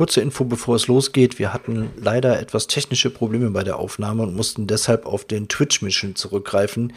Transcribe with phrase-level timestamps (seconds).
[0.00, 1.38] kurze Info, bevor es losgeht.
[1.38, 6.16] Wir hatten leider etwas technische Probleme bei der Aufnahme und mussten deshalb auf den Twitch-Mission
[6.16, 6.94] zurückgreifen.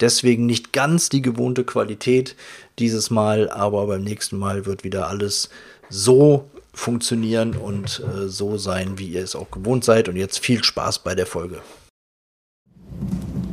[0.00, 2.34] Deswegen nicht ganz die gewohnte Qualität
[2.78, 5.50] dieses Mal, aber beim nächsten Mal wird wieder alles
[5.90, 10.08] so funktionieren und äh, so sein, wie ihr es auch gewohnt seid.
[10.08, 11.60] Und jetzt viel Spaß bei der Folge.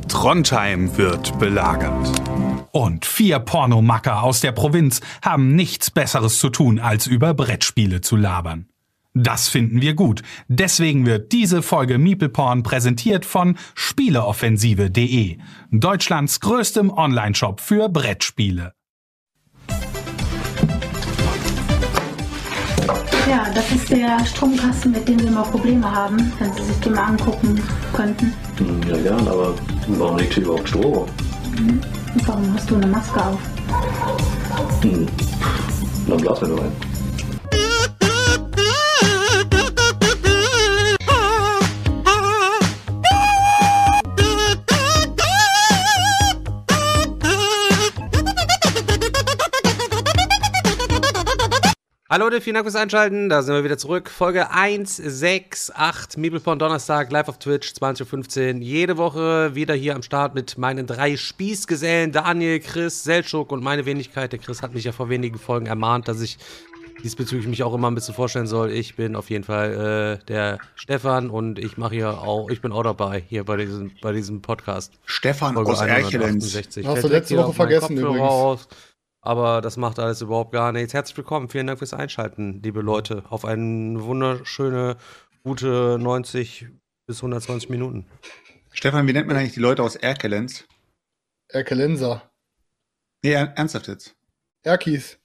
[0.08, 2.10] Trondheim wird belagert.
[2.72, 8.16] Und vier Pornomacker aus der Provinz haben nichts Besseres zu tun, als über Brettspiele zu
[8.16, 8.66] labern.
[9.16, 10.22] Das finden wir gut.
[10.48, 15.38] Deswegen wird diese Folge Meeple Porn präsentiert von Spieleoffensive.de,
[15.70, 18.72] Deutschlands größtem Onlineshop für Brettspiele.
[23.28, 26.94] Ja, das ist der Stromkasten, mit dem Sie mal Probleme haben, wenn Sie sich den
[26.94, 28.32] mal angucken könnten.
[28.58, 29.54] Hm, Ja, gern, aber
[29.86, 31.08] warum liegt hier überhaupt Strom?
[31.56, 33.40] Und warum hast du eine Maske auf?
[34.82, 35.06] Hm.
[36.08, 36.93] Dann blasen wir nur rein.
[52.10, 53.30] Hallo Leute, vielen Dank fürs Einschalten.
[53.30, 54.10] Da sind wir wieder zurück.
[54.10, 58.60] Folge 168, Meeple Donnerstag, live auf Twitch, 20.15 Uhr.
[58.60, 63.86] Jede Woche wieder hier am Start mit meinen drei Spießgesellen, Daniel, Chris, Seltschuk und meine
[63.86, 64.32] Wenigkeit.
[64.32, 66.36] Der Chris hat mich ja vor wenigen Folgen ermahnt, dass ich
[67.02, 68.70] diesbezüglich mich auch immer ein bisschen vorstellen soll.
[68.70, 72.70] Ich bin auf jeden Fall äh, der Stefan und ich mache hier auch, ich bin
[72.72, 74.92] auch dabei hier bei diesem, bei diesem Podcast.
[75.06, 76.54] Stefan Folge aus Erkelenz.
[76.54, 76.86] 168.
[76.86, 78.20] Hast du letzte Woche vergessen übrigens.
[78.20, 78.68] Aus.
[79.26, 80.92] Aber das macht alles überhaupt gar nichts.
[80.92, 81.48] Herzlich willkommen.
[81.48, 84.98] Vielen Dank fürs Einschalten, liebe Leute, auf eine wunderschöne,
[85.42, 86.66] gute 90
[87.06, 88.04] bis 120 Minuten.
[88.72, 90.64] Stefan, wie nennt man eigentlich die Leute aus Erkelenz?
[91.48, 92.30] Erkelenser.
[93.22, 94.14] Nee, er- ernsthaft jetzt.
[94.62, 95.18] Erkis.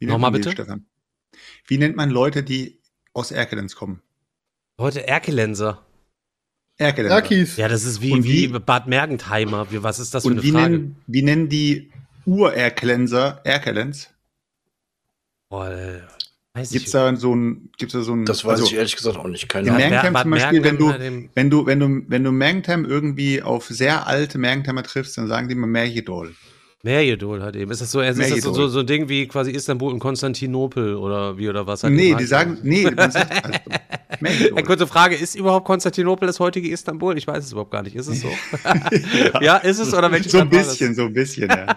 [0.00, 0.52] Wie Nochmal man die, bitte?
[0.62, 0.86] Stefan?
[1.68, 2.80] Wie nennt man Leute, die
[3.12, 4.02] aus Erkelenz kommen?
[4.80, 5.86] Heute Erkelenser.
[6.78, 7.12] Erkelenz.
[7.12, 7.56] Erkis.
[7.58, 9.70] Ja, das ist wie, wie wie- Bad Mergentheimer.
[9.70, 10.70] Wie, was ist das für Und eine wie Frage?
[10.70, 11.92] nennen, wie nennen die
[13.44, 14.08] Erkelenz?
[15.48, 16.00] Boah, äh,
[16.54, 16.92] weiß Gibt's ich.
[16.92, 19.48] da so ein, gibt's da so ein, Das weiß also, ich ehrlich gesagt auch nicht.
[19.48, 19.88] Keine in Ahnung.
[19.88, 20.94] Mergentheim Bad zum Beispiel, wenn du,
[21.34, 25.48] wenn du, wenn du, wenn du Mergentheim irgendwie auf sehr alte Mergentheimer triffst, dann sagen
[25.48, 26.34] die immer Merjedol.
[26.82, 27.70] Merjedol halt eben.
[27.70, 31.36] Ist das so, ist das so, so ein Ding wie quasi Istanbul und Konstantinopel oder
[31.36, 31.82] wie oder was?
[31.82, 33.60] hat Nee, die sagen, nee, man sagt, also.
[34.20, 37.16] Eine kurze Frage, ist überhaupt Konstantinopel das heutige Istanbul?
[37.16, 37.96] Ich weiß es überhaupt gar nicht.
[37.96, 38.28] Ist es so?
[39.40, 39.56] ja.
[39.58, 41.76] ist es oder welche So ein bisschen, so ein bisschen, ja.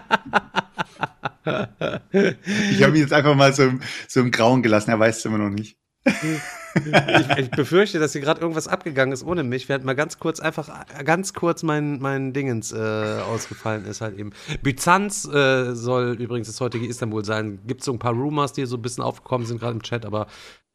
[2.70, 3.72] ich habe ihn jetzt einfach mal so,
[4.08, 5.76] so im Grauen gelassen, er weiß es immer noch nicht.
[6.74, 9.68] Ich, ich befürchte, dass hier gerade irgendwas abgegangen ist ohne mich.
[9.68, 10.68] Hatten mal ganz kurz, einfach
[11.04, 14.32] ganz kurz mein, mein Dingens äh, ausgefallen ist halt eben.
[14.62, 17.60] Byzanz äh, soll übrigens das heutige Istanbul sein.
[17.66, 20.26] Gibt so ein paar Rumors, die so ein bisschen aufgekommen sind, gerade im Chat, aber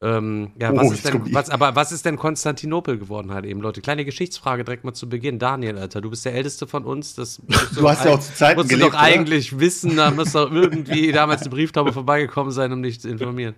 [0.02, 3.60] ähm, ja, Oh, was ist denn, was, aber was ist denn Konstantinopel geworden halt eben,
[3.60, 3.82] Leute?
[3.82, 5.38] Kleine Geschichtsfrage direkt mal zu Beginn.
[5.38, 7.14] Daniel, Alter, du bist der Älteste von uns.
[7.14, 9.04] Das musst Du hast ja auch zu Zeiten musst gelebt, du doch oder?
[9.04, 13.54] eigentlich wissen, da muss doch irgendwie damals eine Brieftaube vorbeigekommen sein, um dich zu informieren.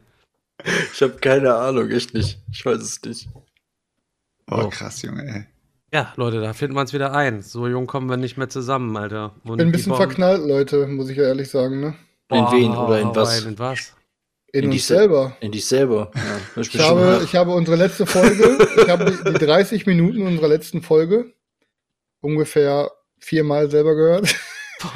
[0.93, 2.39] Ich habe keine Ahnung, echt nicht.
[2.53, 3.29] Ich weiß es nicht.
[4.51, 4.69] Oh, Oh.
[4.69, 5.47] krass, Junge, ey.
[5.93, 7.43] Ja, Leute, da finden wir uns wieder ein.
[7.43, 9.35] So jung kommen wir nicht mehr zusammen, Alter.
[9.45, 11.95] Und Bin ein bisschen Bomben- verknallt, Leute, muss ich ja ehrlich sagen, ne?
[12.31, 13.45] In wen oder in was?
[13.45, 13.93] In was?
[14.53, 15.37] In, In Se- selber.
[15.41, 16.11] In dich selber.
[16.15, 16.23] Ja,
[16.55, 20.49] das Ich habe, ich habe unsere letzte Folge, ich habe die, die 30 Minuten unserer
[20.49, 21.33] letzten Folge
[22.21, 24.35] ungefähr viermal selber gehört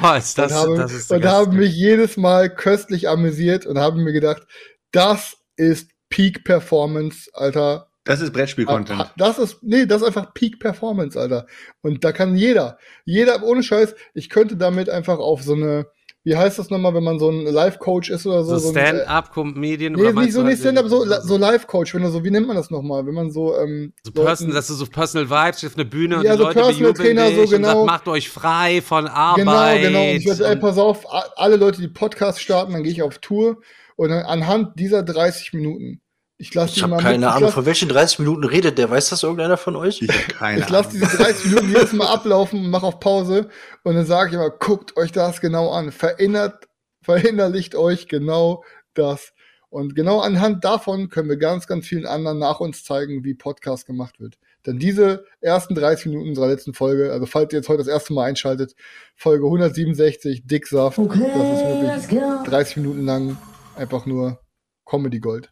[0.01, 3.77] Boah, ist das, und habe, das ist und habe mich jedes Mal köstlich amüsiert und
[3.79, 4.43] habe mir gedacht,
[4.91, 7.89] das ist Peak Performance, Alter.
[8.05, 9.01] Das ist Brettspiel-Content.
[9.01, 11.45] Ah, Das ist, nee, das ist einfach Peak Performance, Alter.
[11.81, 15.87] Und da kann jeder, jeder, ohne Scheiß, ich könnte damit einfach auf so eine,
[16.23, 18.57] wie heißt das nochmal, wenn man so ein Life-Coach ist oder so?
[18.57, 22.23] so Stand-up-Comedian Nee, oder nicht so nicht halt Stand-up, so, so, Life-Coach, wenn du so,
[22.23, 23.05] wie nennt man das nochmal?
[23.05, 26.17] Wenn man so, ähm, so Leuten- Person, dass du so Personal Vibes auf eine Bühne
[26.19, 27.67] und Ja, die so Leute Personal bejubeln Trainer, so und genau.
[27.73, 29.81] sagt, macht euch frei von Arbeit.
[29.81, 30.11] Genau, genau.
[30.11, 31.05] Und ich werde, ey, und- pass auf,
[31.37, 33.57] alle Leute, die Podcast starten, dann gehe ich auf Tour
[33.97, 36.01] und anhand dieser 30 Minuten,
[36.37, 38.43] ich lasse Ich die habe mal keine mit, ich Ahnung, lass, von welchen 30 Minuten
[38.43, 38.91] redet der.
[38.91, 40.03] Weiß das irgendeiner von euch?
[40.03, 43.49] Ich keine ich lasse diese 30 Minuten jedes Mal ablaufen und mache auf Pause
[43.83, 46.67] und dann sage ich immer, guckt euch das genau an, verinnert,
[47.01, 48.63] verinnerlicht euch genau
[48.93, 49.33] das.
[49.69, 53.87] Und genau anhand davon können wir ganz, ganz vielen anderen nach uns zeigen, wie Podcast
[53.87, 54.37] gemacht wird.
[54.65, 58.13] Denn diese ersten 30 Minuten unserer letzten Folge, also falls ihr jetzt heute das erste
[58.13, 58.75] Mal einschaltet,
[59.15, 63.37] Folge 167, Dicksaft, das ist wirklich 30 Minuten lang
[63.77, 64.39] einfach nur
[64.85, 65.51] Comedy Gold.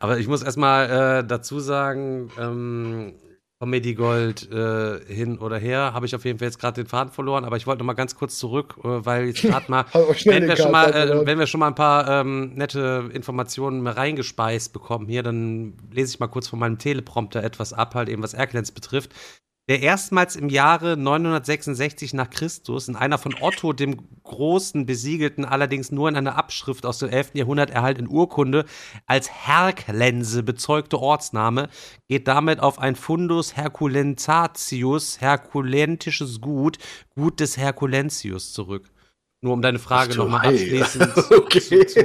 [0.00, 3.14] Aber ich muss erstmal äh, dazu sagen, ähm,
[3.60, 5.92] Comedy Gold äh, hin oder her.
[5.94, 7.94] Habe ich auf jeden Fall jetzt gerade den Faden verloren, aber ich wollte noch mal
[7.94, 9.86] ganz kurz zurück, äh, weil jetzt gerade mal,
[10.24, 13.96] wenn wir, schon mal äh, wenn wir schon mal ein paar ähm, nette Informationen mehr
[13.96, 18.22] reingespeist bekommen hier, dann lese ich mal kurz von meinem Teleprompter etwas ab, halt eben
[18.22, 19.12] was Erklens betrifft
[19.68, 25.90] der erstmals im Jahre 966 nach Christus in einer von Otto dem Großen besiegelten, allerdings
[25.90, 27.30] nur in einer Abschrift aus dem 11.
[27.34, 28.66] Jahrhundert erhaltenen Urkunde
[29.06, 31.68] als Herklense bezeugte Ortsname
[32.08, 36.78] geht damit auf ein Fundus Herculentatius, herkulentisches Gut,
[37.14, 38.90] Gut des Herculentius zurück.
[39.44, 41.60] Nur um deine Frage nochmal abschließend okay.
[41.60, 42.02] zu, zu,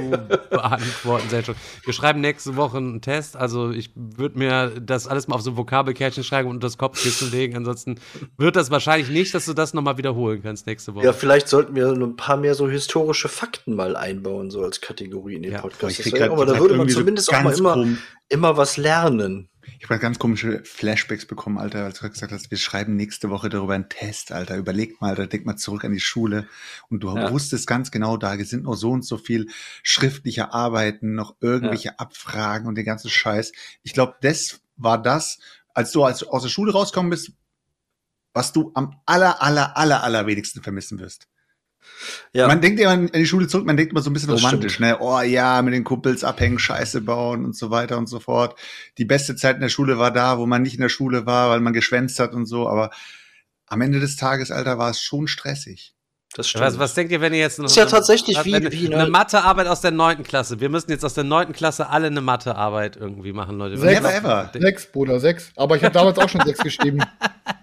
[0.50, 1.54] beantworten, Sergio.
[1.84, 3.34] Wir schreiben nächste Woche einen Test.
[3.34, 7.30] Also ich würde mir das alles mal auf so ein Vokabelkärtchen schreiben und das Kopfkissen
[7.30, 7.56] legen.
[7.56, 7.98] Ansonsten
[8.36, 11.06] wird das wahrscheinlich nicht, dass du das nochmal wiederholen kannst nächste Woche.
[11.06, 15.36] Ja, vielleicht sollten wir ein paar mehr so historische Fakten mal einbauen, so als Kategorie
[15.36, 16.12] in den ja, Podcast.
[16.20, 17.86] aber da würde man zumindest so auch mal immer,
[18.28, 19.49] immer was lernen.
[19.82, 23.48] Ich habe ganz komische Flashbacks bekommen, Alter, als du gesagt hast, wir schreiben nächste Woche
[23.48, 24.58] darüber einen Test, Alter.
[24.58, 26.46] Überleg mal, Alter, denk mal zurück an die Schule.
[26.90, 27.30] Und du ja.
[27.32, 29.48] wusstest ganz genau, da sind noch so und so viel
[29.82, 31.94] schriftliche Arbeiten, noch irgendwelche ja.
[31.96, 33.52] Abfragen und den ganzen Scheiß.
[33.82, 35.38] Ich glaube, das war das,
[35.72, 37.32] als du aus der Schule rauskommen bist,
[38.34, 41.26] was du am aller, aller, aller, aller wenigsten vermissen wirst.
[42.32, 42.46] Ja.
[42.46, 44.74] Man denkt ja an die Schule zurück, man denkt immer so ein bisschen das romantisch,
[44.74, 44.90] stimmt.
[44.90, 44.98] ne?
[45.00, 48.58] Oh ja, mit den Kumpels abhängen, Scheiße bauen und so weiter und so fort.
[48.98, 51.50] Die beste Zeit in der Schule war da, wo man nicht in der Schule war,
[51.50, 52.90] weil man geschwänzt hat und so, aber
[53.66, 55.94] am Ende des Tages, Alter, war es schon stressig.
[56.34, 56.64] Das stimmt.
[56.64, 59.10] Was, was denkt ihr, wenn ihr jetzt noch, ist ja tatsächlich wie, eine, wie eine
[59.10, 60.60] Mathearbeit aus der neunten Klasse?
[60.60, 63.76] Wir müssen jetzt aus der neunten Klasse alle eine Mathearbeit irgendwie machen, Leute.
[63.78, 64.50] Sechs, Never ever.
[64.52, 65.50] Sechs, Bruder, sechs.
[65.56, 67.02] Aber ich habe damals auch schon sechs geschrieben.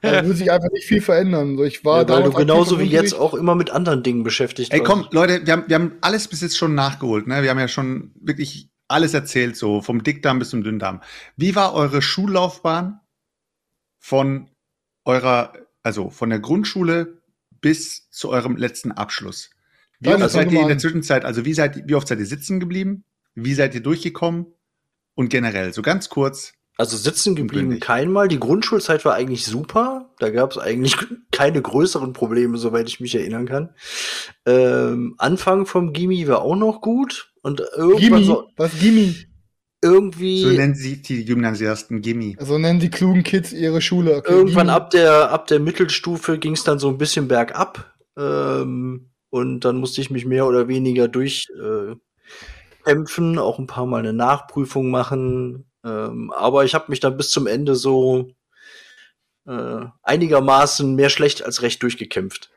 [0.00, 1.56] Da würde sich einfach nicht viel verändern.
[1.56, 4.72] So, ich war ja, weil du genauso wie jetzt auch immer mit anderen Dingen beschäftigt
[4.72, 7.26] Ey, komm, Leute, wir haben, wir haben alles bis jetzt schon nachgeholt.
[7.26, 7.42] Ne?
[7.42, 11.02] Wir haben ja schon wirklich alles erzählt, so vom Dickdarm bis zum Dünndarm.
[11.36, 13.00] Wie war eure Schullaufbahn
[13.98, 14.48] von
[15.04, 15.52] eurer,
[15.82, 17.20] also von der Grundschule
[17.60, 19.50] bis zu eurem letzten Abschluss?
[20.00, 22.58] Wie oft seid ihr in der Zwischenzeit, also wie seid, wie oft seid ihr sitzen
[22.58, 23.04] geblieben?
[23.34, 24.46] Wie seid ihr durchgekommen?
[25.14, 28.26] Und generell, so ganz kurz, also sitzen geblieben keinmal.
[28.26, 30.08] Die Grundschulzeit war eigentlich super.
[30.18, 30.96] Da gab es eigentlich
[31.30, 33.74] keine größeren Probleme, soweit ich mich erinnern kann.
[34.46, 37.34] Ähm, Anfang vom Gimmi war auch noch gut.
[37.42, 38.24] Und irgendwann Gimmi?
[38.24, 38.48] so.
[38.56, 39.14] Was Gimmi?
[39.82, 40.40] Irgendwie.
[40.40, 42.38] So nennen sie die Gymnasiasten Gimmi.
[42.40, 44.16] So nennen die klugen Kids ihre Schule.
[44.16, 44.76] Okay, irgendwann Gimmi.
[44.76, 47.94] ab der, ab der Mittelstufe ging es dann so ein bisschen bergab.
[48.18, 51.98] Ähm, und dann musste ich mich mehr oder weniger durchkämpfen,
[53.34, 57.30] äh, auch ein paar Mal eine Nachprüfung machen ähm, aber ich habe mich dann bis
[57.30, 58.30] zum Ende so
[59.46, 62.50] äh, einigermaßen mehr schlecht als recht durchgekämpft.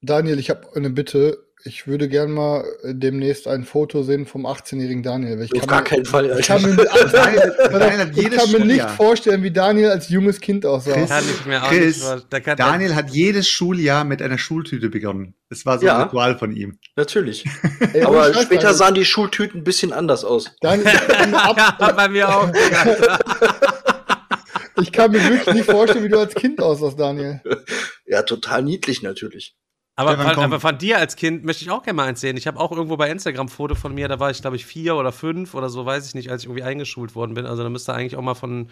[0.00, 4.44] Daniel, ich habe eine Bitte ich würde gern mal äh, demnächst ein Foto sehen vom
[4.44, 5.40] 18-jährigen Daniel.
[5.42, 6.38] Ich Auf gar mir, keinen Fall.
[6.38, 6.76] Ich kann mir,
[7.10, 10.92] Daniel, ich kann mir nicht vorstellen, wie Daniel als junges Kind aussah.
[10.92, 15.34] Chris, kann ich mir auch Chris, nicht Daniel hat jedes Schuljahr mit einer Schultüte begonnen.
[15.48, 16.78] Das war so ja, ein Ritual von ihm.
[16.96, 17.46] Natürlich.
[17.94, 18.74] Ey, Aber später Daniel.
[18.74, 20.54] sahen die Schultüten ein bisschen anders aus.
[20.60, 20.86] Daniel,
[21.32, 22.52] ja, bei mir auch.
[24.82, 27.40] ich kann mir wirklich nicht vorstellen, wie du als Kind aussahst, Daniel.
[28.04, 29.56] Ja, total niedlich natürlich.
[29.96, 32.36] Aber von, aber von, dir als Kind möchte ich auch gerne mal eins sehen.
[32.36, 34.96] Ich habe auch irgendwo bei Instagram Foto von mir, da war ich, glaube ich, vier
[34.96, 37.46] oder fünf oder so, weiß ich nicht, als ich irgendwie eingeschult worden bin.
[37.46, 38.70] Also da müsste eigentlich auch mal von,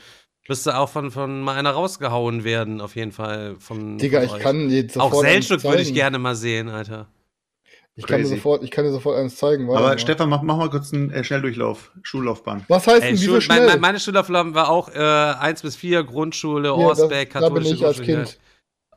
[0.48, 3.54] müsste auch von, von mal einer rausgehauen werden, auf jeden Fall.
[3.60, 5.14] Von, Digga, von ich kann jetzt sofort.
[5.14, 7.06] Auch Selbststück würde ich gerne mal sehen, Alter.
[7.94, 9.68] Ich kann, dir sofort, ich kann dir sofort eins zeigen.
[9.68, 9.98] Aber mal.
[9.98, 12.64] Stefan, mach, mach mal kurz einen äh, Schnelldurchlauf, Schullaufbahn.
[12.68, 13.66] Was heißt denn, wie Schul schnell?
[13.66, 17.76] Meine, meine Schullaufbahn war auch äh, 1 bis 4, Grundschule, ja, Orsbeck, katholische Da bin
[17.76, 18.38] ich als Kind.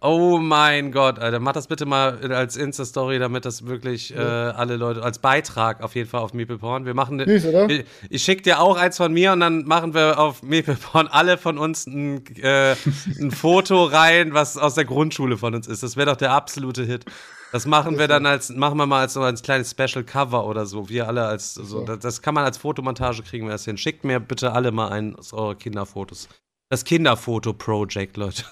[0.05, 4.49] Oh mein Gott, Alter, mach das bitte mal als Insta-Story, damit das wirklich ja.
[4.49, 6.85] äh, alle Leute als Beitrag auf jeden Fall auf Meeple Porn.
[6.85, 7.67] Wir machen Süß, oder?
[7.69, 11.07] Ich, ich schick dir auch eins von mir und dann machen wir auf Meeple Porn
[11.07, 12.75] alle von uns ein, äh,
[13.19, 15.81] ein Foto rein, was aus der Grundschule von uns ist.
[15.81, 17.05] Das wäre doch der absolute Hit.
[17.51, 20.67] Das machen wir dann als, machen wir mal als so ein kleines Special Cover oder
[20.67, 20.87] so.
[20.87, 23.77] Wir alle als, so, das, das kann man als Fotomontage kriegen wir das hin.
[23.77, 26.27] Schickt mir bitte alle mal ein aus eure Kinderfotos.
[26.69, 28.43] Das Kinderfoto-Project, Leute.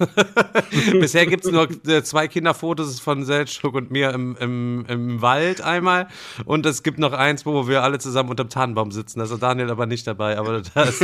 [1.00, 5.62] Bisher gibt es nur äh, zwei Kinderfotos von Seltschuk und mir im, im, im Wald
[5.62, 6.08] einmal.
[6.46, 9.18] Und es gibt noch eins, wo wir alle zusammen unterm Tannenbaum sitzen.
[9.18, 11.00] Da ist Daniel aber nicht dabei, aber da ist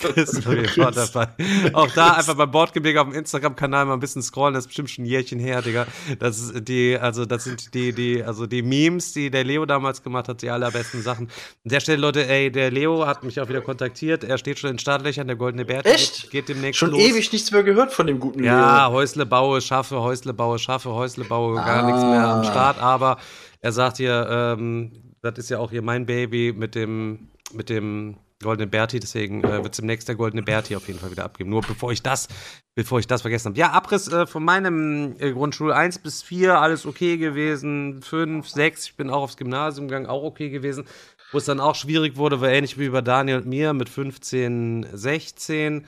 [0.00, 1.28] Chris auf dabei.
[1.72, 4.54] Auch da einfach beim Bordgebirge auf dem Instagram-Kanal mal ein bisschen scrollen.
[4.54, 5.86] Das ist bestimmt schon ein Jährchen her, Digga.
[6.18, 10.02] Das ist die, also das sind die, die, also die Memes, die der Leo damals
[10.02, 11.26] gemacht hat, die allerbesten Sachen.
[11.26, 14.24] An der Stelle, Leute, ey, der Leo hat mich auch wieder kontaktiert.
[14.24, 15.86] Er steht schon in Startlöchern, der Goldene Bär.
[15.86, 16.28] Echt?
[16.32, 17.00] Geht, geht demnächst Schon los.
[17.00, 18.94] ewig nichts mehr gehört von dem guten Ja, Leo.
[18.94, 21.66] Häusle baue, schaffe, Häusle baue, schaffe, Häusle baue, ah.
[21.66, 22.78] gar nichts mehr am Start.
[22.78, 23.18] Aber
[23.60, 24.92] er sagt hier, ähm,
[25.22, 29.62] das ist ja auch hier mein Baby mit dem, mit dem Goldene Berti, deswegen äh,
[29.62, 31.50] wird demnächst der Goldene Berti auf jeden Fall wieder abgeben.
[31.50, 32.26] Nur bevor ich das,
[32.74, 33.58] bevor ich das vergessen habe.
[33.58, 38.00] Ja, Abriss äh, von meinem äh, Grundschule 1 bis 4, alles okay gewesen.
[38.00, 40.86] 5, 6, ich bin auch aufs Gymnasium gegangen, auch okay gewesen.
[41.32, 44.86] Wo es dann auch schwierig wurde, war ähnlich wie bei Daniel und mir mit 15,
[44.90, 45.86] 16.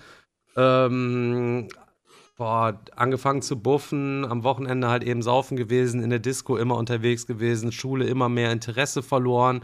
[0.57, 1.69] Ähm,
[2.37, 7.27] boah, angefangen zu buffen, am Wochenende halt eben saufen gewesen, in der Disco immer unterwegs
[7.27, 9.63] gewesen, Schule immer mehr Interesse verloren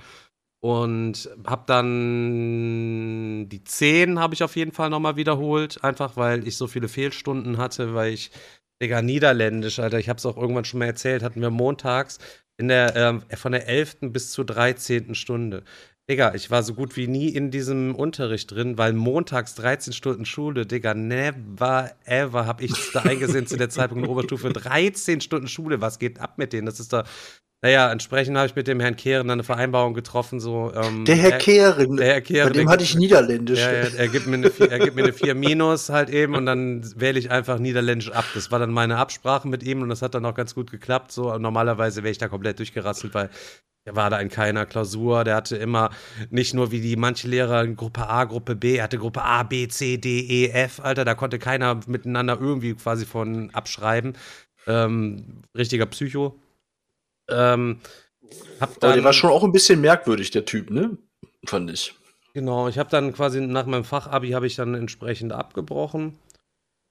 [0.60, 6.56] und habe dann die 10 habe ich auf jeden Fall nochmal wiederholt, einfach weil ich
[6.56, 8.30] so viele Fehlstunden hatte, weil ich,
[8.82, 12.18] Digga, Niederländisch, Alter, ich habe es auch irgendwann schon mal erzählt, hatten wir montags
[12.58, 14.12] in der, äh, von der 11.
[14.12, 15.14] bis zur 13.
[15.14, 15.62] Stunde.
[16.10, 20.24] Digga, ich war so gut wie nie in diesem Unterricht drin, weil montags 13 Stunden
[20.24, 24.50] Schule, Digga, never ever hab ich da eingesehen zu der Zeitpunkt in der Oberstufe.
[24.50, 26.64] 13 Stunden Schule, was geht ab mit denen?
[26.64, 27.04] Das ist doch,
[27.60, 30.40] naja, entsprechend habe ich mit dem Herrn Kehren dann eine Vereinbarung getroffen.
[30.40, 33.58] So, ähm, der Herr Kehren, der Herr Kehren, bei dem hatte ich Niederländisch.
[33.58, 36.46] Ja, er, er, gibt mir eine, er gibt mir eine 4 Minus halt eben und
[36.46, 38.24] dann wähle ich einfach Niederländisch ab.
[38.32, 41.12] Das war dann meine Absprache mit ihm und das hat dann auch ganz gut geklappt.
[41.12, 43.28] So, normalerweise wäre ich da komplett durchgerasselt, weil
[43.88, 45.24] er war da in keiner Klausur.
[45.24, 45.90] Der hatte immer
[46.28, 49.66] nicht nur wie die manche Lehrer Gruppe A, Gruppe B, er hatte Gruppe A, B,
[49.68, 51.06] C, D, E, F, Alter.
[51.06, 54.14] Da konnte keiner miteinander irgendwie quasi von abschreiben.
[54.66, 56.38] Ähm, richtiger Psycho.
[57.30, 57.80] Ähm,
[58.60, 60.98] dann, Aber der war schon auch ein bisschen merkwürdig, der Typ, ne?
[61.46, 61.94] Fand ich.
[62.34, 66.18] Genau, ich habe dann quasi nach meinem Fachabi habe ich dann entsprechend abgebrochen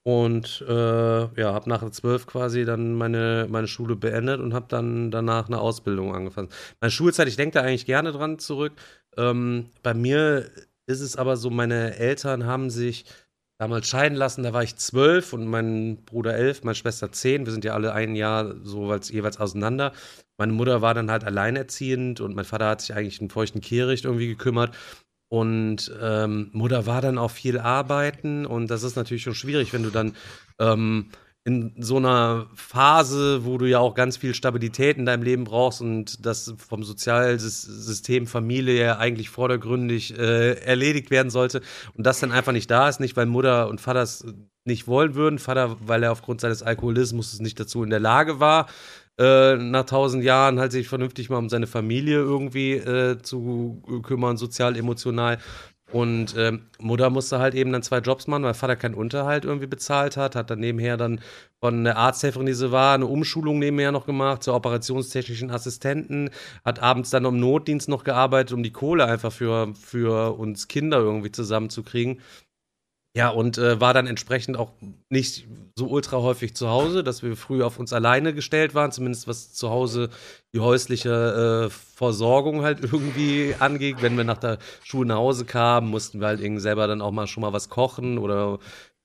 [0.07, 5.11] und äh, ja, habe nach 12 quasi dann meine, meine Schule beendet und habe dann
[5.11, 6.47] danach eine Ausbildung angefangen.
[6.79, 8.71] Meine Schulzeit, ich denke da eigentlich gerne dran zurück.
[9.17, 10.49] Ähm, bei mir
[10.85, 13.03] ist es aber so, meine Eltern haben sich
[13.59, 17.45] damals scheiden lassen, da war ich zwölf und mein Bruder elf, meine Schwester zehn.
[17.45, 19.91] Wir sind ja alle ein Jahr so jeweils auseinander.
[20.37, 24.05] Meine Mutter war dann halt alleinerziehend und mein Vater hat sich eigentlich einen feuchten Kehricht
[24.05, 24.73] irgendwie gekümmert.
[25.29, 28.45] Und ähm, Mutter war dann auch viel arbeiten.
[28.45, 30.15] Und das ist natürlich schon schwierig, wenn du dann
[30.59, 31.09] ähm,
[31.47, 35.79] in so einer Phase, wo du ja auch ganz viel Stabilität in deinem Leben brauchst
[35.79, 41.61] und das vom Sozialsystem Familie ja eigentlich vordergründig äh, erledigt werden sollte
[41.93, 44.25] und das dann einfach nicht da ist, nicht weil Mutter und Vater es
[44.65, 48.67] nicht wollen würden, Vater, weil er aufgrund seines Alkoholismus nicht dazu in der Lage war,
[49.19, 54.37] äh, nach tausend Jahren halt sich vernünftig mal um seine Familie irgendwie äh, zu kümmern,
[54.37, 55.39] sozial, emotional.
[55.91, 59.67] Und ähm, Mutter musste halt eben dann zwei Jobs machen, weil Vater keinen Unterhalt irgendwie
[59.67, 61.21] bezahlt hat, hat dann nebenher dann
[61.61, 66.29] von der Arzthelferin, die sie war, eine Umschulung nebenher noch gemacht zur operationstechnischen Assistenten,
[66.65, 70.97] hat abends dann im Notdienst noch gearbeitet, um die Kohle einfach für, für uns Kinder
[70.97, 72.19] irgendwie zusammenzukriegen.
[73.17, 74.73] Ja, und äh, war dann entsprechend auch
[75.09, 79.27] nicht so ultra häufig zu Hause, dass wir früh auf uns alleine gestellt waren, zumindest
[79.27, 80.11] was zu Hause
[80.53, 84.03] die häusliche äh, Versorgung halt irgendwie angeht.
[84.03, 87.09] Wenn wir nach der Schule nach Hause kamen, mussten wir halt irgendwie selber dann auch
[87.11, 88.59] mal schon mal was kochen oder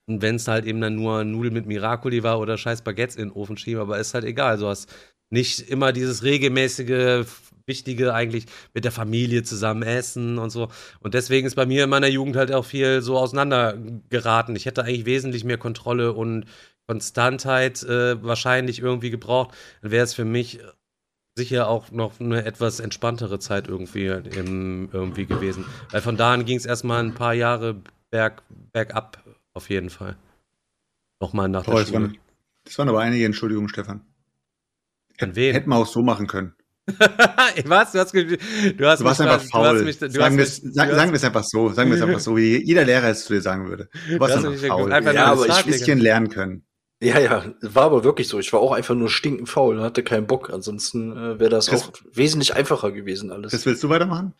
[0.05, 3.31] wenn es halt eben dann nur Nudeln mit Miracoli war oder scheiß Baguettes in den
[3.31, 4.59] Ofen schieben, aber ist halt egal.
[4.59, 4.93] Du hast
[5.33, 7.25] nicht immer dieses regelmäßige
[7.65, 10.69] Wichtige eigentlich mit der Familie zusammen essen und so.
[10.99, 14.55] Und deswegen ist bei mir in meiner Jugend halt auch viel so auseinandergeraten.
[14.55, 16.45] Ich hätte eigentlich wesentlich mehr Kontrolle und
[16.87, 19.55] Konstantheit äh, wahrscheinlich irgendwie gebraucht.
[19.81, 20.59] Dann wäre es für mich
[21.35, 25.65] sicher auch noch eine etwas entspanntere Zeit irgendwie, im, irgendwie gewesen.
[25.89, 29.23] Weil von da an ging es erstmal ein paar Jahre berg, bergab,
[29.53, 30.15] auf jeden Fall.
[31.19, 31.99] Nochmal nach Toll, der Schule.
[32.01, 32.19] Das waren,
[32.65, 34.01] das waren aber einige Entschuldigungen, Stefan.
[35.19, 35.53] An wen?
[35.53, 36.53] Hätten wir auch so machen können.
[37.65, 37.93] Was?
[37.93, 39.83] Du hast, du hast du warst mich, einfach faul.
[39.83, 41.69] Mich, sagen wir es sagen einfach so.
[41.69, 43.87] Sagen wir es einfach so, wie jeder Lehrer es zu dir sagen würde.
[44.09, 44.91] Du warst einfach faul.
[44.91, 46.65] Einfach ja, aber ich ein bisschen lernen können.
[47.01, 48.39] Ja, ja, war aber wirklich so.
[48.39, 50.51] Ich war auch einfach nur stinkend faul und hatte keinen Bock.
[50.51, 53.51] Ansonsten äh, wäre das Chris, auch wesentlich einfacher gewesen alles.
[53.51, 54.33] Das willst du weitermachen?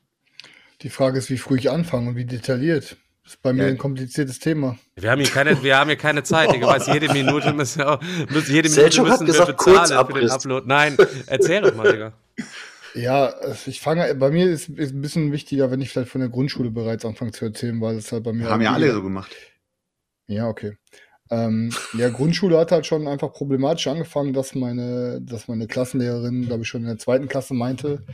[0.81, 2.97] Die Frage ist, wie früh ich anfange und wie detailliert.
[3.23, 3.69] Das ist bei mir ja.
[3.69, 4.77] ein kompliziertes Thema.
[4.95, 6.53] Wir haben hier keine, wir haben hier keine Zeit.
[6.53, 7.99] Ich weiß, jede Minute müssen wir,
[8.29, 10.67] müssen, jede Minute müssen wir gesagt, bezahlen für den Upload.
[10.67, 12.13] Nein, erzähl doch mal, Digga.
[12.95, 13.33] Ja,
[13.65, 16.69] ich fange, bei mir ist, es ein bisschen wichtiger, wenn ich vielleicht von der Grundschule
[16.69, 18.49] bereits anfange zu erzählen, weil es halt bei mir.
[18.49, 19.31] Haben ja alle so gemacht.
[20.27, 20.77] Ja, okay.
[21.31, 26.63] Ähm, ja, Grundschule hat halt schon einfach problematisch angefangen, dass meine, dass meine Klassenlehrerin, glaube
[26.63, 28.05] ich, schon in der zweiten Klasse meinte,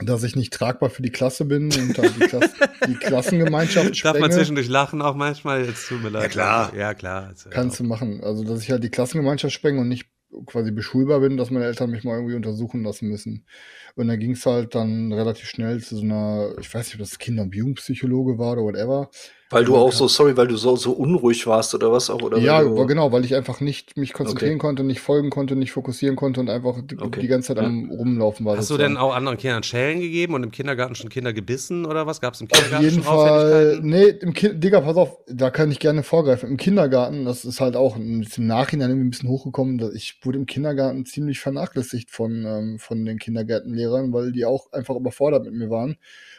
[0.00, 2.52] dass ich nicht tragbar für die Klasse bin und die, Klasse,
[2.86, 4.12] die Klassengemeinschaft sprenge.
[4.12, 5.64] Darf man zwischendurch lachen auch manchmal?
[5.64, 6.22] Jetzt tut mir leid.
[6.22, 6.72] Ja, klar.
[6.76, 7.34] Ja, klar.
[7.50, 8.22] Kannst du machen.
[8.22, 10.06] Also, dass ich halt die Klassengemeinschaft sprenge und nicht
[10.46, 13.46] quasi beschulbar bin, dass meine Eltern mich mal irgendwie untersuchen lassen müssen.
[13.96, 17.00] Und dann ging es halt dann relativ schnell zu so einer, ich weiß nicht, ob
[17.00, 19.10] das Kinder- und Jugendpsychologe war oder whatever.
[19.50, 22.36] Weil du auch so, sorry, weil du so, so unruhig warst oder was auch, oder?
[22.38, 24.58] Ja, weil du, genau, weil ich einfach nicht mich konzentrieren Okay.
[24.58, 27.20] konnte, nicht folgen konnte, nicht fokussieren konnte und einfach die, Okay.
[27.20, 28.56] die ganze Zeit am Rumlaufen war.
[28.58, 28.94] Hast du sozusagen.
[28.94, 32.20] denn auch anderen Kindern Schellen gegeben und im Kindergarten schon Kinder gebissen oder was?
[32.20, 35.50] Gab es im Auf Kindergarten jeden schon Fall, nee, im Ki Digga, pass auf, da
[35.50, 36.50] kann ich gerne vorgreifen.
[36.50, 40.18] Im Kindergarten, das ist halt auch im im Nachhinein irgendwie ein bisschen hochgekommen, dass ich
[40.22, 45.44] wurde im Kindergarten ziemlich vernachlässigt von, ähm, von den Kindergärtenlehrern, weil die auch einfach überfordert
[45.44, 45.96] mit mir waren.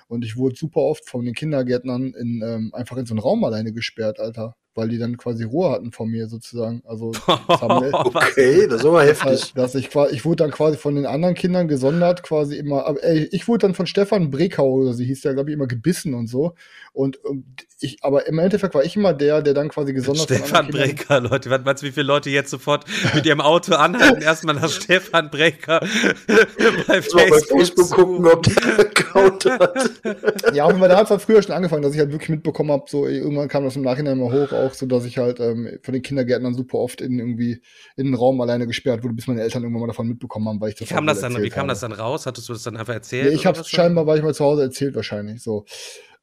[0.09, 3.43] Und ich wurde super oft von den Kindergärtnern in, ähm, einfach in so einen Raum
[3.43, 4.55] alleine gesperrt, Alter.
[4.73, 6.81] Weil die dann quasi Ruhe hatten von mir sozusagen.
[6.85, 9.23] Also, das haben Okay, das ist aber heftig.
[9.23, 12.85] halt, dass ich quasi, ich wurde dann quasi von den anderen Kindern gesondert, quasi immer,
[12.85, 15.67] aber ey, ich wurde dann von Stefan Brekau, oder sie hieß ja, glaube ich, immer
[15.67, 16.55] gebissen und so.
[16.91, 17.45] Und, und
[17.81, 21.50] ich, aber im Endeffekt war ich immer der, der dann quasi gesondert Stefan Breker, Leute.
[21.50, 25.29] Was meinst du, wie viele Leute jetzt sofort mit ihrem Auto anhalten, erstmal nach Stefan
[25.29, 25.79] Breker
[26.88, 29.89] bei So, bei Facebook, gucken, ob der Account hat.
[30.53, 32.83] Ja, Fall, da hat es halt früher schon angefangen, dass ich halt wirklich mitbekommen habe,
[32.88, 35.93] so irgendwann kam das im Nachhinein mal hoch, auch so, dass ich halt ähm, von
[35.93, 37.62] den Kindergärtnern super oft in irgendwie
[37.95, 40.69] in den Raum alleine gesperrt wurde, bis meine Eltern irgendwann mal davon mitbekommen haben, weil
[40.69, 41.69] ich das Wie kam das dann, wie kam habe.
[41.69, 42.25] das dann raus?
[42.25, 43.27] Hattest du das dann einfach erzählt?
[43.27, 45.65] Ja, ich habe scheinbar, war ich mal zu Hause erzählt wahrscheinlich so.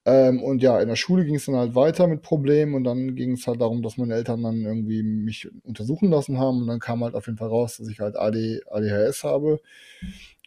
[0.07, 3.17] Ähm, und ja, in der Schule ging es dann halt weiter mit Problemen und dann
[3.17, 6.79] ging es halt darum, dass meine Eltern dann irgendwie mich untersuchen lassen haben und dann
[6.79, 9.61] kam halt auf jeden Fall raus, dass ich halt AD, ADHS habe.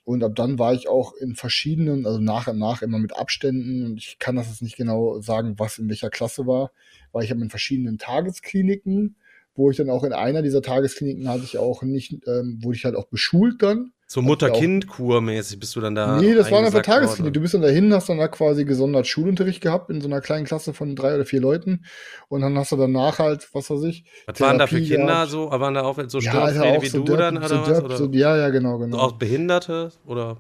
[0.06, 3.86] Und ab dann war ich auch in verschiedenen, also nach und nach immer mit Abständen
[3.86, 6.72] und ich kann das jetzt nicht genau sagen, was in welcher Klasse war,
[7.12, 9.18] war ich habe in verschiedenen Tageskliniken,
[9.56, 12.86] wo ich dann auch in einer dieser Tageskliniken hatte ich auch nicht, ähm, wurde ich
[12.86, 13.92] halt auch beschult dann.
[14.12, 16.20] So Mutter-Kind-Kur mäßig bist du dann da.
[16.20, 17.32] Nee, das war einfach eingesackt Tagesklinik.
[17.32, 20.46] Du bist dann dahin, hast dann da quasi gesondert Schulunterricht gehabt in so einer kleinen
[20.46, 21.86] Klasse von drei oder vier Leuten.
[22.28, 24.06] Und dann hast du danach halt, was weiß ich.
[24.26, 25.30] Was waren da für Therapie Kinder gehabt.
[25.30, 25.52] so?
[25.52, 27.68] Waren da auch so Ja, Alter, wie so du derb, dann so oder was?
[27.68, 28.98] derb, Oder so, ja, ja, genau, genau.
[28.98, 29.92] auch Behinderte?
[30.08, 30.38] Oder?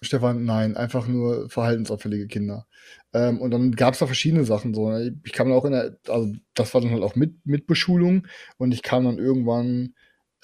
[0.00, 2.66] Stefan, nein, einfach nur verhaltensauffällige Kinder.
[3.12, 4.88] Ähm, und dann gab es da verschiedene Sachen so.
[4.88, 5.14] ne?
[5.22, 8.26] Ich kam dann auch in der, also das war dann halt auch mit, mit Beschulung
[8.56, 9.92] und ich kam dann irgendwann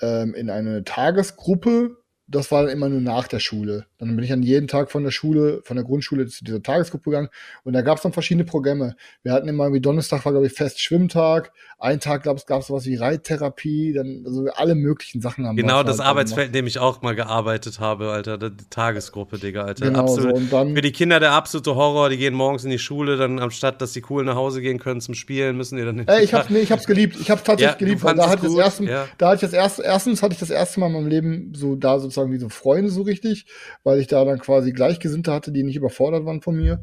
[0.03, 1.97] ähm, in eine Tagesgruppe.
[2.29, 3.87] Das war dann immer nur nach der Schule.
[3.99, 7.11] Dann bin ich dann jeden Tag von der Schule, von der Grundschule zu dieser Tagesgruppe
[7.11, 7.29] gegangen
[7.65, 8.95] und da gab es dann verschiedene Programme.
[9.23, 11.53] Wir hatten immer wie Donnerstag war, glaube ich, fest Schwimmtag.
[11.81, 15.89] Einen Tag gab es sowas wie Reittherapie, dann also alle möglichen Sachen haben Genau halt
[15.89, 18.39] das dann Arbeitsfeld, in dem ich auch mal gearbeitet habe, Alter.
[18.39, 19.87] Die Tagesgruppe, Digga, Alter.
[19.87, 22.09] Genau, so, und dann- Für die Kinder der absolute Horror.
[22.09, 25.01] Die gehen morgens in die Schule, dann anstatt, dass sie cool nach Hause gehen können
[25.01, 27.17] zum Spielen, müssen die dann Ey, ich hab's, nee, ich hab's geliebt.
[27.21, 29.07] Ich hab's tatsächlich Ja, geliebt, weil da hatte gut, erste, ja.
[29.19, 31.77] da hatte ich das erste, erstens hatte ich das erste Mal in meinem Leben so
[31.77, 33.47] da sozusagen wie so Freunde so richtig,
[33.89, 36.83] weil ich da dann quasi Gleichgesinnte hatte, die nicht überfordert waren von mir.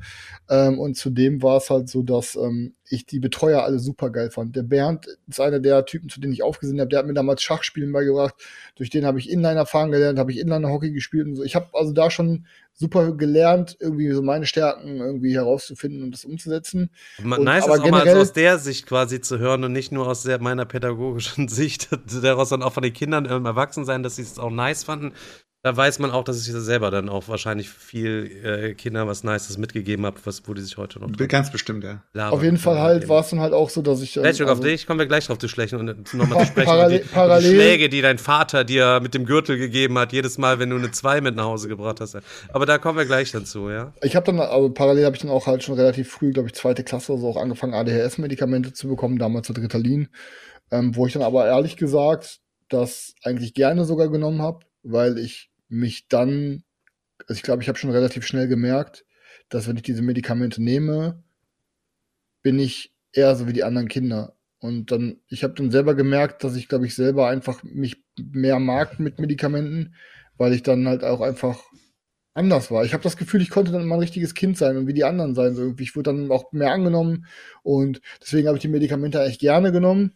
[0.49, 4.31] Ähm, und zudem war es halt so, dass ähm, ich die Betreuer alle super geil
[4.31, 4.55] fand.
[4.55, 6.89] Der Bernd ist einer der Typen, zu denen ich aufgesehen habe.
[6.89, 8.33] Der hat mir damals Schachspielen beigebracht.
[8.75, 11.43] Durch den habe ich Inliner fahren gelernt, habe ich Inliner Hockey gespielt und so.
[11.43, 16.25] Ich habe also da schon super gelernt, irgendwie so meine Stärken irgendwie herauszufinden und das
[16.25, 16.89] umzusetzen.
[17.23, 19.63] Ma- Und- nice aber ist auch mal so generell- aus der Sicht quasi zu hören
[19.63, 21.89] und nicht nur aus der, meiner pädagogischen Sicht,
[22.21, 25.13] daraus dann auch von den Kindern im Erwachsensein, dass sie es auch nice fanden.
[25.65, 29.57] Da weiß man auch, dass ich selber dann auch wahrscheinlich viel äh, Kinder was Nices
[29.57, 32.03] mitgegeben habe, was, wo die sich heute noch Ganz bestimmt, ja.
[32.13, 34.15] labern Auf jeden Fall halt war es dann halt auch so, dass ich.
[34.15, 36.67] ähm, Gleich auf also- dich, kommen wir gleich drauf zu schlechen und nochmal zu sprechen.
[36.67, 39.97] Parallel- und die, und die parallel- Schläge, die dein Vater dir mit dem Gürtel gegeben
[39.97, 42.15] hat, jedes Mal, wenn du eine 2 mit nach Hause gebracht hast.
[42.53, 43.91] Aber da kommen wir gleich dazu, ja.
[44.03, 46.53] Ich habe dann, aber parallel habe ich dann auch halt schon relativ früh, glaube ich,
[46.53, 50.09] zweite Klasse oder so auch angefangen, ADHS-Medikamente zu bekommen, damals mit Ritalin,
[50.69, 52.37] ähm, wo ich dann aber ehrlich gesagt
[52.69, 56.63] das eigentlich gerne sogar genommen habe, weil ich mich dann,
[57.27, 59.05] also ich glaube, ich habe schon relativ schnell gemerkt,
[59.49, 61.23] dass wenn ich diese Medikamente nehme,
[62.41, 64.35] bin ich eher so wie die anderen Kinder.
[64.59, 68.59] Und dann, ich habe dann selber gemerkt, dass ich, glaube ich, selber einfach mich mehr
[68.59, 69.95] mag mit Medikamenten,
[70.37, 71.63] weil ich dann halt auch einfach
[72.33, 72.83] anders war.
[72.83, 75.05] Ich habe das Gefühl, ich konnte dann immer ein richtiges Kind sein und wie die
[75.05, 75.55] anderen sein.
[75.55, 75.83] So irgendwie.
[75.83, 77.25] Ich wurde dann auch mehr angenommen
[77.63, 80.15] und deswegen habe ich die Medikamente eigentlich gerne genommen,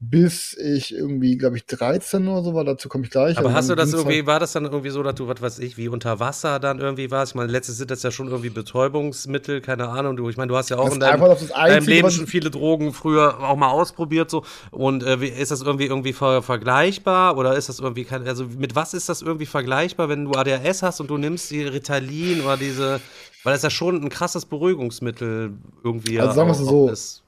[0.00, 2.64] bis ich irgendwie, glaube ich, 13 oder so war.
[2.64, 3.36] Dazu komme ich gleich.
[3.36, 5.58] Aber Also hast du das irgendwie, war das dann irgendwie so, dass du, was weiß
[5.58, 7.32] ich, wie unter Wasser dann irgendwie warst?
[7.32, 10.16] Ich meine, letztes sind das ja schon irgendwie Betäubungsmittel, keine Ahnung.
[10.16, 12.50] Du, ich meine, du hast ja auch in deinem, das deinem Einzige, Leben schon viele
[12.50, 14.44] Drogen früher auch mal ausprobiert so.
[14.70, 18.44] Und äh, wie, ist das irgendwie irgendwie ver vergleichbar oder ist das irgendwie kein, also
[18.44, 22.42] mit was ist das irgendwie vergleichbar, wenn du ADHS hast und du nimmst die Ritalin
[22.42, 23.00] oder diese,
[23.42, 27.24] weil das ja schon ein krasses Beruhigungsmittel irgendwie Also sagen wir es so, ist.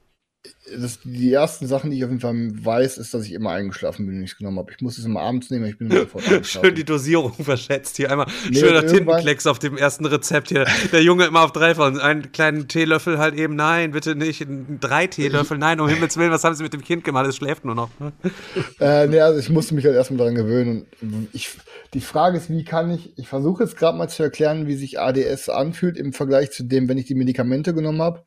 [0.79, 4.05] Das, die ersten Sachen, die ich auf jeden Fall weiß, ist, dass ich immer eingeschlafen
[4.05, 4.71] bin, wenn ich es genommen habe.
[4.71, 6.65] Ich muss es immer abends nehmen, ich bin immer sofort eingeschlafen.
[6.67, 8.11] Schön die Dosierung verschätzt hier.
[8.11, 10.65] Einmal Nee, schöner irgendwann- Tintenklecks auf dem ersten Rezept hier.
[10.91, 11.99] Der Junge immer auf drei von.
[11.99, 14.45] Einen kleinen Teelöffel halt eben, nein, bitte nicht.
[14.79, 17.27] Drei Teelöffel, nein, um Himmels Willen, was haben sie mit dem Kind gemacht?
[17.27, 17.89] Es schläft nur noch.
[17.99, 18.11] ne?
[18.79, 20.85] Äh, nee, also ich musste mich halt erstmal daran gewöhnen.
[21.01, 21.49] Und ich,
[21.93, 24.99] die Frage ist, wie kann ich, ich versuche jetzt gerade mal zu erklären, wie sich
[24.99, 28.23] ADS anfühlt im Vergleich zu dem, wenn ich die Medikamente genommen habe.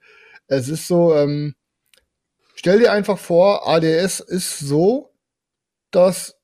[0.47, 1.55] Es ist so, ähm,
[2.65, 5.13] stell dir einfach vor, ADS ist so,
[5.91, 6.37] dass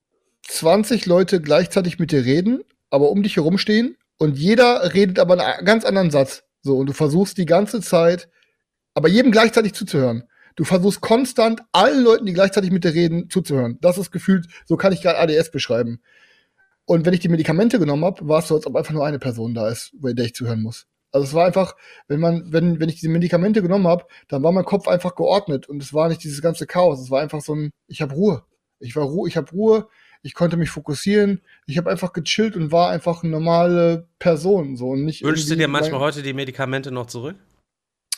[0.49, 5.43] 20 Leute gleichzeitig mit dir reden, aber um dich herum stehen und jeder redet aber
[5.43, 6.43] einen ganz anderen Satz.
[6.61, 8.29] So, und du versuchst die ganze Zeit,
[8.93, 10.25] aber jedem gleichzeitig zuzuhören.
[10.57, 13.79] Du versuchst konstant allen Leuten, die gleichzeitig mit dir reden, zuzuhören.
[13.81, 16.03] Das ist gefühlt, so kann ich gerade ADS beschreiben.
[16.85, 19.21] Und wenn ich die Medikamente genommen habe, war es so, als ob einfach nur eine
[19.21, 20.87] Person da ist, bei der ich zuhören muss.
[21.13, 21.77] Also es war einfach,
[22.09, 25.69] wenn man, wenn, wenn ich diese Medikamente genommen habe, dann war mein Kopf einfach geordnet
[25.69, 27.01] und es war nicht dieses ganze Chaos.
[27.01, 28.45] Es war einfach so ein, ich habe Ruhe.
[28.79, 29.89] Ich war Ruhe, ich habe Ruhe,
[30.23, 34.77] ich konnte mich fokussieren, ich habe einfach gechillt und war einfach eine normale Person.
[34.77, 37.37] So, und nicht Wünschst du dir manchmal heute die Medikamente noch zurück?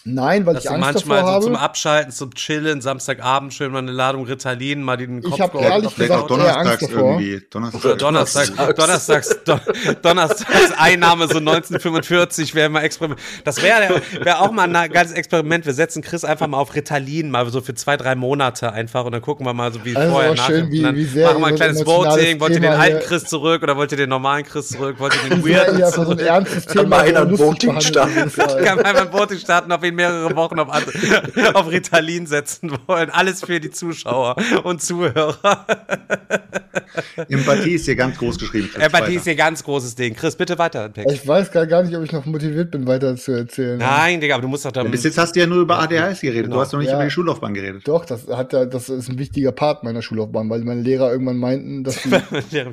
[0.05, 1.65] Nein, weil Dass ich Angst manchmal davor so zum habe.
[1.65, 5.73] Abschalten, zum Chillen, Samstagabend schön mal eine Ladung Ritalin, mal den Kopf Ich hab geordnet
[5.73, 7.11] ehrlich auf die Vielleicht auch gesagt eher Angst donnerstags davor.
[7.21, 7.47] irgendwie.
[7.51, 7.85] Donnerstag.
[7.85, 9.61] Oder Donnerstags, Donnerstags, Don,
[10.03, 13.21] Donnerstags Einnahme so 1945 wäre mal Experiment.
[13.45, 15.67] Das wäre wär auch mal ein ganzes Experiment.
[15.67, 19.13] Wir setzen Chris einfach mal auf Ritalin, mal so für zwei, drei Monate einfach und
[19.13, 20.57] dann gucken wir mal so wie Also vorher nachher.
[20.57, 22.41] schön, wie- Und dann wie sehr machen wir ein ein kleines Voting.
[22.41, 24.97] Wollt ihr den alten hier- Chris zurück oder wollt ihr den normalen Chris zurück?
[24.99, 26.21] Wollt ihr den weirden eher so ein zurück?
[26.23, 26.89] ernstes Kann Thema.
[26.97, 28.33] mal einer wo ein Voting starten.
[28.65, 30.69] kann mal beim Voting starten, ob wir ihn mehrere Wochen auf,
[31.55, 33.11] auf Ritalin setzen wollen.
[33.11, 35.67] Alles für die Zuschauer und Zuhörer.
[37.29, 38.69] Empathie ist hier ganz groß geschrieben.
[38.75, 39.13] Empathie weiter.
[39.13, 40.15] ist hier ganz großes Ding.
[40.15, 40.93] Chris, bitte weiter.
[40.93, 41.15] Text.
[41.15, 43.79] Ich weiß gar gar nicht, ob ich noch motiviert bin, weiter zu erzählen.
[43.79, 44.83] Nein, Digga, aber du musst doch da.
[44.85, 46.45] Bis jetzt hast du ja nur über ADHS geredet.
[46.45, 46.57] Genau.
[46.57, 46.97] Du hast noch nicht Ja.
[46.97, 47.87] über die Schullaufbahn geredet.
[47.87, 51.39] Doch, das hat ja, das ist ein wichtiger Part meiner Schullaufbahn, weil meine Lehrer irgendwann
[51.39, 52.11] meinten, dass, die,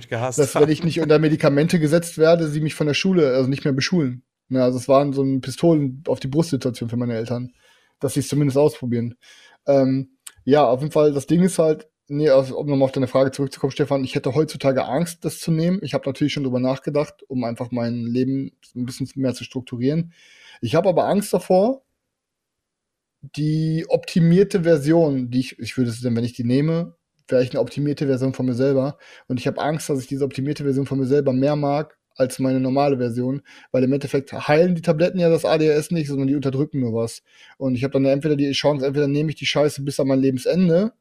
[0.09, 3.63] dass wenn ich nicht unter Medikamente gesetzt werde, sie mich von der Schule, also nicht
[3.63, 4.23] mehr beschulen.
[4.49, 7.53] Ja, also es waren so eine Pistolen auf die Brustsituation für meine Eltern,
[7.99, 9.15] dass sie es zumindest ausprobieren.
[9.67, 13.07] Ähm, ja, auf jeden Fall, das Ding ist halt, nee, also, um nochmal auf deine
[13.07, 15.79] Frage zurückzukommen, Stefan, ich hätte heutzutage Angst, das zu nehmen.
[15.83, 20.13] Ich habe natürlich schon drüber nachgedacht, um einfach mein Leben ein bisschen mehr zu strukturieren.
[20.61, 21.83] Ich habe aber Angst davor,
[23.21, 26.95] die optimierte Version, die ich, ich würde es denn, wenn ich die nehme,
[27.27, 28.97] wäre ich eine optimierte Version von mir selber.
[29.27, 32.37] Und ich habe Angst, dass ich diese optimierte Version von mir selber mehr mag als
[32.39, 36.35] meine normale Version, weil im Endeffekt heilen die Tabletten ja das ADHS nicht, sondern die
[36.35, 37.23] unterdrücken nur was.
[37.57, 40.19] Und ich habe dann entweder die Chance, entweder nehme ich die Scheiße bis an mein
[40.19, 40.93] Lebensende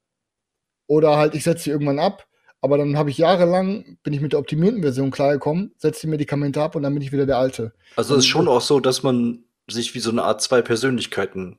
[0.87, 2.26] oder halt ich setze sie irgendwann ab.
[2.61, 6.61] Aber dann habe ich jahrelang, bin ich mit der optimierten Version klargekommen, setze die Medikamente
[6.61, 7.72] ab und dann bin ich wieder der Alte.
[7.94, 11.59] Also es ist schon auch so, dass man sich wie so eine Art zwei Persönlichkeiten.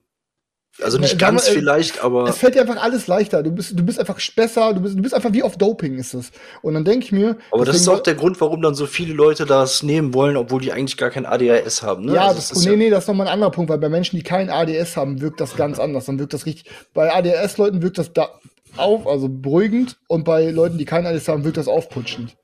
[0.82, 3.44] Also Ja, nicht ganz mal, äh, vielleicht, aber Es fällt dir einfach alles leichter.
[3.44, 6.13] Du bist, du bist einfach besser, du bist, du bist einfach wie auf Doping ist
[6.13, 6.32] es.
[6.62, 7.38] Und dann denke ich mir.
[7.52, 10.62] aber das ist auch der Grund, warum dann so viele Leute das nehmen wollen, obwohl
[10.62, 12.06] die eigentlich gar kein ADHS haben.
[12.06, 12.15] Ne?
[12.15, 14.15] Ja, Also das, ist nee, nee, das ist nochmal ein anderer Punkt, weil bei Menschen,
[14.15, 16.06] die kein ADS haben, wirkt das ganz anders.
[16.06, 16.72] Dann wirkt das richtig.
[16.94, 18.30] Bei ADS-Leuten wirkt das da
[18.78, 22.36] auf, also beruhigend, und bei Leuten, die kein ADS haben, wirkt das aufputschend.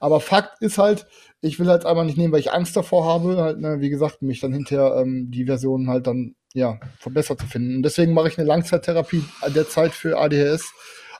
[0.00, 1.06] Aber Fakt ist halt,
[1.44, 4.22] ich will halt einmal nicht nehmen, weil ich Angst davor habe, halt, ne, wie gesagt,
[4.22, 7.76] mich dann hinterher ähm, die Version halt dann, ja, verbessert zu finden.
[7.76, 10.72] Und deswegen mache ich eine Langzeittherapie derzeit für ADHS,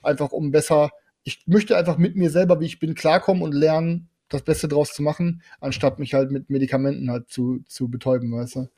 [0.03, 0.91] einfach um besser,
[1.25, 4.93] ich möchte einfach mit mir selber, wie ich bin, klarkommen und lernen, das Beste draus
[4.93, 8.69] zu machen, anstatt mich halt mit Medikamenten halt zu, zu betäuben, weißt du.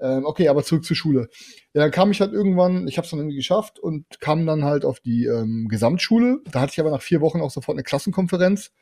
[0.00, 1.28] Ähm, okay, aber zurück zur Schule.
[1.72, 4.64] Ja, dann kam ich halt irgendwann, ich habe es dann irgendwie geschafft und kam dann
[4.64, 6.40] halt auf die ähm, Gesamtschule.
[6.50, 8.72] Da hatte ich aber nach vier Wochen auch sofort eine Klassenkonferenz.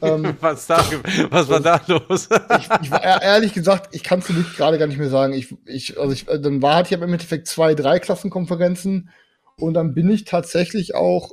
[0.00, 0.84] Ähm, was, da,
[1.30, 2.28] was war da los?
[2.58, 5.32] ich, ich war ehr- ehrlich gesagt, ich kann es wirklich gerade gar nicht mehr sagen.
[5.32, 9.10] Ich, ich, also ich, dann war hatte ich im Endeffekt zwei, drei Klassenkonferenzen
[9.56, 11.32] und dann bin ich tatsächlich auch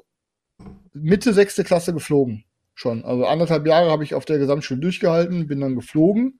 [0.93, 2.45] Mitte sechste Klasse geflogen.
[2.75, 3.03] Schon.
[3.03, 6.39] Also anderthalb Jahre habe ich auf der Gesamtschule durchgehalten, bin dann geflogen.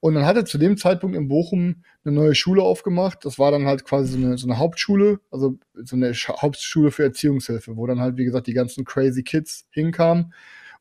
[0.00, 3.24] Und dann hatte zu dem Zeitpunkt in Bochum eine neue Schule aufgemacht.
[3.24, 6.90] Das war dann halt quasi so eine, so eine Hauptschule, also so eine Sch Hauptschule
[6.90, 10.32] für Erziehungshilfe, wo dann halt, wie gesagt, die ganzen crazy Kids hinkamen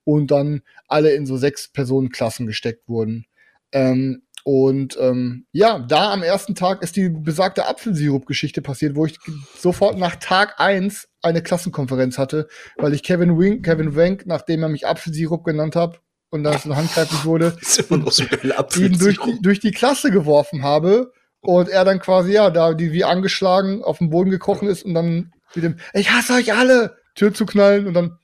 [0.06, 3.26] und dann alle in so sechs Personenklassen gesteckt wurden.
[3.74, 9.18] Ähm, und ähm, ja, da am ersten Tag ist die besagte Apfelsirup-Geschichte passiert, wo ich
[9.58, 14.70] sofort nach Tag eins eine Klassenkonferenz hatte, weil ich Kevin Wink, Kevin Wenk, nachdem er
[14.70, 19.72] mich Apfelsirup genannt hat und da es handgreiflich wurde, so ihn durch die, durch die
[19.72, 24.30] Klasse geworfen habe und er dann quasi, ja, da die wie angeschlagen auf dem Boden
[24.30, 28.20] gekrochen ist und dann mit dem, ich hasse euch alle, Tür zu knallen und dann,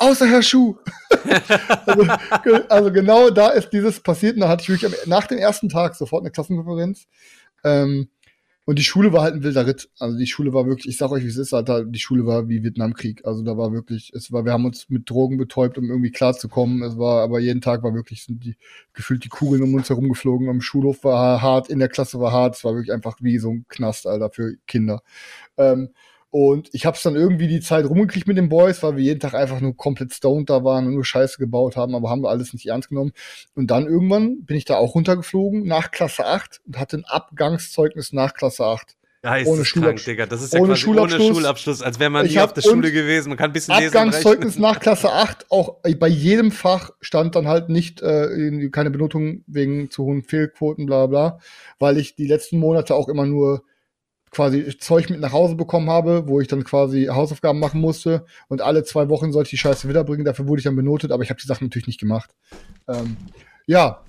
[0.00, 0.76] außer Herr Schuh.
[1.86, 2.04] also,
[2.68, 5.94] also genau da ist dieses passiert und da hatte ich wirklich nach dem ersten Tag
[5.94, 7.06] sofort eine Klassenkonferenz.
[7.64, 8.08] Ähm,
[8.66, 9.90] und die Schule war halt ein wilder Ritt.
[9.98, 12.48] Also die Schule war wirklich, ich sag euch, wie es ist, Alter, die Schule war
[12.48, 13.24] wie Vietnamkrieg.
[13.24, 16.82] Also da war wirklich, es war, wir haben uns mit Drogen betäubt, um irgendwie klarzukommen.
[16.82, 18.56] Es war, aber jeden Tag war wirklich, sind die,
[18.92, 20.48] gefühlt die Kugeln um uns herum geflogen.
[20.48, 22.56] Am Schulhof war hart, in der Klasse war hart.
[22.56, 25.02] Es war wirklich einfach wie so ein Knast, Alter, für Kinder.
[25.56, 25.88] Ähm,
[26.30, 29.18] und ich habe es dann irgendwie die Zeit rumgekriegt mit den Boys, weil wir jeden
[29.18, 32.30] Tag einfach nur komplett stoned da waren und nur Scheiße gebaut haben, aber haben wir
[32.30, 33.12] alles nicht ernst genommen.
[33.56, 38.12] Und dann irgendwann bin ich da auch runtergeflogen nach Klasse 8 und hatte ein Abgangszeugnis
[38.12, 38.96] nach Klasse 8.
[39.44, 40.04] ohne Schulabschluss.
[40.04, 40.26] Digga.
[40.26, 41.20] Das ist ja ohne Schulabschluss.
[41.20, 43.30] ohne Schulabschluss, als wäre man Ich nie auf der Schule gewesen.
[43.30, 44.62] Man kann ein bisschen lesen Abgangszeugnis rechnen.
[44.62, 49.90] nach Klasse 8, auch bei jedem Fach stand dann halt nicht äh, keine Benotung wegen
[49.90, 51.40] zu hohen Fehlquoten, bla bla,
[51.80, 53.64] weil ich die letzten Monate auch immer nur
[54.30, 58.62] quasi Zeug mit nach Hause bekommen habe, wo ich dann quasi Hausaufgaben machen musste und
[58.62, 61.30] alle zwei Wochen sollte ich die Scheiße wiederbringen, dafür wurde ich dann benotet, aber ich
[61.30, 62.30] habe die Sachen natürlich nicht gemacht.
[62.88, 63.16] Ähm,
[63.66, 64.04] ja,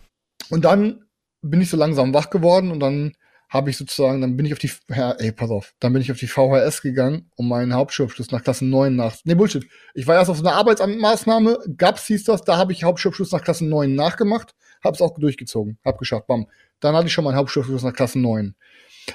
[0.49, 1.05] und dann
[1.41, 3.13] bin ich so langsam wach geworden und dann
[3.49, 6.11] habe ich sozusagen, dann bin ich auf die, ja, ey, pass auf, dann bin ich
[6.11, 9.65] auf die VHS gegangen, um meinen Hauptschulabschluss nach Klasse 9 nach, nee, Bullshit.
[9.93, 13.43] Ich war erst auf so einer Arbeitsamtmaßnahme, GAPS hieß das, da habe ich Hauptschulabschluss nach
[13.43, 16.47] Klasse 9 nachgemacht, habe es auch durchgezogen, hab geschafft, bam.
[16.79, 18.55] Dann hatte ich schon meinen Hauptschulabschluss nach Klasse 9.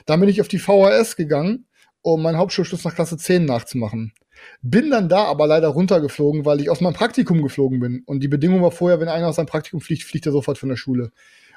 [0.05, 1.67] Dann bin ich auf die VHS gegangen,
[2.03, 4.13] um meinen Hauptschulabschluss nach Klasse 10 nachzumachen.
[4.63, 8.03] Bin dann da aber leider runtergeflogen, weil ich aus meinem Praktikum geflogen bin.
[8.07, 10.69] Und die Bedingung war vorher, wenn einer aus seinem Praktikum fliegt, fliegt er sofort von
[10.69, 11.11] der Schule.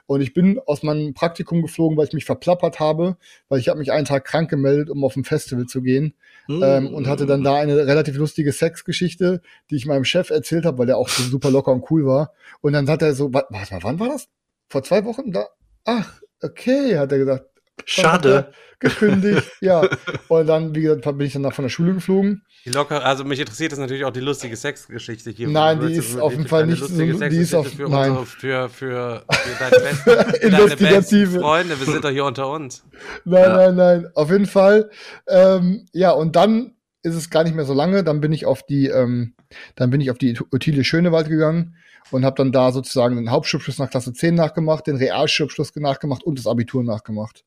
[0.06, 3.78] Und ich bin aus meinem Praktikum geflogen, weil ich mich verplappert habe, weil ich habe
[3.78, 6.16] mich einen Tag krank gemeldet, um auf ein Festival zu gehen.
[6.64, 10.80] Ähm, und hatte dann da eine relativ lustige Sexgeschichte, die ich meinem Chef erzählt habe,
[10.80, 12.34] weil der auch so super locker und cool war.
[12.62, 14.30] Und dann hat er so, wa- warte mal, wann war das?
[14.68, 15.32] Vor zwei Wochen?
[15.32, 15.46] Da,
[15.86, 17.49] ach, okay, hat er gesagt.
[17.86, 18.52] Schade.
[18.82, 19.86] Gekündigt, ja.
[20.30, 22.44] Und dann, wie gesagt, bin ich dann nach von der Schule geflogen.
[22.66, 25.50] Die locker, also mich interessiert das natürlich auch die lustige Sexgeschichte hier.
[25.50, 28.12] Nein, die ist auf jeden Fall nicht lustige so- die ist auf- Sexgeschichte für nein.
[28.12, 30.46] unsere, für, für, für deine besten, für deine besten
[30.86, 31.40] Investigative.
[31.42, 31.80] Freunde.
[31.80, 32.86] Wir sind doch hier unter uns.
[33.26, 33.56] Nein, Ja.
[33.58, 34.08] nein, nein.
[34.16, 34.90] Auf jeden Fall.
[35.28, 38.04] Ähm, ja, und dann ist es gar nicht mehr so lange.
[38.06, 39.34] Dann bin ich auf die, ähm,
[39.76, 41.76] dann bin ich auf die Ottilie Schönewald gegangen
[42.12, 46.40] und habe dann da sozusagen den Hauptschulabschluss nach Klasse 10 nachgemacht, den Realschulabschluss nachgemacht und
[46.40, 47.44] das Abitur nachgemacht.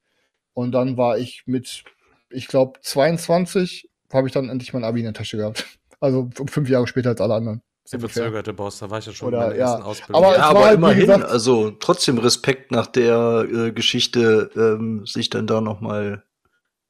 [0.54, 1.84] Und dann war ich mit,
[2.30, 5.66] ich glaube, 22 habe ich dann endlich mein Abi in der Tasche gehabt.
[6.00, 7.62] Also fünf Jahre später als alle anderen.
[7.92, 9.66] Der verzögerte Boss, da war ich ja schon Oder, in meiner ja.
[9.70, 10.16] ersten Ausbildung.
[10.24, 15.30] Aber Ja, aber halt, immerhin, gesagt- also trotzdem Respekt nach der äh, Geschichte, ähm, sich
[15.30, 16.24] dann da nochmal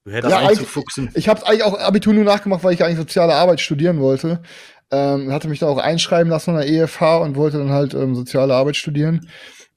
[0.06, 1.10] da Ja, eigentlich- reinzufuchsen.
[1.12, 4.40] Ich habe eigentlich auch Abitur nur nachgemacht, weil ich eigentlich soziale Arbeit studieren wollte.
[4.90, 8.14] Ähm, hatte mich dann auch einschreiben lassen an der EFH und wollte dann halt ähm,
[8.14, 9.28] soziale Arbeit studieren.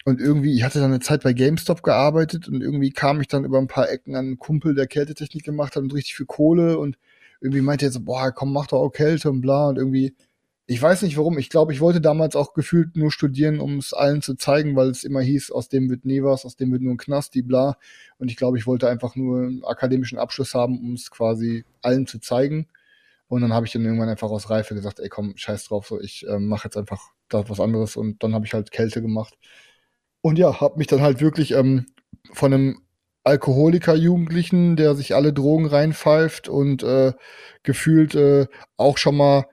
[0.07, 3.43] Und irgendwie, ich hatte dann eine Zeit bei GameStop gearbeitet und irgendwie kam ich dann
[3.43, 6.77] über ein paar Ecken an einen Kumpel, der Kältetechnik gemacht hat und richtig viel Kohle
[6.77, 6.97] und
[7.41, 10.15] irgendwie meinte er so, boah, komm, mach doch auch Kälte und bla und irgendwie,
[10.67, 13.93] ich weiß nicht warum, ich glaube, ich wollte damals auch gefühlt nur studieren, um es
[13.93, 16.83] allen zu zeigen, weil es immer hieß, aus dem wird nie was, aus dem wird
[16.83, 17.77] nur ein Knast, die bla.
[18.19, 22.07] Und ich glaube, ich wollte einfach nur einen akademischen Abschluss haben, um es quasi allen
[22.07, 22.67] zu zeigen.
[23.27, 25.99] Und dann habe ich dann irgendwann einfach aus Reife gesagt, ey komm, scheiß drauf, so
[25.99, 29.35] ich ähm, mache jetzt einfach da was anderes und dann habe ich halt Kälte gemacht.
[30.25, 31.85] Und ja, habe mich dann halt wirklich ähm,
[32.33, 32.81] von einem
[33.25, 37.13] Alkoholiker-Jugendlichen, der sich alle Drogen reinpfeift und äh,
[37.61, 39.45] gefühlt äh, auch schon mal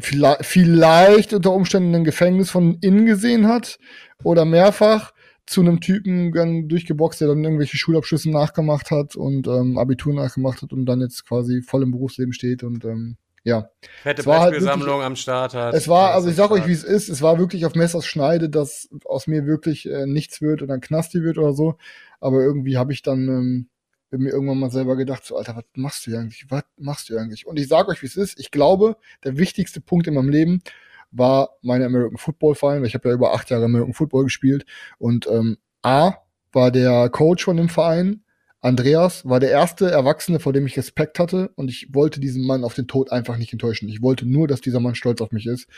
[0.00, 3.78] vielleicht, vielleicht unter Umständen ein Gefängnis von innen gesehen hat
[4.24, 5.12] oder mehrfach
[5.44, 10.62] zu einem Typen dann durchgeboxt, der dann irgendwelche Schulabschlüsse nachgemacht hat und ähm, Abitur nachgemacht
[10.62, 13.68] hat und dann jetzt quasi voll im Berufsleben steht und ähm, ja.
[14.02, 15.74] Fette es war halt am Start hat.
[15.74, 18.48] Es war, also ich sag euch, wie es ist, es war wirklich auf Messers Schneide,
[18.48, 21.76] dass aus mir wirklich äh, nichts wird oder ein Knasti wird oder so.
[22.20, 23.68] Aber irgendwie habe ich dann ähm,
[24.10, 26.46] mir irgendwann mal selber gedacht, so, Alter, was machst du hier eigentlich?
[26.50, 27.46] Was machst du hier eigentlich?
[27.46, 28.38] Und ich sag euch, wie es ist.
[28.38, 30.62] Ich glaube, der wichtigste Punkt in meinem Leben
[31.10, 34.64] war meine American Football Verein, weil ich habe ja über acht Jahre American Football gespielt.
[34.98, 36.14] Und ähm, A
[36.52, 38.22] war der Coach von dem Verein.
[38.62, 42.62] Andreas war der erste Erwachsene, vor dem ich Respekt hatte und ich wollte diesen Mann
[42.62, 43.88] auf den Tod einfach nicht enttäuschen.
[43.88, 45.68] Ich wollte nur, dass dieser Mann stolz auf mich ist.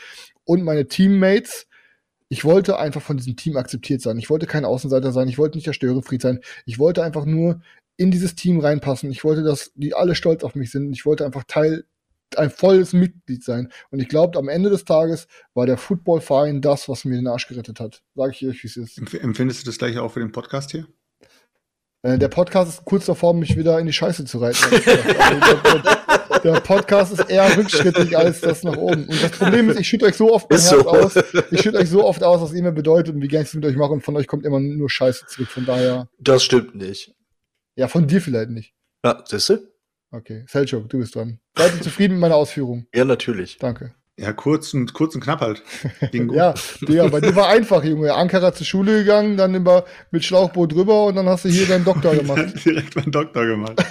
[0.43, 1.67] Und meine Teammates,
[2.29, 4.19] ich wollte einfach von diesem Team akzeptiert sein.
[4.19, 6.41] Ich wollte kein Außenseiter sein, ich wollte nicht der Störenfried sein.
[6.65, 7.61] Ich wollte einfach nur
[7.97, 9.09] in dieses Team reinpassen.
[9.09, 10.93] Ich wollte, dass die alle stolz auf mich sind.
[10.93, 11.85] Ich wollte einfach Teil,
[12.35, 13.71] ein volles Mitglied sein.
[13.89, 17.47] Und ich glaube, am Ende des Tages war der Footballverein das, was mir den Arsch
[17.47, 18.03] gerettet hat.
[18.15, 18.99] Sag ich euch, wie es ist.
[18.99, 20.87] Empf- Empfindest du das gleiche auch für den Podcast hier?
[22.05, 24.59] Äh, der Podcast ist kurz davor, mich wieder in die Scheiße zu reiten.
[26.35, 29.05] Also der, Podcast ist eher rückschrittig als das nach oben.
[29.07, 30.87] Und das Problem ist, ich schütte euch so oft mein so.
[30.87, 31.15] aus.
[31.49, 33.55] Ich schütte euch so oft aus, was ihr mir bedeutet und wie gerne ich es
[33.55, 33.91] mit euch mache.
[33.93, 35.47] Und von euch kommt immer nur Scheiße zurück.
[35.47, 37.15] Von daher, Das stimmt nicht.
[37.75, 38.75] ja, von dir vielleicht nicht.
[39.03, 39.57] Ja, siehst du?
[40.11, 41.39] Okay, Selchuk, du bist dran.
[41.57, 42.85] Seid ihr zufrieden mit meiner Ausführung?
[42.93, 43.57] Ja, natürlich.
[43.57, 43.95] Danke.
[44.17, 45.61] Ja, kurz und, kurz und knapp halt.
[46.13, 46.53] Ja,
[46.87, 48.13] Digga, bei dir war einfach, Junge.
[48.13, 51.83] Ankara zur Schule gegangen, dann über, mit Schlauchboot drüber und dann hast du hier deinen
[51.83, 52.63] Doktor gemacht.
[52.63, 53.77] Direkt meinen Doktor gemacht.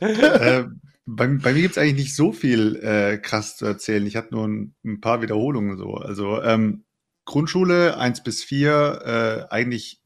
[0.00, 0.64] äh,
[1.04, 4.06] bei, bei mir gibt's eigentlich nicht so viel äh, krass zu erzählen.
[4.06, 5.94] Ich hatte nur ein, ein paar Wiederholungen so.
[5.94, 6.84] Also ähm,
[7.24, 10.01] Grundschule eins bis vier äh, eigentlich,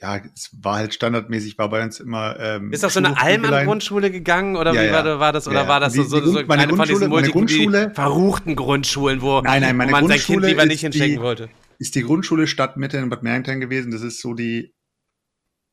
[0.00, 2.38] ja, es war halt standardmäßig, war bei uns immer.
[2.40, 3.20] Ähm, Ist das so eine.
[3.20, 5.46] Allmann-Grundschule gegangen oder Ja, wie war, war das?
[5.46, 9.20] Oder Ja, war das so, so, so eine von diesen Grundschule- Multi Grundschule- verruchten Grundschulen,
[9.22, 11.48] wo, Nein, nein, meine wo man sein Kind Grundschule lieber nicht hinstecken die- wollte?
[11.78, 13.90] ist die Grundschule Stadtmitte in Bad Mergentheim gewesen.
[13.90, 14.74] Das ist so die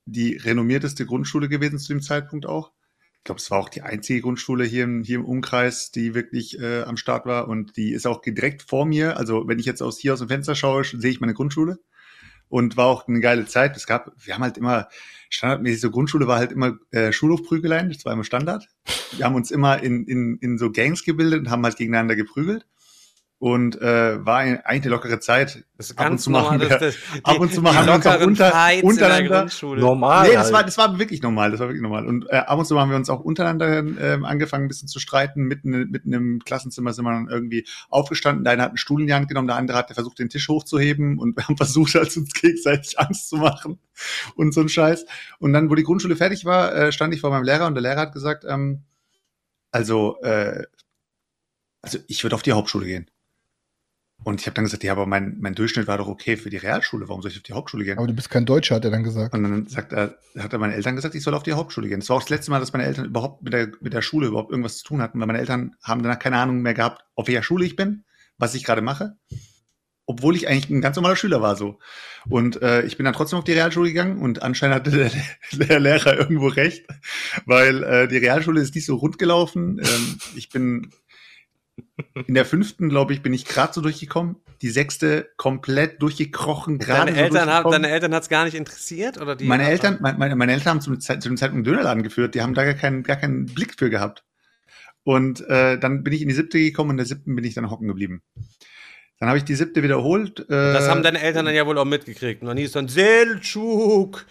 [0.05, 2.71] die renommierteste Grundschule gewesen zu dem Zeitpunkt auch.
[3.17, 6.57] Ich glaube, es war auch die einzige Grundschule hier im, hier im Umkreis, die wirklich
[6.61, 7.49] äh, am Start war.
[7.49, 9.17] Und die ist auch direkt vor mir.
[9.17, 11.79] Also wenn ich jetzt aus hier aus dem Fenster schaue, sehe ich meine Grundschule.
[12.49, 13.75] Und war auch eine geile Zeit.
[13.75, 14.87] Es gab, wir haben halt immer,
[15.29, 18.67] standardmäßig so Grundschule war halt immer äh, Schulhofprügeleien, das war immer Standard.
[19.15, 22.65] Wir haben uns immer in, in, in so Gangs gebildet und haben halt gegeneinander geprügelt
[23.39, 25.63] und äh, war eigentlich eine lockere Zeit.
[25.77, 26.59] Das ist ab und ganz zu machen normal.
[26.59, 28.89] wir, das, das, ab und zu machen die wir uns auch unter, Fights in der
[28.89, 29.39] untereinander.
[29.41, 29.81] Grundschule.
[29.81, 30.27] Normal.
[30.27, 30.53] Nee, das halt.
[30.53, 32.07] war, das war wirklich normal, das war wirklich normal.
[32.07, 34.99] Und äh, ab und zu haben wir uns auch untereinander ähm, angefangen, ein bisschen zu
[34.99, 35.43] streiten.
[35.43, 38.43] Mitten, mitten im Klassenzimmer sind wir dann irgendwie aufgestanden.
[38.43, 40.47] Der eine hat einen Stuhl in die Hand genommen, der andere hat versucht, den Tisch
[40.49, 43.77] hochzuheben und wir haben versucht, halt uns gegenseitig Angst zu machen
[44.35, 45.05] und so ein Scheiß.
[45.37, 47.83] Und dann, wo die Grundschule fertig war, äh, stand ich vor meinem Lehrer und der
[47.83, 48.81] Lehrer hat gesagt, ähm,
[49.71, 50.63] also, äh,
[51.83, 53.11] also ich würde auf die Hauptschule gehen.
[54.23, 56.57] Und ich habe dann gesagt, ja, aber mein, mein Durchschnitt war doch okay für die
[56.57, 57.07] Realschule.
[57.07, 57.97] Warum soll ich auf die Hauptschule gehen?
[57.97, 59.33] Aber du bist kein Deutscher, hat er dann gesagt.
[59.33, 61.99] Und dann sagt er, hat er meinen Eltern gesagt, ich soll auf die Hauptschule gehen.
[61.99, 64.27] Das war auch das letzte Mal, dass meine Eltern überhaupt mit der, mit der Schule
[64.27, 67.27] überhaupt irgendwas zu tun hatten, weil meine Eltern haben danach keine Ahnung mehr gehabt, auf
[67.27, 68.05] welcher Schule ich bin,
[68.37, 69.17] was ich gerade mache.
[70.07, 71.79] Obwohl ich eigentlich ein ganz normaler Schüler war so.
[72.29, 75.11] Und äh, ich bin dann trotzdem auf die Realschule gegangen und anscheinend hatte der,
[75.67, 76.85] der Lehrer irgendwo recht,
[77.45, 79.79] weil äh, die Realschule ist nicht so rund gelaufen.
[79.79, 80.91] Ähm, ich bin
[82.27, 84.37] in der fünften, glaube ich, bin ich gerade so durchgekommen.
[84.61, 88.55] Die sechste komplett durchgekrochen, gerade Deine so Eltern, haben, deine Eltern hat es gar nicht
[88.55, 89.19] interessiert?
[89.21, 92.01] Oder die Meine Eltern, mein- meine, meine Eltern haben Zeit- zu dem Zeitpunkt einen Dönerladen
[92.03, 94.23] geführt, die haben da gar keinen, gar keinen Blick für gehabt.
[95.03, 97.53] Und äh, dann bin ich in die siebte gekommen und in der siebten bin ich
[97.53, 98.23] dann hocken geblieben.
[99.19, 100.41] Dann habe ich die siebte wiederholt.
[100.41, 102.41] Äh, Das haben deine Eltern dann ja wohl auch mitgekriegt.
[102.41, 104.25] Und dann hieß dann, Seltschuk,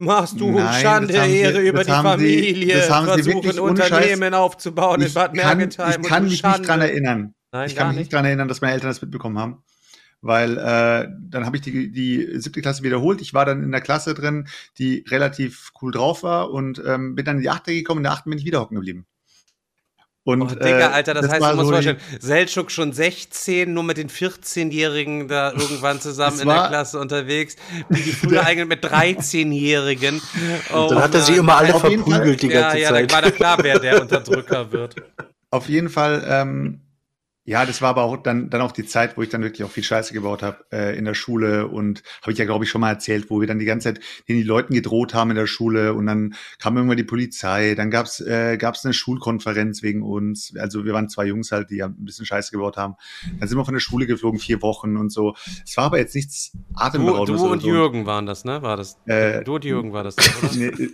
[0.00, 5.14] machst du Nein, Schande, sie- Ehre über die Familie, sie versuchen Unternehmen aufzubauen in ich
[5.14, 6.00] Bad kann, Mergentheim.
[6.00, 6.58] ich kann mich Schande.
[6.58, 7.34] nicht dran erinnern.
[7.52, 8.04] Nein, ich kann mich nicht.
[8.06, 9.62] nicht dran erinnern, dass meine Eltern das mitbekommen haben.
[10.22, 13.22] Weil äh, dann habe ich die, die siebte Klasse wiederholt.
[13.22, 17.24] Ich war dann in der Klasse drin, die relativ cool drauf war und ähm, bin
[17.24, 18.00] dann in die achte gekommen.
[18.00, 19.06] In der achten bin ich wieder hocken geblieben.
[20.32, 23.82] Und, Oh, Digga, Alter, das, heißt, war du musst so vorstellen, Seltschuk schon 16, nur
[23.82, 27.56] mit den 14-Jährigen da irgendwann zusammen Das in der Klasse unterwegs,
[27.88, 30.20] wie die früher eigentlich mit 13-Jährigen.
[30.72, 32.88] Oh, Dann hat er sie immer alle Auf jeden Fall- verprügelt die Ja, ganze ja,
[32.90, 33.12] da Zeit.
[33.12, 34.94] war da klar, wer der Unterdrücker wird.
[35.50, 36.80] Auf jeden Fall, ähm,
[37.50, 39.72] ja, das war aber auch dann, dann auch die Zeit, wo ich dann wirklich auch
[39.72, 42.80] viel Scheiße gebaut habe äh, in der Schule und habe ich ja, glaube ich, schon
[42.80, 45.48] mal erzählt, wo wir dann die ganze Zeit den die Leuten gedroht haben in der
[45.48, 50.54] Schule und dann kam irgendwann die Polizei, dann gab's äh, gab's eine Schulkonferenz wegen uns.
[50.60, 52.94] Also wir waren zwei Jungs halt, die ja ein bisschen Scheiße gebaut haben.
[53.40, 55.34] Dann sind wir von der Schule geflogen, vier Wochen und so.
[55.66, 57.66] Es war aber jetzt nichts Du, atemberaubendes du oder und so.
[57.66, 58.62] Jürgen waren das, ne?
[58.62, 58.96] War das?
[59.06, 60.54] Äh, du und Jürgen war das, oder?
[60.54, 60.90] Nee, äh,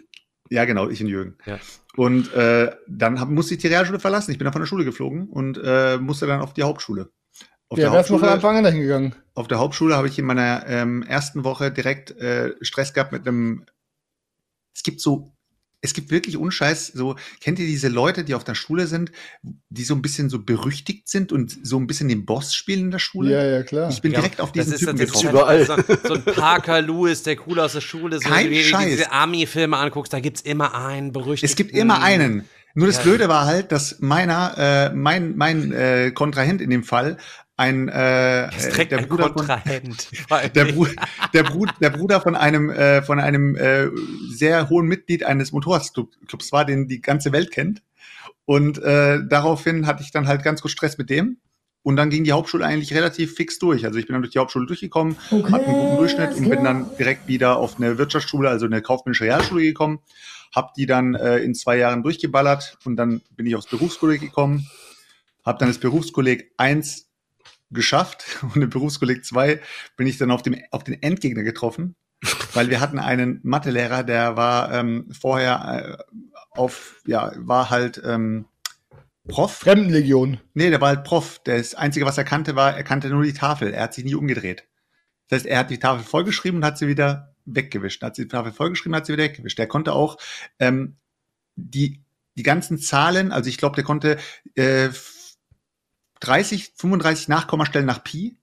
[0.48, 1.36] ja, genau, ich und Jürgen.
[1.44, 1.58] Ja.
[1.96, 4.30] Und äh, dann hab, musste ich die Realschule verlassen.
[4.30, 7.10] Ich bin dann von der Schule geflogen und äh, musste dann auf die Hauptschule.
[7.68, 9.14] Auf Ja, der du von Hauptschule, Anfang an dahin gegangen.
[9.34, 13.26] auf der Hauptschule habe ich in meiner ähm, ersten Woche direkt äh, Stress gehabt mit
[13.26, 13.66] einem.
[14.74, 15.32] Es gibt so,
[15.82, 16.88] es gibt wirklich Unscheiß.
[16.88, 19.12] So kennt ihr diese Leute, die auf der Schule sind,
[19.68, 22.90] die so ein bisschen so berüchtigt sind und so ein bisschen den Boss spielen in
[22.90, 23.30] der Schule?
[23.32, 23.90] Ja, ja, klar.
[23.90, 25.30] Ich bin Ja, direkt auf das diesen ist Typen getroffen.
[25.30, 25.64] überall.
[25.66, 25.76] So,
[26.08, 28.24] so ein Parker Lewis, der cool aus der Schule ist.
[28.24, 28.86] Kein wenn du dir Scheiß.
[28.90, 31.50] diese Army-Filme anguckst, da gibt's immer einen berüchtigten.
[31.50, 32.44] Es gibt immer einen.
[32.74, 33.02] Nur das Ja.
[33.04, 37.16] Blöde war halt, dass meiner, äh, mein, mein äh, Kontrahent in dem Fall,
[37.56, 38.50] ein äh,
[38.86, 39.46] der ein Bruder von,
[40.54, 40.86] der, Bru
[41.32, 43.88] der, Bru der Bruder von einem äh, von einem äh,
[44.28, 47.82] sehr hohen Mitglied eines Motorradclubs war, den die ganze Welt kennt.
[48.44, 51.38] Und äh, daraufhin hatte ich dann halt ganz kurz Stress mit dem.
[51.82, 53.86] Und dann ging die Hauptschule eigentlich relativ fix durch.
[53.86, 56.90] Also ich bin dann durch die Hauptschule durchgekommen, hatte einen guten Durchschnitt und bin dann
[56.98, 60.00] direkt wieder auf eine Wirtschaftsschule, also eine kaufmännische Realschule gekommen.
[60.52, 64.68] Hab die dann äh, in zwei Jahren durchgeballert und dann bin ich aufs Berufskolleg gekommen.
[65.44, 67.05] Hab dann das Berufskolleg 1
[67.70, 69.60] geschafft und im Berufskolleg 2
[69.96, 71.96] bin ich dann auf, dem, auf den Endgegner getroffen,
[72.54, 76.16] weil wir hatten einen Mathelehrer, der war ähm, vorher äh,
[76.50, 78.46] auf, ja, war halt ähm,
[79.28, 79.52] Prof.
[79.52, 80.38] Fremdenlegion.
[80.54, 81.40] Nee, der war halt Prof.
[81.44, 83.72] Das Einzige, was er kannte, war, er kannte nur die Tafel.
[83.72, 84.68] Er hat sich nie umgedreht.
[85.28, 88.02] Das heißt, er hat die Tafel vollgeschrieben und hat sie wieder weggewischt.
[88.02, 89.58] Hat sie die Tafel vollgeschrieben, hat sie wieder weggewischt.
[89.58, 90.16] Der konnte auch
[90.60, 90.96] ähm,
[91.56, 92.04] die,
[92.36, 94.18] die ganzen Zahlen, also ich glaube, der konnte
[94.54, 94.90] äh,
[96.20, 98.38] 30, 35 Nachkommastellen nach Pi.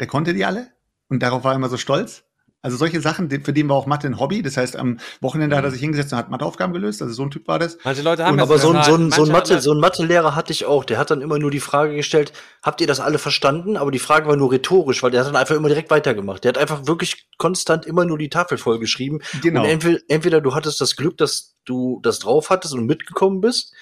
[0.00, 0.72] Der konnte die alle.
[1.08, 2.24] Und darauf war er immer so stolz.
[2.64, 4.40] Also solche Sachen, für den war auch Mathe ein Hobby.
[4.40, 7.02] Das heißt, am Wochenende hat er sich hingesetzt und hat Matheaufgaben gelöst.
[7.02, 7.76] Also so ein Typ war das.
[7.82, 10.36] Manche Leute haben Und Aber so ein, so ein, so ein, Mathe, so ein Mathelehrer
[10.36, 10.84] hatte ich auch.
[10.84, 13.76] Der hat dann immer nur die Frage gestellt, habt ihr das alle verstanden?
[13.76, 16.44] Aber die Frage war nur rhetorisch, weil der hat dann einfach immer direkt weitergemacht.
[16.44, 19.22] Der hat einfach wirklich konstant immer nur die Tafel vollgeschrieben.
[19.42, 19.62] Genau.
[19.62, 23.74] Und entweder, entweder du hattest das Glück, dass du das drauf hattest und mitgekommen bist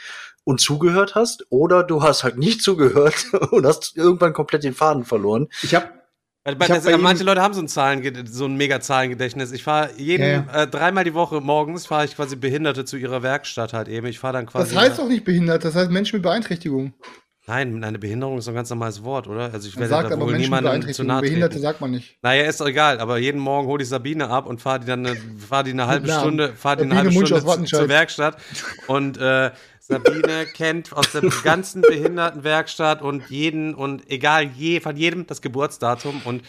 [0.45, 5.05] und zugehört hast, oder du hast halt nicht zugehört und hast irgendwann komplett den Faden
[5.05, 5.49] verloren.
[5.63, 5.89] Ich habe
[6.47, 9.53] ihm- manche Leute haben so ein Zahlen, so ein mega Zahlengedächtnis.
[9.53, 13.23] Ich fahre jeden Ja, Äh, dreimal die Woche morgens fahre ich quasi Behinderte zu ihrer
[13.23, 14.07] Werkstatt halt eben.
[14.07, 14.75] Ich fahre dann quasi.
[14.75, 16.95] Das heißt doch nicht behindert, das heißt Menschen mit Beeinträchtigung.
[17.47, 19.53] Nein, eine Behinderung ist doch ein ganz normales Wort, oder?
[19.53, 21.63] Also ich Man werde sagt da aber wohl Menschen niemandem zu nahe Behinderte treten.
[21.63, 22.17] sagt man nicht.
[22.23, 25.05] Naja, ist doch egal, aber jeden Morgen hole ich Sabine ab und fahre die dann
[25.05, 26.09] eine, fahr die eine halbe.
[26.13, 28.37] Stunde, fahr die eine halbe Stunde zur Werkstatt
[28.87, 29.51] und äh,
[29.91, 36.23] Sabine kennt aus der ganzen Behindertenwerkstatt und jeden und egal je von jedem das Geburtsdatum
[36.25, 36.43] und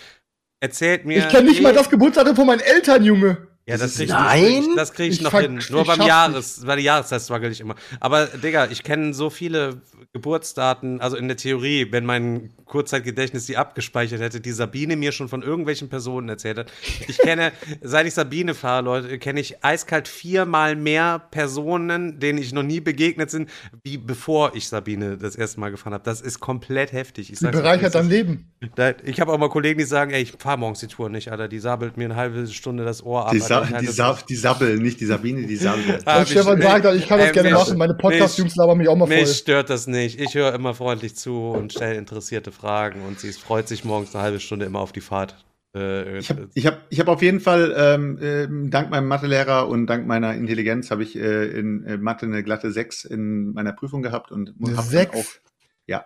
[0.59, 3.47] erzählt mir Ich kenne nicht mal das Geburtsdatum von meinen Eltern, Junge.
[3.67, 4.65] ja, das krieg ich, Nein?
[4.75, 5.59] das krieg ich, Ich noch hin.
[5.69, 7.75] Nur beim Jahres, bei der Jahreszeit struggle ich immer.
[7.99, 9.81] Aber Digga, ich kenne so viele
[10.13, 15.27] Geburtsdaten, also in der Theorie, wenn mein Kurzzeitgedächtnis die abgespeichert hätte, die Sabine mir schon
[15.27, 16.71] von irgendwelchen Personen erzählt hat.
[17.07, 17.51] Ich kenne,
[17.81, 22.79] seit ich Sabine fahre, Leute, kenne ich eiskalt viermal mehr Personen, denen ich noch nie
[22.79, 23.49] begegnet sind,
[23.83, 26.05] wie bevor ich Sabine das erste Mal gefahren habe.
[26.05, 27.31] Das ist komplett heftig.
[27.31, 28.51] Ich euch, bereichert dein Leben.
[28.75, 31.29] da- Ich habe auch mal Kollegen, die sagen, ey, ich fahre morgens die Tour nicht,
[31.29, 31.49] Alter.
[31.49, 33.31] Die sabelt mir eine halbe Stunde das Ohr ab.
[33.33, 33.39] Die.
[33.39, 35.99] Sa die, Sa die Sabbel, nicht die Sabine, die Sabbel.
[36.05, 37.77] Ah, Stefan mich- sagt, ich kann das äh, gerne mich- machen.
[37.77, 39.17] Meine Podcast-Jungs labern mich auch mal voll.
[39.17, 40.19] Mich stört das nicht.
[40.21, 42.60] Ich höre immer freundlich zu und stelle interessierte Fragen
[43.01, 45.43] und sie freut sich morgens eine halbe Stunde immer auf die Fahrt.
[45.75, 49.67] Äh, Ich habe ich hab, ich hab auf jeden Fall, ähm, ähm, dank meinem Mathelehrer
[49.67, 53.73] und dank meiner Intelligenz, habe ich äh, in äh, Mathe eine glatte 6 in meiner
[53.73, 55.15] Prüfung gehabt und hab dann Sechs?
[55.15, 55.51] auch,
[55.87, 56.05] ja,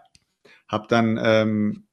[0.68, 1.84] habe dann ähm,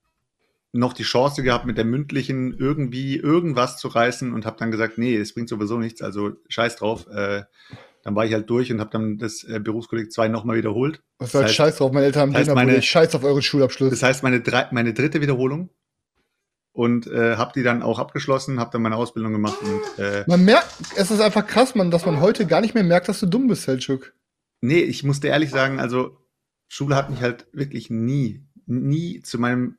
[0.73, 4.97] noch die Chance gehabt, mit der mündlichen irgendwie irgendwas zu reißen und habe dann gesagt,
[4.99, 7.07] nee, es bringt sowieso nichts, also scheiß drauf.
[7.09, 7.43] Äh,
[8.03, 11.03] dann war ich halt durch und habe dann das äh, Berufskolleg 2 nochmal wiederholt.
[11.18, 11.92] Was soll Das heißt- Scheiß drauf?
[11.92, 13.90] Meine Eltern haben das heißt, meine- ich scheiß auf euren Schulabschluss.
[13.90, 15.70] Das heißt, meine, drei, meine dritte Wiederholung
[16.72, 20.44] und äh, habe die dann auch abgeschlossen, habe dann meine Ausbildung gemacht und äh, man
[20.44, 23.26] merkt, es ist einfach krass, man, dass man heute gar nicht mehr merkt, dass du
[23.26, 24.14] dumm bist, Selchuk.
[24.62, 26.16] Nee, ich muss dir ehrlich sagen, also
[26.68, 29.76] Schule hat mich halt wirklich nie, nie zu meinem,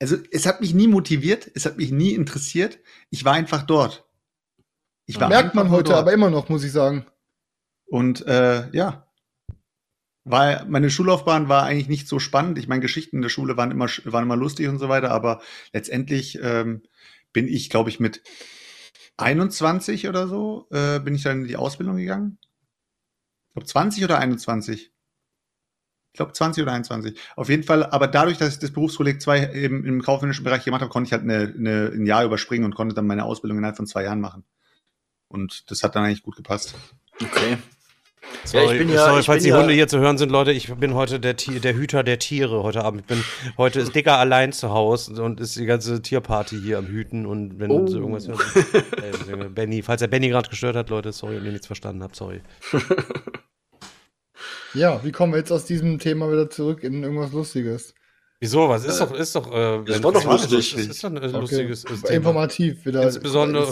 [0.00, 2.78] also es hat mich nie motiviert, es hat mich nie interessiert.
[3.10, 4.04] Ich war einfach dort.
[5.06, 5.98] Ich war Merkt man heute dort.
[5.98, 7.04] aber immer noch, muss ich sagen.
[7.94, 9.06] Und äh, ja,
[10.24, 12.58] weil meine Schullaufbahn war eigentlich nicht so spannend.
[12.58, 15.40] Ich meine, Geschichten in der Schule waren immer, waren immer lustig und so weiter, aber
[15.72, 16.82] letztendlich ähm,
[17.32, 18.20] bin ich, glaube ich, mit
[19.16, 22.38] 21 oder so, äh, bin ich dann in die Ausbildung gegangen.
[22.40, 24.90] Ich glaube 20 oder 21.
[26.10, 27.16] Ich glaube 20 oder 21.
[27.36, 30.80] Auf jeden Fall, aber dadurch, dass ich das Berufskolleg 2 im, im kaufmännischen Bereich gemacht
[30.80, 33.76] habe, konnte ich halt eine, eine, ein Jahr überspringen und konnte dann meine Ausbildung innerhalb
[33.76, 34.42] von zwei Jahren machen.
[35.28, 36.74] Und das hat dann eigentlich gut gepasst.
[37.22, 37.58] Okay.
[38.44, 40.18] Sorry, Ja, ich bin ja- sorry ich falls bin die ja- Hunde hier zu hören
[40.18, 40.52] sind, Leute.
[40.52, 43.00] Ich bin heute der, der Hüter der Tiere heute Abend.
[43.02, 43.24] Ich bin
[43.56, 47.24] heute ist Dicker allein zu Hause und ist die ganze Tierparty hier am Hüten.
[47.26, 47.86] Und wenn Oh.
[47.86, 48.40] so irgendwas hört,
[49.28, 52.16] äh, Benny, falls er Benny gerade gestört hat, Leute, sorry, wenn ihr nichts verstanden habt,
[52.16, 52.40] sorry.
[54.74, 57.94] Ja, wie kommen wir jetzt aus diesem Thema wieder zurück in irgendwas Lustiges?
[58.44, 58.68] Wieso?
[58.68, 59.46] Was ist doch, ist doch.
[59.52, 60.74] Äh, das war doch lustig.
[60.76, 62.10] Das ist doch ein äh, lustiges äh, Thema.
[62.10, 63.02] Informativ wieder.
[63.02, 63.64] Insbesondere-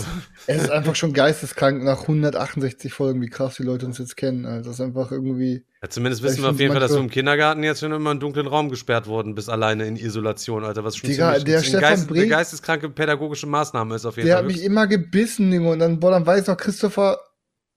[0.47, 4.17] Es, es ist einfach schon geisteskrank nach 168 Folgen, wie krass die Leute uns jetzt
[4.17, 4.47] kennen.
[4.47, 5.65] Also das ist einfach irgendwie.
[5.83, 7.99] Ja, zumindest wissen wir auf jeden Fall, dass du manchmal- im Kindergarten jetzt schon immer
[7.99, 10.85] in einen dunklen Raum gesperrt worden bist, alleine in Isolation, Alter.
[10.85, 14.17] Was schon Digga, ziemlich, der ein Stefan Geist, Brink- eine geisteskranke pädagogische Maßnahme ist auf
[14.17, 14.45] jeden Der Fall.
[14.45, 15.71] hat mich immer gebissen, Junge.
[15.71, 17.19] Und dann, boah, dann weiß noch Christopher,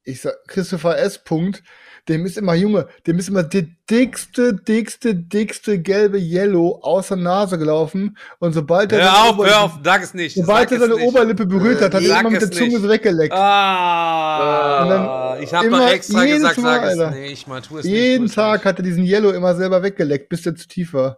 [0.04, 1.24] ich sag, Christopher S.
[1.24, 1.64] Punkt,
[2.08, 7.18] dem ist immer, Junge, dem ist immer die dickste, dickste, dickste gelbe Yellow aus der
[7.18, 8.16] Nase gelaufen.
[8.40, 10.36] Und sobald er hör seine auf, Oberlippe- hör auf, sag es nicht.
[10.36, 11.08] Sobald er es seine nicht.
[11.08, 12.82] Oberlippe berührt hat, hat er immer mit der es Zunge nicht.
[12.82, 13.34] so weggeleckt.
[13.34, 17.12] Ah, Und dann ich habe immer doch extra gesagt, Mal, sag es Alter.
[17.20, 17.94] nicht, mal tu es nicht.
[17.94, 18.66] Jeden es Tag nicht.
[18.66, 21.18] hat er diesen Yellow immer selber weggeleckt, bis der zu tief war.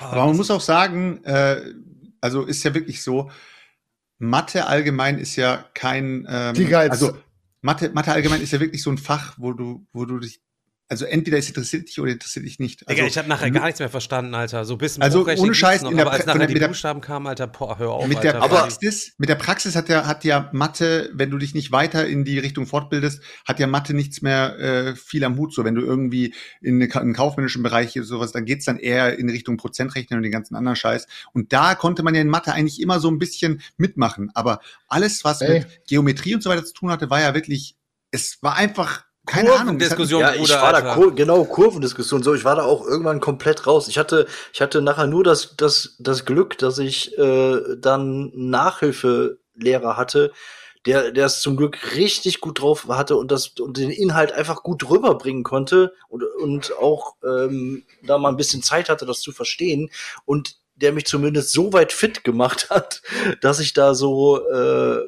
[0.00, 1.56] Aber man muss auch sagen, äh,
[2.20, 3.30] also ist ja wirklich so,
[4.18, 7.16] Mathe allgemein ist ja kein, ähm, Digga, jetzt- also
[7.60, 10.40] Mathe, Mathe allgemein ist ja wirklich so ein Fach, wo du, wo du dich,
[10.90, 12.80] also entweder es interessiert dich oder interessiert dich nicht.
[12.80, 14.64] Digga, Also, ich habe nachher gar nichts mehr verstanden, Alter.
[14.64, 16.46] So ein bisschen Also, ohne Scheiß, noch, in der aber als Pra- nachher von der-
[16.48, 18.48] die mit der- Buchstaben kamen, Alter, boah, hör auf, mit der Alter.
[18.56, 22.24] Praxis, mit der Praxis hat ja, hat ja Mathe, wenn du dich nicht weiter in
[22.24, 25.52] die Richtung fortbildest, hat ja Mathe nichts mehr äh, viel am Hut.
[25.52, 29.18] So, wenn du irgendwie in eine, einen kaufmännischen Bereich oder sowas, dann geht's dann eher
[29.18, 31.06] in Richtung Prozentrechnen und den ganzen anderen Scheiß.
[31.34, 34.30] Und da konnte man ja in Mathe eigentlich immer so ein bisschen mitmachen.
[34.34, 35.58] Aber alles, was Ey.
[35.60, 37.76] mit Geometrie und so weiter zu tun hatte, war ja wirklich,
[38.10, 39.80] es war einfach keine Ahnung.
[39.80, 42.34] es hat- Kurvendiskussion, Ja, ich war da kur genau Kurvendiskussion so.
[42.34, 43.88] Ich war da auch irgendwann komplett raus.
[43.88, 49.96] Ich hatte, ich hatte nachher nur das, das, das Glück, dass ich äh, dann Nachhilfelehrer
[49.96, 50.32] hatte,
[50.86, 54.62] der, der es zum Glück richtig gut drauf hatte und das und den Inhalt einfach
[54.62, 59.32] gut rüberbringen konnte und, und auch ähm, da mal ein bisschen Zeit hatte, das zu
[59.32, 59.90] verstehen
[60.24, 63.02] und der mich zumindest so weit fit gemacht hat,
[63.40, 65.02] dass ich da so, äh, äh,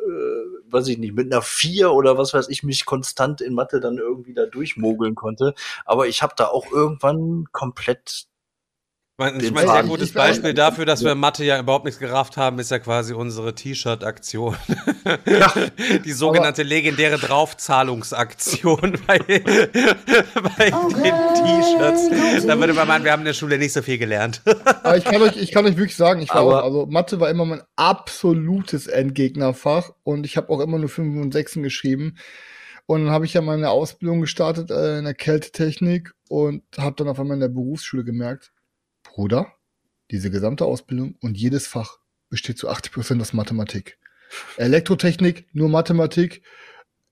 [0.72, 3.98] weiß ich nicht, mit einer vier oder was weiß ich, mich konstant in Mathe dann
[3.98, 5.54] irgendwie da durchmogeln konnte.
[5.84, 8.26] Aber ich habe da auch irgendwann komplett
[9.20, 9.90] Mein, ich meine, sehr Faden.
[9.90, 13.54] gutes Beispiel dafür, dass wir Mathe ja überhaupt nichts gerafft haben, ist ja quasi unsere
[13.54, 14.56] T-Shirt-Aktion.
[16.06, 22.46] Die sogenannte legendäre Draufzahlungsaktion bei, bei den T-Shirts.
[22.46, 24.40] Da würde man meinen, wir haben in der Schule nicht so viel gelernt.
[24.82, 27.20] Aber ich kann euch, ich kann euch wirklich sagen, ich war Aber- auch, also Mathe
[27.20, 32.16] war immer mein absolutes Endgegnerfach und ich habe auch immer nur 5 und 6 geschrieben.
[32.86, 37.08] Und dann habe ich ja meine Ausbildung gestartet äh, in der Kältetechnik und habe dann
[37.08, 38.50] auf einmal in der Berufsschule gemerkt,
[39.12, 39.52] Bruder,
[40.10, 41.98] diese gesamte Ausbildung und jedes Fach
[42.28, 43.98] besteht zu 80 Prozent aus Mathematik.
[44.56, 46.42] Elektrotechnik, nur Mathematik,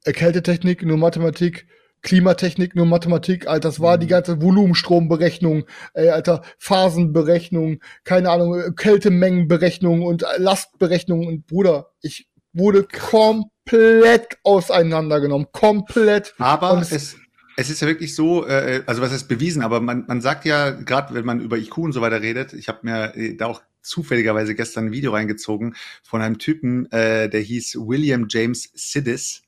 [0.05, 1.66] Kältetechnik, nur Mathematik,
[2.03, 8.70] Klimatechnik, nur Mathematik, Alter, das war die ganze Volumenstromberechnung, ey, Alter, Phasenberechnung, keine Ahnung, äh,
[8.76, 11.26] Kältemengenberechnung und äh, Lastberechnung.
[11.26, 16.34] Und Bruder, ich wurde komplett auseinandergenommen, komplett.
[16.38, 17.16] Aber es, es-
[17.59, 20.71] es, ist ja wirklich so, äh, also was ist bewiesen, aber man, man sagt ja,
[20.71, 23.63] gerade wenn man über IQ und so weiter redet, ich habe mir äh, da auch
[23.83, 29.43] zufälligerweise gestern ein Video reingezogen von einem Typen, äh, der hieß William James Sidis.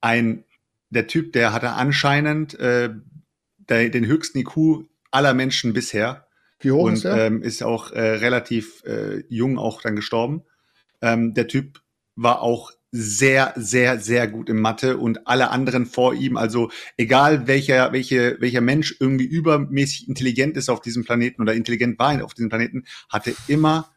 [0.00, 0.44] Ein,
[0.88, 2.90] der Typ, der hatte anscheinend äh,
[3.58, 6.26] der, den höchsten IQ aller Menschen bisher
[6.58, 7.26] Wie hoch und ist er?
[7.26, 10.42] ähm, ist auch äh, relativ äh, jung auch dann gestorben.
[11.00, 11.80] Ähm, der Typ
[12.16, 17.46] war auch sehr, sehr, sehr gut im Mathe und alle anderen vor ihm, also egal
[17.46, 22.34] welcher, welche, welcher Mensch irgendwie übermäßig intelligent ist auf diesem Planeten oder intelligent war auf
[22.34, 23.92] diesem Planeten, hatte immer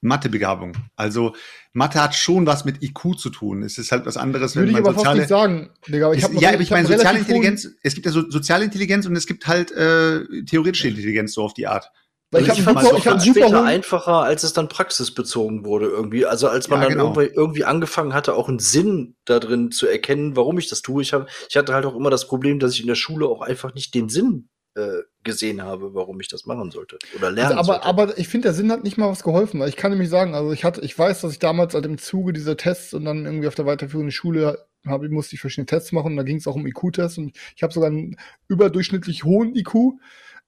[0.00, 0.76] Mathebegabung.
[0.96, 1.34] Also
[1.72, 3.62] Mathe hat schon was mit IQ zu tun.
[3.62, 6.06] Es ist halt was anderes, Würde wenn ich man aber fast soziale, nicht sagen, Digga.
[6.06, 8.64] Aber ich ist, ja, aber ich hab meine, soziale Intelligenz, es gibt ja so soziale
[8.64, 11.90] Intelligenz und es gibt halt äh, theoretische Intelligenz so auf die Art.
[12.34, 14.52] Weil ich Also habe einen fand's super, auch ich hab super später einfacher, als es
[14.52, 16.26] dann praxisbezogen wurde irgendwie.
[16.26, 17.04] Also als man Ja, dann genau.
[17.14, 21.02] irgendwie, irgendwie angefangen hatte, auch einen Sinn da drin zu erkennen, warum ich das tue.
[21.02, 23.40] Ich, hab, ich hatte halt auch immer das Problem, dass ich in der Schule auch
[23.40, 27.72] einfach nicht den Sinn äh, gesehen habe, warum ich das machen sollte oder lernen Also,
[27.72, 27.86] aber, sollte.
[27.86, 29.60] aber ich finde, der Sinn hat nicht mal was geholfen.
[29.60, 31.98] Weil ich kann nämlich sagen, also ich hatte, ich weiß, dass ich damals halt im
[31.98, 35.92] Zuge dieser Tests und dann irgendwie auf der weiterführenden Schule habe, musste ich verschiedene Tests
[35.92, 38.16] machen und da ging es auch um IQ-Tests und ich habe sogar einen
[38.48, 39.74] überdurchschnittlich hohen IQ.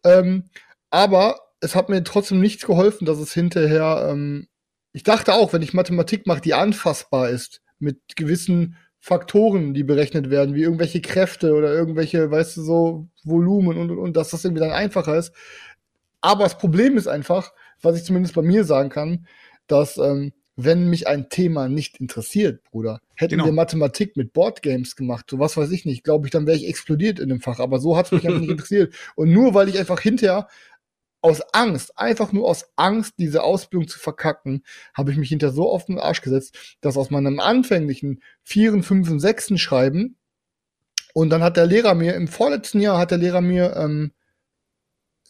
[0.05, 0.51] Ähm,
[0.91, 4.47] aber es hat mir trotzdem nichts geholfen, dass es hinterher, ähm,
[4.93, 10.31] ich dachte auch, wenn ich Mathematik mache, die anfassbar ist, mit gewissen Faktoren, die berechnet
[10.31, 14.45] werden, wie irgendwelche Kräfte oder irgendwelche, weißt du, so Volumen und, und, und dass das
[14.45, 15.33] irgendwie dann einfacher ist.
[16.21, 17.53] Aber das Problem ist einfach,
[17.83, 19.27] was ich zumindest bei mir sagen kann,
[19.67, 23.45] dass ähm, wenn mich ein Thema nicht interessiert, Bruder, hätten Genau.
[23.45, 26.67] wir Mathematik mit Boardgames gemacht, so was weiß ich nicht, glaube ich, dann wäre ich
[26.69, 27.59] explodiert in dem Fach.
[27.59, 28.95] Aber so hat es mich einfach nicht interessiert.
[29.17, 30.49] Und nur weil ich einfach hinterher
[31.27, 34.62] aus Angst, einfach nur aus Angst, diese Ausbildung zu verkacken,
[34.95, 39.18] habe ich mich hinter so auf den Arsch gesetzt, dass aus meinem anfänglichen Vieren, Fünfen,
[39.18, 40.16] Sechsen Schreiben
[41.14, 44.12] und dann hat der Lehrer mir, im vorletzten Jahr hat der Lehrer mir ähm,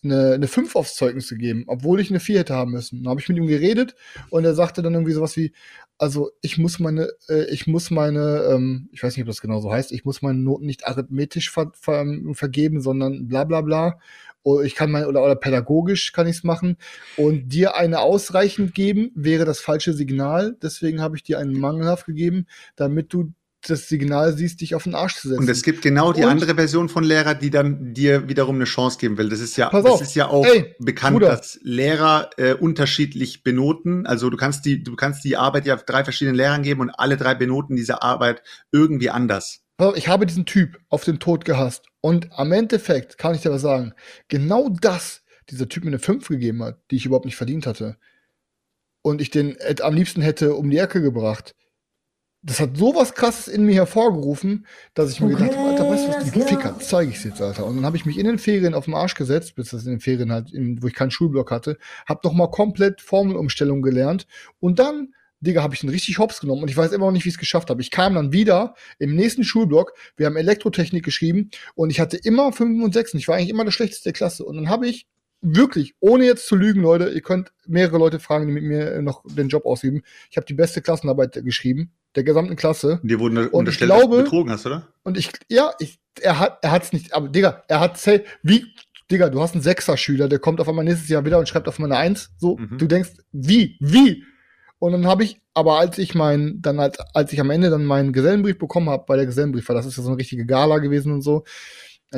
[0.04, 3.02] eine, eine 5 aufs Zeugnis gegeben, obwohl ich eine 4 hätte haben müssen.
[3.02, 3.94] Dann habe ich mit ihm geredet
[4.30, 5.52] und er sagte dann irgendwie sowas wie,
[5.98, 9.60] also ich muss meine, äh, ich muss meine, ähm, ich weiß nicht, ob das genau
[9.60, 13.98] so heißt, ich muss meine Noten nicht arithmetisch ver ver vergeben, sondern bla bla bla.
[14.42, 16.76] Oder ich kann mein, oder, oder pädagogisch kann ich es machen.
[17.16, 20.56] Und dir eine ausreichend geben, wäre das falsche Signal.
[20.62, 23.32] Deswegen habe ich dir einen mangelhaft gegeben, damit du
[23.70, 25.40] das Signal siehst, dich auf den Arsch zu setzen.
[25.40, 28.64] Und es gibt genau die Und- andere Version von Lehrer, die dann dir wiederum eine
[28.64, 29.28] Chance geben will.
[29.28, 30.00] Das ist ja, das auf.
[30.00, 31.28] ist ja auch Ey, bekannt, Bruder.
[31.28, 34.06] dass Lehrer äh, unterschiedlich benoten.
[34.06, 37.16] Also du kannst die, du kannst die Arbeit ja drei verschiedenen Lehrern geben und alle
[37.16, 38.42] drei benoten diese Arbeit
[38.72, 39.60] irgendwie anders.
[39.94, 41.84] Ich habe diesen Typ auf den Tod gehasst.
[42.00, 43.92] Und am Endeffekt kann ich dir was sagen.
[44.28, 47.96] Genau das, dieser Typ mir eine 5 gegeben hat, die ich überhaupt nicht verdient hatte.
[49.02, 51.54] Und ich den am liebsten hätte um die Ecke gebracht.
[52.46, 56.12] Das hat sowas krasses in mir hervorgerufen, dass ich mir gedacht habe, Alter, weißt du
[56.12, 57.66] was, die Ficker, zeige ich jetzt, Alter.
[57.66, 59.90] Und dann habe ich mich in den Ferien auf den Arsch gesetzt, bis das in
[59.90, 61.76] den Ferien halt, in, wo ich keinen Schulblock hatte,
[62.08, 64.28] habe noch mal komplett Formelumstellung gelernt
[64.60, 67.24] und dann Digga, habe ich einen richtig hops genommen und ich weiß immer noch nicht,
[67.24, 67.82] wie ich es geschafft habe.
[67.82, 72.52] Ich kam dann wieder im nächsten Schulblock, wir haben Elektrotechnik geschrieben und ich hatte immer
[72.52, 74.44] 5 und 6 und ich war eigentlich immer der schlechteste der Klasse.
[74.44, 75.06] Und dann habe ich
[75.42, 79.22] wirklich, ohne jetzt zu lügen, Leute, ihr könnt mehrere Leute fragen, die mit mir noch
[79.26, 80.02] den Job ausüben.
[80.30, 82.98] Ich habe die beste Klassenarbeit geschrieben, der gesamten Klasse.
[83.02, 84.88] Und dir wurden ich unterstellt, dass glaube- du betrogen hast, oder?
[85.02, 88.00] Und ich, ja, ich, er hat, er hat's nicht, aber Digga, er hat
[88.42, 88.64] wie,
[89.10, 91.78] Digga, du hast einen Sechser-Schüler, der kommt auf einmal nächstes Jahr wieder und schreibt auf
[91.78, 92.30] einmal eine Eins.
[92.38, 92.78] So, Mhm.
[92.78, 94.24] du denkst, wie, wie?
[94.78, 97.84] Und dann habe ich, aber als ich mein, dann als, als ich am Ende dann
[97.84, 100.78] meinen Gesellenbrief bekommen habe, bei der Gesellenbrief, weil das ist ja so eine richtige Gala
[100.78, 101.44] gewesen und so,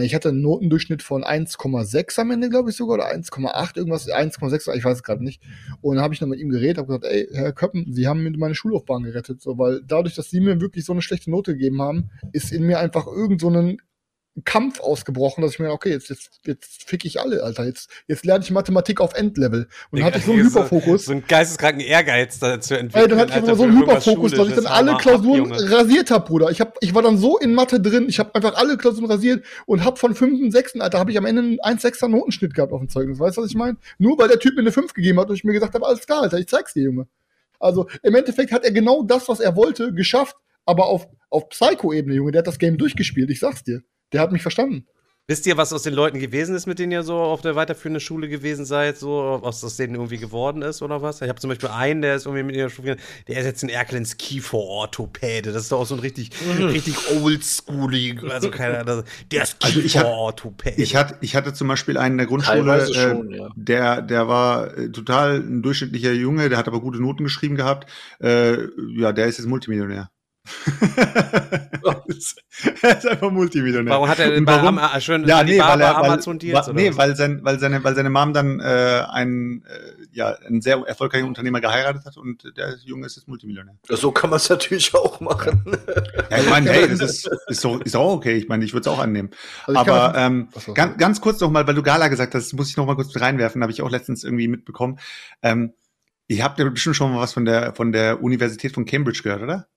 [0.03, 4.75] ich hatte einen Notendurchschnitt von 1,6 am Ende, glaube ich sogar, oder 1,8, irgendwas, 1,6,
[4.75, 5.43] ich weiß es gerade nicht.
[5.81, 8.23] Und dann habe ich noch mit ihm geredet, habe gesagt, ey, Herr Köppen, Sie haben
[8.23, 11.53] mir meine Schullaufbahn gerettet, so, weil dadurch, dass Sie mir wirklich so eine schlechte Note
[11.53, 13.79] gegeben haben, ist in mir einfach irgend so ein
[14.45, 17.65] Kampf ausgebrochen, dass ich mir, okay, jetzt, jetzt, jetzt fick ich alle, Alter.
[17.65, 19.69] Jetzt, jetzt lerne ich Mathematik auf Endlevel.
[19.91, 21.03] Und dann hatte ich so einen Hyperfokus.
[21.03, 23.05] So, so einen geisteskranken Ehrgeiz da zu entwickeln.
[23.05, 26.11] Ey, dann hatte ich einfach so einen Hyperfokus, dass ich dann alle Klausuren ab, rasiert
[26.11, 26.51] habe, Bruder.
[26.51, 29.45] Ich, hab, ich war dann so in Mathe drin, ich habe einfach alle Klausuren rasiert
[29.67, 32.81] und hab von fünften, sechsten, Alter, habe ich am Ende einen 1,6er Notenschnitt gehabt auf
[32.81, 33.19] dem Zeugnis.
[33.19, 33.77] Weißt du, was ich meine?
[33.99, 36.07] Nur weil der Typ mir eine 5 gegeben hat und ich mir gesagt habe, alles
[36.07, 37.09] klar, Alter, ich zeig's dir, Junge.
[37.59, 42.15] Also im Endeffekt hat er genau das, was er wollte, geschafft, aber auf, auf Psycho-Ebene,
[42.15, 42.33] Junge.
[42.33, 43.83] Der hat das Game durchgespielt, ich sag's dir.
[44.13, 44.87] Der hat mich verstanden.
[45.31, 48.01] Wisst ihr, was aus den Leuten gewesen ist, mit denen ihr so auf der weiterführenden
[48.01, 51.21] Schule gewesen seid, so was aus denen irgendwie geworden ist oder was?
[51.21, 52.97] Ich habe zum Beispiel einen, der ist irgendwie mit in der Schule,
[53.29, 55.53] der ist jetzt in Erkelen's Kiefer-Orthopäde.
[55.53, 56.69] Das ist doch auch so ein richtig, mhm.
[56.69, 59.05] richtig oldschoolig, also keine Ahnung.
[59.31, 60.81] Der ist also Kiefer-Orthopäde.
[60.81, 63.51] Ich, hatte, ich hatte zum Beispiel einen in der Grundschule, äh, schon, ja.
[63.55, 67.87] der, der war äh, total ein durchschnittlicher Junge, der hat aber gute Noten geschrieben gehabt.
[68.19, 68.63] Äh,
[68.97, 70.09] ja, der ist jetzt Multimillionär.
[72.83, 73.95] er ist einfach Multimillionär.
[73.95, 76.69] Warum hat er denn bei Am äh, schön ja, nee, weil er, Amazon Deals?
[76.69, 80.61] Weil, nee, weil, sein, weil, seine, weil seine Mom dann äh, ein, äh, ja, einen
[80.61, 83.75] sehr erfolgreichen Unternehmer geheiratet hat und der Junge ist jetzt Multimillionär.
[83.89, 85.63] So kann man es natürlich auch machen.
[86.31, 88.37] ja, ich meine, hey, das ist, ist, so, ist auch okay.
[88.37, 89.31] Ich meine, ich würde es auch annehmen.
[89.67, 92.77] Also Aber ähm, ganz, ganz kurz noch mal, weil du Gala gesagt hast, muss ich
[92.77, 94.99] noch mal kurz reinwerfen, habe ich auch letztens irgendwie mitbekommen.
[95.43, 95.73] Ähm,
[96.29, 99.43] ihr habt ja bestimmt schon mal was von der, von der Universität von Cambridge gehört,
[99.43, 99.69] oder?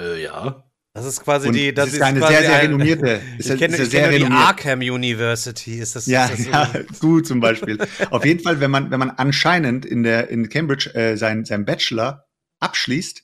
[0.00, 0.64] Äh, ja.
[0.92, 1.72] Das ist quasi und die.
[1.72, 3.20] Das, das ist, eine sehr, sehr renommierte.
[3.38, 5.78] ich kenne, ich kenne die Arkham University.
[5.78, 6.50] Ist das, ja, ist das so?
[6.50, 7.78] ja, du zum Beispiel.
[8.10, 11.64] Auf jeden Fall, wenn man, wenn man anscheinend in der in Cambridge äh, sein sein
[11.64, 12.26] Bachelor
[12.58, 13.22] abschließt,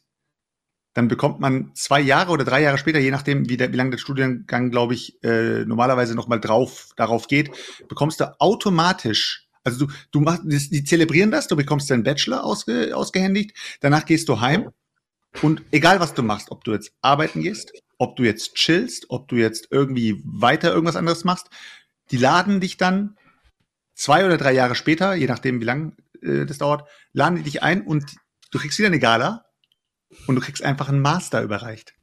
[0.94, 3.90] dann bekommt man zwei Jahre oder drei Jahre später, je nachdem, wie, der, wie lange
[3.90, 7.50] der Studiengang, glaube ich, äh, normalerweise noch mal drauf darauf geht,
[7.88, 12.96] bekommst du automatisch also du, du machst, die zelebrieren das, du bekommst deinen Bachelor ausge,
[12.96, 13.50] ausgehändigt,
[13.80, 14.70] danach gehst du heim
[15.42, 19.28] und egal, was du machst, ob du jetzt arbeiten gehst, ob du jetzt chillst, ob
[19.28, 21.48] du jetzt irgendwie weiter irgendwas anderes machst,
[22.10, 23.16] die laden dich dann
[23.94, 27.62] zwei oder drei Jahre später, je nachdem, wie lang äh, das dauert, laden die dich
[27.62, 28.16] ein und
[28.50, 29.44] du kriegst wieder eine Gala
[30.26, 31.95] und du kriegst einfach einen Master überreicht.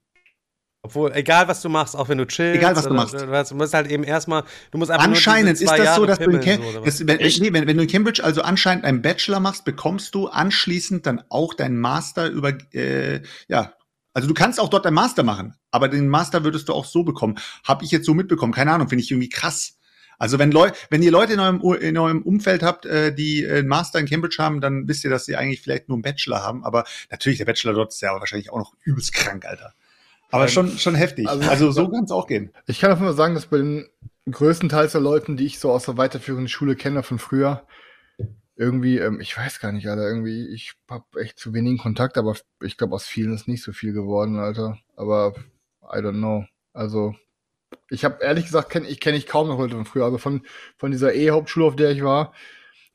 [0.86, 2.58] Obwohl, egal was du machst, auch wenn du chillst.
[2.58, 3.14] Egal was du machst.
[3.14, 6.30] Du musst halt eben erstmal, du musst einfach Anscheinend ist das Jahre so, dass du
[6.30, 9.64] in Cam so, wenn, nee, wenn, wenn, du in Cambridge also anscheinend einen Bachelor machst,
[9.64, 13.74] bekommst du anschließend dann auch deinen Master über, äh, ja,
[14.14, 17.04] also du kannst auch dort deinen Master machen, aber den Master würdest du auch so
[17.04, 17.40] bekommen.
[17.64, 19.78] Hab ich jetzt so mitbekommen, keine Ahnung, finde ich irgendwie krass.
[20.20, 23.70] Also wenn Leute, wenn ihr Leute in eurem, in eurem Umfeld habt, äh, die einen
[23.70, 26.66] Master in Cambridge haben, dann wisst ihr, dass sie eigentlich vielleicht nur einen Bachelor haben.
[26.66, 29.74] Aber natürlich, der Bachelor dort ist ja wahrscheinlich auch noch übelst krank, Alter.
[30.34, 31.30] Aber schon, schon heftig.
[31.30, 32.52] Also, also so kann es auch gehen.
[32.66, 33.88] Ich kann einfach nur sagen, dass bei den
[34.30, 37.68] größten Teils der Leuten, die ich so aus der weiterführenden Schule kenne von früher,
[38.56, 42.36] irgendwie, ähm, ich weiß gar nicht, Alter, irgendwie, ich hab echt zu wenigen Kontakt, aber
[42.64, 44.80] ich glaube, aus vielen ist nicht so viel geworden, Alter.
[44.96, 45.36] Aber
[45.84, 46.46] I don't know.
[46.74, 47.14] Also,
[47.92, 50.06] ich habe ehrlich gesagt, kenn, ich kenne ich kaum noch Leute von früher.
[50.06, 50.42] Also von,
[50.78, 52.34] von dieser E-Hauptschule, auf der ich war,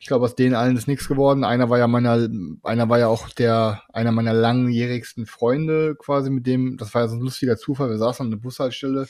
[0.01, 1.43] ich glaube, aus denen allen ist nichts geworden.
[1.43, 2.29] Einer war ja meiner,
[2.63, 7.09] einer war ja auch der, einer meiner langjährigsten Freunde quasi mit dem, das war ja
[7.09, 7.91] so ein lustiger Zufall.
[7.91, 9.09] Wir saßen an der Bushaltestelle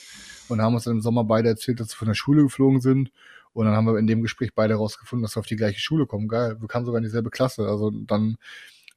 [0.49, 3.11] und haben uns im Sommer beide erzählt, dass wir von der Schule geflogen sind.
[3.53, 6.07] Und dann haben wir in dem Gespräch beide rausgefunden, dass wir auf die gleiche Schule
[6.07, 6.27] kommen.
[6.27, 7.67] Geil, wir kamen sogar in dieselbe Klasse.
[7.67, 8.37] Also dann,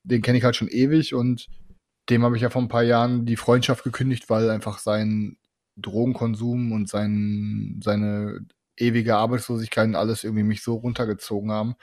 [0.02, 1.48] den kenne ich halt schon ewig und
[2.08, 5.36] dem habe ich ja vor ein paar Jahren die Freundschaft gekündigt, weil einfach sein
[5.76, 8.46] Drogenkonsum und sein, seine
[8.82, 11.76] ewige Arbeitslosigkeit und alles irgendwie mich so runtergezogen haben,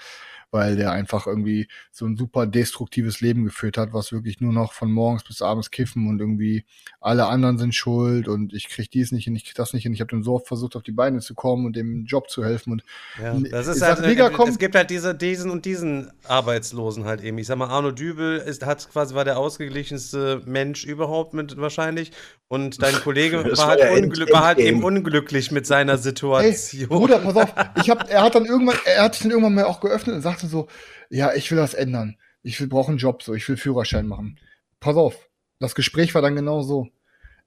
[0.51, 4.73] weil der einfach irgendwie so ein super destruktives Leben geführt hat, was wirklich nur noch
[4.73, 6.65] von morgens bis abends kiffen und irgendwie
[6.99, 9.93] alle anderen sind schuld und ich krieg dies nicht hin, ich krieg das nicht hin.
[9.93, 12.43] Ich habe dem so oft versucht, auf die Beine zu kommen und dem Job zu
[12.43, 12.83] helfen und
[13.21, 17.37] ja, das ist halt, kommt, es gibt halt diese, diesen und diesen Arbeitslosen halt eben.
[17.37, 22.11] Ich sag mal, Arno Dübel ist, hat quasi war der ausgeglichenste Mensch überhaupt mit wahrscheinlich
[22.49, 26.79] und dein Kollege war, halt, war, war halt, eben unglücklich mit seiner Situation.
[26.79, 29.53] Hey, Bruder, pass auf, ich hab, er hat dann irgendwann, er hat sich dann irgendwann
[29.53, 30.67] mal auch geöffnet und sagte so,
[31.09, 32.17] ja, ich will das ändern.
[32.41, 34.39] Ich will, brauche einen Job, so, ich will Führerschein machen.
[34.79, 35.29] Pass auf,
[35.59, 36.87] das Gespräch war dann genau so.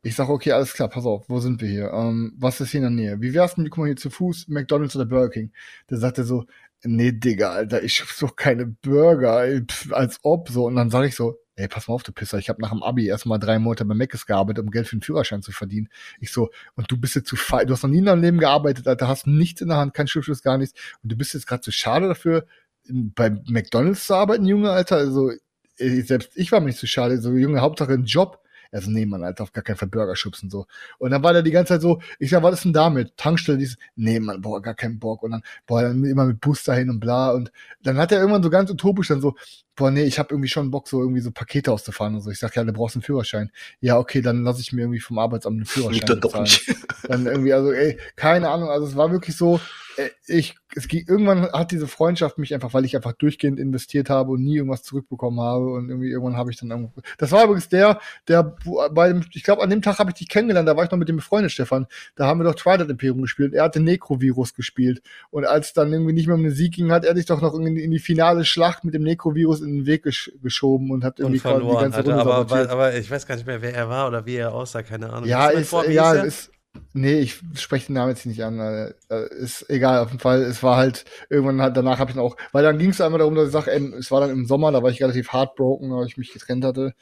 [0.03, 1.93] Ich sage, okay, alles klar, pass auf, wo sind wir hier?
[1.93, 3.21] Ähm, was ist hier in der Nähe?
[3.21, 5.53] Wie wär's denn, guck mal hier zu Fuß, McDonalds oder Burger King?
[5.89, 6.45] Der sagte so,
[6.83, 10.67] nee, Digga, Alter, ich hab so keine Burger, als ob, so.
[10.67, 12.83] Und dann sage ich so, ey, pass mal auf, du Pisser, ich habe nach dem
[12.83, 15.89] Abi erstmal drei Monate bei Meckes gearbeitet, um Geld für den Führerschein zu verdienen.
[16.19, 18.39] Ich so, und du bist jetzt zu fein, du hast noch nie in deinem Leben
[18.39, 20.79] gearbeitet, Alter, hast nichts in der Hand, kein Schriftschluss, gar nichts.
[21.03, 22.47] Und du bist jetzt gerade zu schade dafür,
[22.89, 24.97] bei McDonalds zu arbeiten, Junge, Alter.
[24.97, 25.33] Also,
[25.77, 28.39] selbst ich war mir nicht zu schade, so, Junge, Hauptsache ein Job.
[28.73, 30.67] Also, nee, Mann, Alter, auf gar keinen Fall Burger schubsen, so.
[30.99, 33.17] Und dann war der die ganze Zeit so, ich sag, was ist denn damit?
[33.19, 35.23] Tankstelle, dieses, nee, Mann, boah, gar keinen Bock.
[35.23, 37.33] Und dann, boah, dann immer mit Bus dahin und bla.
[37.33, 37.53] Und
[37.83, 39.35] dann hat er irgendwann so ganz utopisch dann so,
[39.75, 42.31] boah, nee, ich habe irgendwie schon Bock, so irgendwie so Pakete auszufahren und so.
[42.31, 43.51] Ich sag, ja, du brauchst einen Führerschein.
[43.81, 46.45] Ja, okay, dann lasse ich mir irgendwie vom Arbeitsamt einen Führerschein bezahlen.
[46.45, 46.75] nicht.
[47.09, 49.61] Dann irgendwie, also, ey, keine Ahnung, also es war wirklich so,
[49.97, 54.09] äh, ich, es ging, irgendwann hat diese Freundschaft mich einfach, weil ich einfach durchgehend investiert
[54.09, 57.45] habe und nie irgendwas zurückbekommen habe und irgendwie irgendwann habe ich dann irgendwo, das war
[57.45, 58.57] übrigens der, der
[58.93, 60.99] bei dem, ich glaube, an dem Tag habe ich dich kennengelernt, da war ich noch
[60.99, 65.03] mit dem befreundet, Stefan, da haben wir doch Twilight Imperium gespielt, er hatte Necrovirus gespielt
[65.31, 67.55] und als dann irgendwie nicht mehr um den Sieg ging, hat er sich doch noch
[67.55, 71.19] in, in die finale Schlacht mit dem Necrovirus in den Weg gesch geschoben und hat
[71.19, 72.71] irgendwie Und verloren, Alter, aber, sabotiert.
[72.71, 75.11] aber, aber ich weiß gar nicht mehr, wer er war oder wie er aussah, keine
[75.11, 75.29] Ahnung.
[75.29, 76.51] Ja, ist, vor, ja, ist,
[76.93, 78.59] nee, ich spreche den Namen jetzt nicht an.
[78.59, 78.93] äh,
[79.31, 80.43] Ist egal, auf jeden Fall.
[80.43, 83.19] Es war halt, irgendwann halt, danach habe ich dann auch, weil dann ging es einmal
[83.19, 85.91] darum, dass ich sage, ey, es war dann im Sommer, da war ich relativ heartbroken,
[85.93, 86.95] weil ich mich getrennt hatte.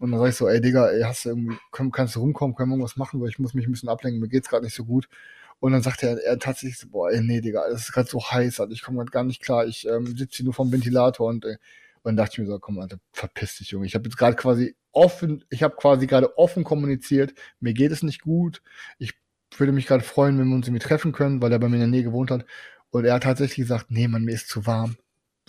[0.00, 1.56] Und dann sag ich so, ey Digga, ey, hast du irgendwie,
[1.92, 4.28] kannst du rumkommen, können wir irgendwas machen, weil ich muss mich ein bisschen ablenken, mir
[4.28, 5.08] geht's gerade nicht so gut.
[5.60, 8.20] Und dann sagte er, er tatsächlich so, boah, ey, nee, Digga, es ist gerade so
[8.22, 11.28] heiß, Alter, ich komme gerade gar nicht klar, ich ähm, sitze hier nur vom Ventilator
[11.28, 11.56] und, äh,
[12.02, 13.86] und dann dachte ich mir so, komm, Alter, verpiss dich, Junge.
[13.86, 18.02] Ich habe jetzt gerade quasi offen, ich habe quasi gerade offen kommuniziert, mir geht es
[18.02, 18.62] nicht gut,
[18.98, 19.14] ich
[19.56, 21.80] würde mich gerade freuen, wenn wir uns irgendwie treffen können, weil er bei mir in
[21.80, 22.44] der Nähe gewohnt hat.
[22.90, 24.96] Und er hat tatsächlich gesagt, nee, Mann, mir ist zu warm.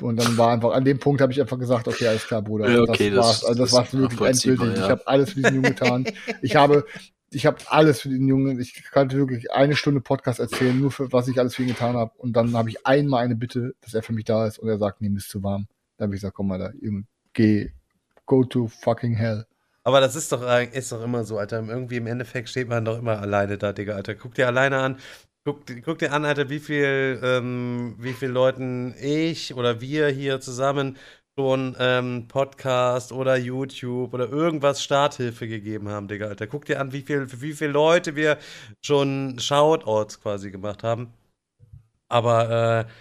[0.02, 2.70] Und dann war einfach, an dem Punkt habe ich einfach gesagt, okay, alles klar, Bruder.
[2.70, 4.78] Ja, okay, das das- war's, also das das war's wirklich endgültig.
[4.78, 4.86] ja.
[4.86, 6.08] Ich habe alles für diesen Jungen getan.
[6.42, 6.86] Ich habe,
[7.32, 8.60] ich habe alles für den Jungen.
[8.60, 11.96] Ich kann wirklich eine Stunde Podcast erzählen, nur für was ich alles für ihn getan
[11.96, 12.12] habe.
[12.18, 14.60] Und dann habe ich einmal eine Bitte, dass er für mich da ist.
[14.60, 15.68] Und er sagt, nee, mir ist zu warm.
[15.98, 16.72] Dann habe ich gesagt, komm mal da,
[17.34, 17.72] geh,
[18.26, 19.46] go to fucking hell.
[19.84, 21.64] Aber das ist doch, ist doch immer so, Alter.
[21.68, 24.16] Irgendwie im Endeffekt steht man doch immer alleine da, Digga, Alter.
[24.16, 24.98] Guck dir alleine an.
[25.46, 30.42] Guck, guck dir an, Alter, wie viel, ähm, wie viel Leuten ich oder wir hier
[30.42, 30.98] zusammen
[31.40, 36.48] schon ähm, Podcast oder YouTube oder irgendwas Starthilfe gegeben haben, Digga, Alter.
[36.48, 38.38] Guck dir an, wie viel, für wie viele Leute wir
[38.82, 41.14] schon Shoutouts quasi gemacht haben.
[42.10, 42.92] Aber äh,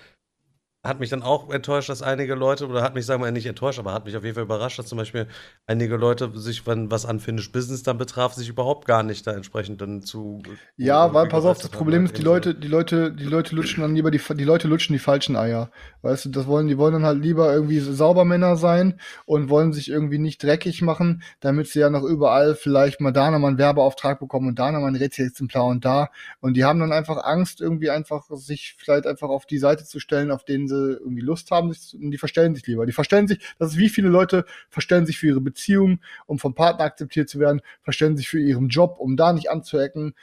[0.88, 3.78] hat mich dann auch enttäuscht, dass einige Leute, oder hat mich, sagen wir nicht enttäuscht,
[3.78, 5.28] aber hat mich auf jeden Fall überrascht, dass zum Beispiel
[5.66, 9.80] einige Leute sich, wenn was Unfinished Business dann betraf, sich überhaupt gar nicht da entsprechend
[9.80, 10.42] dann zu.
[10.76, 12.22] Ja, weil pass auf, das Problem ist, die.
[12.22, 15.70] Leute, die Leute, die Leute lutschen dann lieber die, die Leute lutschen die falschen Eier.
[16.02, 19.90] Weißt du, das wollen, die wollen dann halt lieber irgendwie Saubermänner sein und wollen sich
[19.90, 24.18] irgendwie nicht dreckig machen, damit sie ja noch überall vielleicht mal da nochmal einen Werbeauftrag
[24.20, 26.08] bekommen und da nochmal ein Rätselexemplar und da.
[26.40, 30.00] Und die haben dann einfach Angst, irgendwie einfach sich vielleicht einfach auf die Seite zu
[30.00, 32.86] stellen, auf denen sie irgendwie Lust haben, sich, die verstellen sich lieber.
[32.86, 36.54] Die verstellen sich, das ist wie viele Leute verstellen sich für ihre Beziehung, um vom
[36.54, 40.14] Partner akzeptiert zu werden, verstellen sich für ihren Job, um da nicht anzuecken,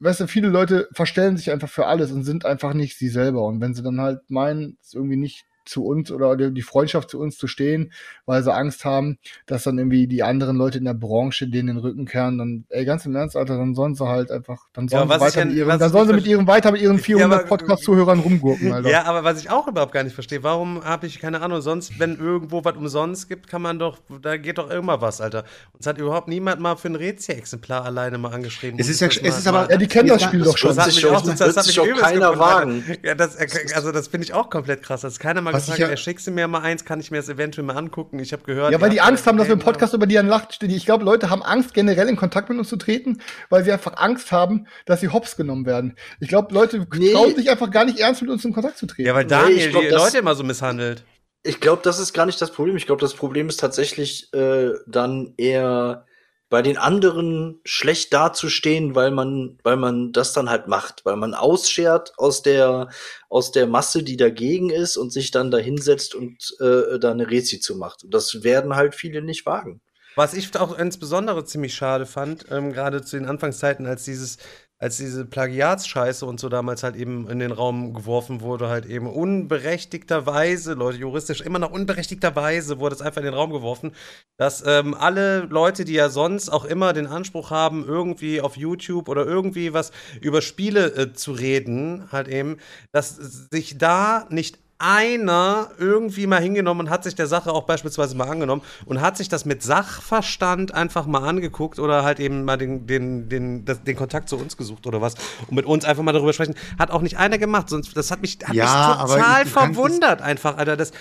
[0.00, 3.44] weißt du, viele Leute verstellen sich einfach für alles und sind einfach nicht sie selber.
[3.44, 7.18] Und wenn sie dann halt meinen, es irgendwie nicht zu uns oder die Freundschaft zu
[7.20, 7.92] uns zu stehen,
[8.26, 11.76] weil sie Angst haben, dass dann irgendwie die anderen Leute in der Branche denen den
[11.78, 14.98] Rücken kehren, dann, ey, ganz im Ernst, Alter, dann sollen sie halt einfach, dann Ja,
[14.98, 16.98] sollen was sie weiter ja- mit ihren, dann sollen sie mit ihren, weiter mit ihren
[16.98, 18.90] 400 aber- Podcast-Zuhörern rumgurken, Alter.
[18.90, 21.98] Ja, aber was ich auch überhaupt gar nicht verstehe, warum habe ich, keine Ahnung, sonst,
[21.98, 25.44] wenn irgendwo was umsonst gibt, kann man doch, da geht doch immer was, Alter.
[25.72, 28.78] Uns hat überhaupt niemand mal für ein Rätsel-Exemplar alleine mal angeschrieben.
[28.78, 30.74] Es ist ja- das es ist aber- mal- Ja, die kennen das Spiel doch schon.
[30.74, 32.84] Das hat mich auch, das, wird hat mich keiner wagen.
[33.02, 33.36] Ja, das,
[33.74, 35.00] also das finde ich auch komplett krass.
[35.02, 37.28] Dass keiner mal Was gesagt ja- schickst du mir mal eins, kann ich mir das
[37.28, 38.18] eventuell mal angucken.
[38.18, 38.72] Ich habe gehört.
[38.72, 40.62] Ja, weil die Angst haben, dass wir im Podcast über die dann lacht.
[40.62, 43.96] Ich glaube, Leute haben Angst, generell in Kontakt mit uns zu treten, weil sie einfach
[43.96, 45.96] Angst haben, dass sie hops genommen werden.
[46.20, 47.12] Ich glaube, Leute Nee.
[47.12, 49.06] trauen sich einfach gar nicht ernst mit uns in Kontakt zu treten.
[49.06, 51.04] Ja, weil Nee, Daniel ich glaub, die Leute immer so misshandelt.
[51.42, 52.76] Ich glaube, das ist gar nicht das Problem.
[52.76, 56.04] Ich glaube, das Problem ist tatsächlich äh, dann eher
[56.50, 61.32] bei den anderen schlecht dazustehen, weil man, weil man das dann halt macht, weil man
[61.32, 62.88] ausschert aus der
[63.28, 67.30] aus der Masse, die dagegen ist und sich dann da hinsetzt und äh, da eine
[67.30, 68.02] Rezi zu macht.
[68.04, 69.80] Und das werden halt viele nicht wagen.
[70.16, 74.38] Was ich auch insbesondere ziemlich schade fand, ähm, gerade zu den Anfangszeiten, als dieses,
[74.80, 79.06] als diese Plagiatsscheiße und so damals halt eben in den Raum geworfen wurde, halt eben
[79.06, 83.92] unberechtigterweise, Leute, juristisch immer noch unberechtigterweise wurde es einfach in den Raum geworfen,
[84.38, 89.10] dass ähm, alle Leute, die ja sonst auch immer den Anspruch haben, irgendwie auf YouTube
[89.10, 92.56] oder irgendwie was über Spiele äh, zu reden, halt eben,
[92.90, 98.16] dass sich da nicht einer irgendwie mal hingenommen und hat sich der Sache auch beispielsweise
[98.16, 102.56] mal angenommen und hat sich das mit Sachverstand einfach mal angeguckt oder halt eben mal
[102.56, 105.14] den, den, den, das, den Kontakt zu uns gesucht oder was
[105.48, 106.54] und mit uns einfach mal darüber sprechen.
[106.78, 110.22] Hat auch nicht einer gemacht, sonst das hat mich, hat Ja, mich total kannst verwundert
[110.22, 110.76] einfach, Alter.
[110.76, 110.92] Das,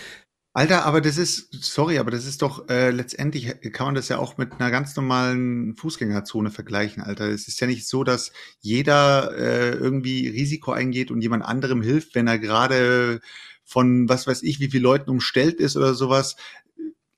[0.53, 4.17] Alter, aber das ist, sorry, aber das ist doch, äh, letztendlich kann man das ja
[4.17, 7.29] auch mit einer ganz normalen Fußgängerzone vergleichen, Alter.
[7.29, 12.15] Es ist ja nicht so, dass jeder äh, irgendwie Risiko eingeht und jemand anderem hilft,
[12.15, 13.21] wenn er gerade
[13.69, 16.35] von was weiß ich, wie viele Leuten umstellt ist oder sowas.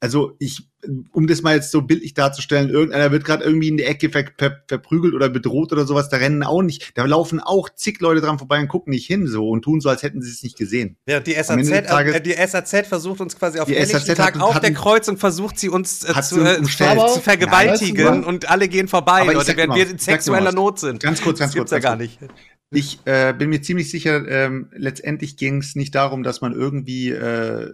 [0.03, 0.67] also ich,
[1.11, 4.25] um das mal jetzt so bildlich darzustellen, irgendeiner wird gerade irgendwie in die Ecke ver,
[4.35, 8.19] ver, verprügelt oder bedroht oder sowas, da rennen auch nicht, da laufen auch zig Leute
[8.19, 10.57] dran vorbei und gucken nicht hin so und tun so, als hätten sie es nicht
[10.57, 10.97] gesehen.
[11.05, 14.55] Ja, die SAZ, Tages, äh, die SAZ versucht uns quasi auf SAZ Tag hat- auf
[14.55, 18.49] hat- der Kreuzung versucht sie uns äh, zu, sie uns äh, zu, vergewaltigen Ja, und
[18.49, 20.51] alle gehen vorbei, Leute, während mal wir in sexueller.
[20.51, 20.99] Not sind.
[21.03, 22.31] Ganz kurz, ganz das gibt's kurz, ja ganz gar kurz.
[22.31, 22.50] nicht.
[22.73, 27.09] Ich äh, bin mir ziemlich sicher, ähm, letztendlich ging es nicht darum, dass man irgendwie
[27.09, 27.69] äh,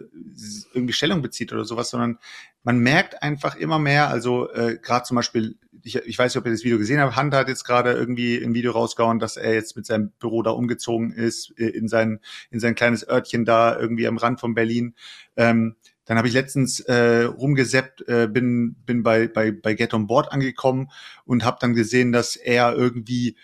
[0.74, 2.18] irgendwie Stellung bezieht oder sowas, sondern
[2.64, 6.48] man merkt einfach immer mehr, also äh, gerade zum Beispiel, ich, ich weiß nicht, ob
[6.48, 9.54] ihr das Video gesehen habt, Hunter hat jetzt gerade irgendwie ein Video rausgehauen, dass er
[9.54, 12.20] jetzt mit seinem Büro da umgezogen ist, äh, in sein,
[12.50, 14.96] in sein kleines Örtchen da irgendwie am Rand von Berlin.
[15.36, 15.76] Ähm,
[16.06, 20.32] dann habe ich letztens äh, rumgeseppt, äh, bin, bin bei, bei, bei Get on Board
[20.32, 20.90] angekommen
[21.24, 23.36] und habe dann gesehen, dass er irgendwie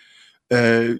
[0.49, 0.95] äh,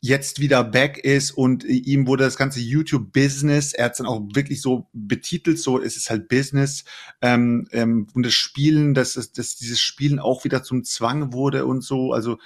[0.00, 4.60] jetzt wieder back ist und ihm wurde das ganze YouTube-Business, er hat dann auch wirklich
[4.60, 6.84] so betitelt, so es ist halt Business
[7.22, 11.82] ähm, ähm, und das Spielen, dass, dass dieses Spielen auch wieder zum Zwang wurde und
[11.82, 12.38] so, also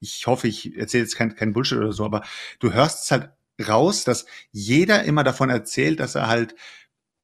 [0.00, 2.22] ich hoffe, ich erzähle jetzt kein, kein Bullshit oder so, aber
[2.60, 3.30] du hörst es halt
[3.66, 6.54] raus, dass jeder immer davon erzählt, dass er halt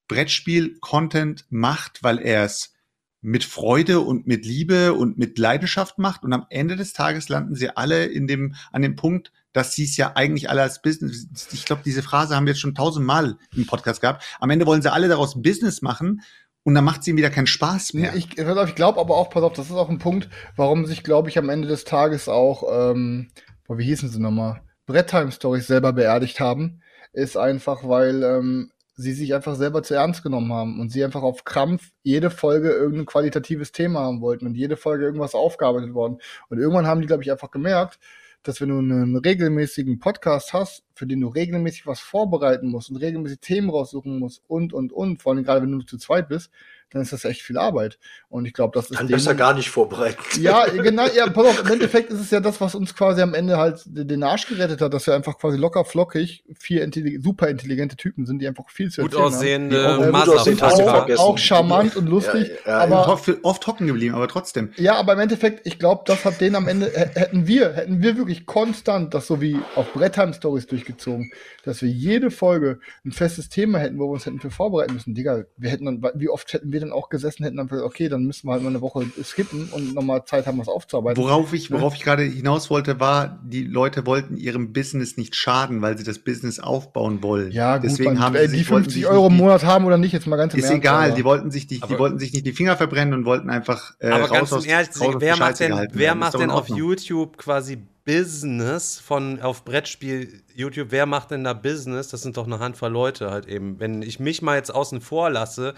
[0.09, 2.75] Brettspiel-Content macht, weil er es
[3.21, 6.25] mit Freude und mit Liebe und mit Leidenschaft macht.
[6.25, 9.85] Und am Ende des Tages landen sie alle in dem, an dem Punkt, dass sie
[9.85, 13.39] es ja eigentlich alle als Business, ich glaube, diese Phrase haben wir jetzt schon tausendmal
[13.57, 14.23] im Podcast gehabt.
[14.41, 16.23] Am Ende wollen sie alle daraus Business machen
[16.65, 18.13] und dann macht es ihnen wieder keinen Spaß mehr.
[18.13, 21.05] Nee, ich ich glaube aber auch, pass auf, das ist auch ein Punkt, warum sich,
[21.05, 23.31] glaube ich, am Ende des Tages auch, ähm,
[23.67, 26.83] boah, wie hießen sie nochmal, Bretttime Stories selber beerdigt haben,
[27.13, 31.23] ist einfach, weil ähm, sie sich einfach selber zu ernst genommen haben und sie einfach
[31.23, 36.19] auf Krampf jede Folge irgendein qualitatives Thema haben wollten und jede Folge irgendwas aufgearbeitet worden.
[36.49, 38.01] Und irgendwann haben die, glaube ich, einfach gemerkt,
[38.45, 42.97] dass wenn du einen regelmäßigen Podcast hast, für den du regelmäßig was vorbereiten musst und
[42.97, 46.51] regelmäßig Themen raussuchen musst und, und, und, vor allem gerade wenn du zu zweit bist,
[46.91, 47.99] dann ist das echt viel Arbeit.
[48.29, 50.19] Und ich glaube, das ist Dann denen- besser gar nicht vorbereiten.
[50.41, 53.35] ja, genau, ja, pass auf, im Endeffekt ist es ja das, was uns quasi am
[53.35, 57.49] Ende halt den Arsch gerettet hat, dass wir einfach quasi locker flockig vier intelli super
[57.49, 62.51] intelligente Typen sind, die einfach viel zu Gut aussehende Die auch auch, charmant und lustig,
[62.65, 63.09] Ja, ja, aber
[63.43, 64.71] oft, hocken geblieben, aber trotzdem.
[64.77, 68.03] ja, aber im Endeffekt, ich glaube, das hat den am Ende, hä- hätten wir, hätten
[68.03, 71.31] wir wirklich konstant das so wie auf Brettheim Stories durchgezogen,
[71.65, 75.15] dass wir jede Folge ein festes Thema hätten, wo wir uns hätten für vorbereiten müssen.
[75.15, 78.25] Digga, wir hätten dann, wie oft hätten wir dann auch gesessen, hätten dann okay, dann
[78.25, 81.23] müssen wir halt mal eine Woche skippen und nochmal Zeit haben, was aufzuarbeiten.
[81.23, 85.83] Worauf ich, worauf ich gerade hinaus wollte, war, die Leute wollten ihrem Business nicht schaden,
[85.83, 87.51] weil sie das Business aufbauen wollen.
[87.53, 89.65] Ja, gut, Deswegen haben ey, sie die sich, wollten 50 sich Euro im nicht Monat
[89.65, 91.81] haben oder nicht, jetzt mal ganz im Ist Ernst, egal, aber- die wollten sich die,
[91.81, 94.65] die wollten sich nicht die Finger verbrennen und wollten einfach äh, Aber raus ganz aus,
[94.65, 96.69] im Ernst, raus aus wer macht denn, wer macht denn auf.
[96.69, 100.89] YouTube quasi Business von auf Brettspiel YouTube?
[100.91, 102.09] Wer macht denn da Business?
[102.09, 103.81] Das sind doch eine Handvoll Leute halt eben.
[103.81, 105.75] Wenn ich mich mal jetzt außen vor lasse,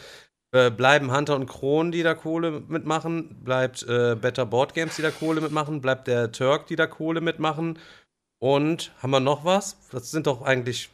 [0.52, 5.02] äh, bleiben Hunter und Kron, die da Kohle mitmachen, bleibt äh, Better Board Games, die
[5.02, 7.78] da Kohle mitmachen, bleibt der Turk, die da Kohle mitmachen.
[8.38, 9.76] Und haben wir noch was?
[9.90, 10.90] Das sind doch eigentlich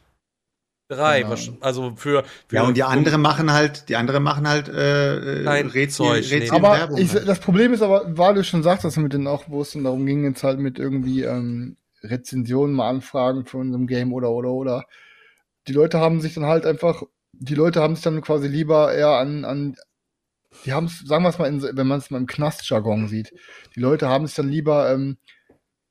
[0.89, 1.23] drei.
[1.23, 1.37] Genau.
[1.61, 5.43] Also für, für Ja, und die anderen machen halt, die anderen machen halt äh, äh,
[5.43, 6.99] Nein, Rätsel, Zeug, Rätsel Aber Werbung.
[6.99, 7.27] ich, halt.
[7.27, 9.85] das Problem ist aber, weil du schon sagst, dass mit den auch, wo es dann
[9.85, 14.51] darum ging, jetzt halt mit irgendwie ähm, Rezensionen mal anfragen für unserem Game oder oder
[14.51, 14.87] oder.
[15.69, 19.09] Die Leute haben sich dann halt einfach, die Leute haben sich dann quasi lieber eher
[19.11, 19.76] an, an
[20.64, 23.33] die haben es, sagen wir es mal, in, wenn man es mal im Knastjargon sieht,
[23.74, 25.16] die Leute haben sich dann lieber ähm,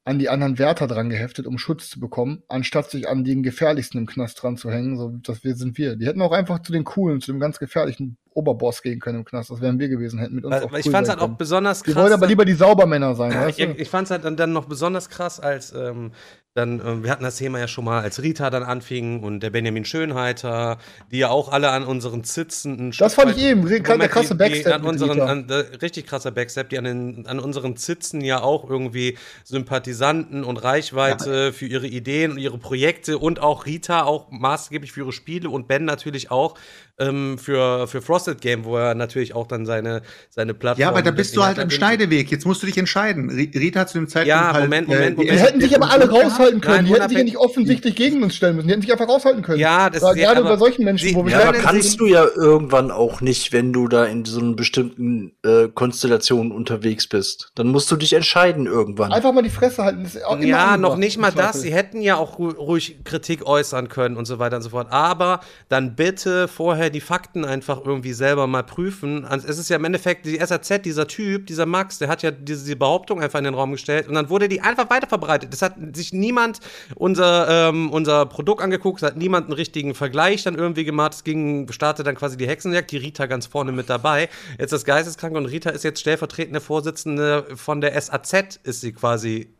[0.03, 3.99] an die anderen Wärter dran geheftet, um Schutz zu bekommen, anstatt sich an den gefährlichsten
[3.99, 5.95] im Knast dran zu hängen, so das wir sind wir.
[5.95, 9.25] Die hätten auch einfach zu den coolen, zu dem ganz gefährlichen Oberboss gehen können im
[9.25, 9.51] Knast.
[9.51, 11.25] Das wären wir gewesen, hätten mit uns Weil, auch weil ich cool fand's halt auch
[11.25, 11.37] können.
[11.37, 11.93] besonders krass.
[11.93, 13.71] Die wollen aber dass- lieber die Saubermänner sein, weißt ich, du?
[13.81, 16.13] ich fand es halt dann, dann noch besonders krass, als ähm,
[16.53, 19.51] dann, ähm, wir hatten das Thema ja schon mal, als Rita dann anfing und der
[19.51, 20.79] Benjamin Schönheiter,
[21.09, 22.89] die ja auch alle an unseren Sitzen.
[22.89, 26.07] ein Das fand ich eben, re- der Moment, krasse Backstep An unseren, an, der, richtig
[26.07, 31.67] krasser Backstep, die an, den, an unseren Sitzen ja auch irgendwie Sympathisanten und Reichweite für
[31.67, 35.85] ihre Ideen und ihre Projekte und auch Rita auch maßgeblich für ihre Spiele und Ben
[35.85, 36.55] natürlich auch
[36.99, 40.81] ähm, für, für Frosted Game, wo er natürlich auch dann seine, seine Plattform.
[40.81, 42.29] ja, aber da bist du halt am Inhalt- Schneideweg.
[42.31, 43.29] Jetzt musst du dich entscheiden.
[43.31, 45.41] Ri- Rita hat zu dem Zeitpunkt Ja, halt, Moment, Moment, die Moment.
[45.41, 46.09] hätten sich aber alle
[46.41, 46.75] raushalten können.
[46.75, 48.67] Nein, die hätten sich ja nicht offensichtlich gegen uns stellen müssen.
[48.67, 49.59] Die hätten sich einfach raushalten können.
[49.59, 51.99] Ja, das Gerade ist ja- bei aber solchen Menschen, sie- wo wir Ja, aber kannst
[51.99, 57.07] du ja irgendwann auch nicht, wenn du da in so einer bestimmten äh, Konstellation unterwegs
[57.07, 57.51] bist.
[57.55, 59.11] Dann musst du dich entscheiden irgendwann.
[59.11, 60.05] einfach mal die Fresse halten.
[60.41, 61.61] Ja, noch nicht mal das.
[61.61, 64.87] Sie hätten ja auch ru ruhig Kritik äußern können und so weiter und so fort.
[64.91, 69.25] Aber dann bitte vorher die Fakten einfach irgendwie selber mal prüfen.
[69.25, 72.31] Also es ist ja im Endeffekt die SAZ, dieser Typ, dieser Max, der hat ja
[72.31, 75.51] diese, diese Behauptung einfach in den Raum gestellt und dann wurde die einfach weiterverbreitet.
[75.53, 76.59] Das hat sich niemand niemand
[76.95, 81.13] unser, ähm, unser Produkt angeguckt, hat niemand einen richtigen Vergleich dann irgendwie gemacht.
[81.13, 84.29] Es ging, startete dann quasi die Hexenjagd, die Rita ganz vorne mit dabei.
[84.57, 89.53] Jetzt das Geisteskranke und Rita ist jetzt stellvertretende Vorsitzende von der SAZ, ist sie quasi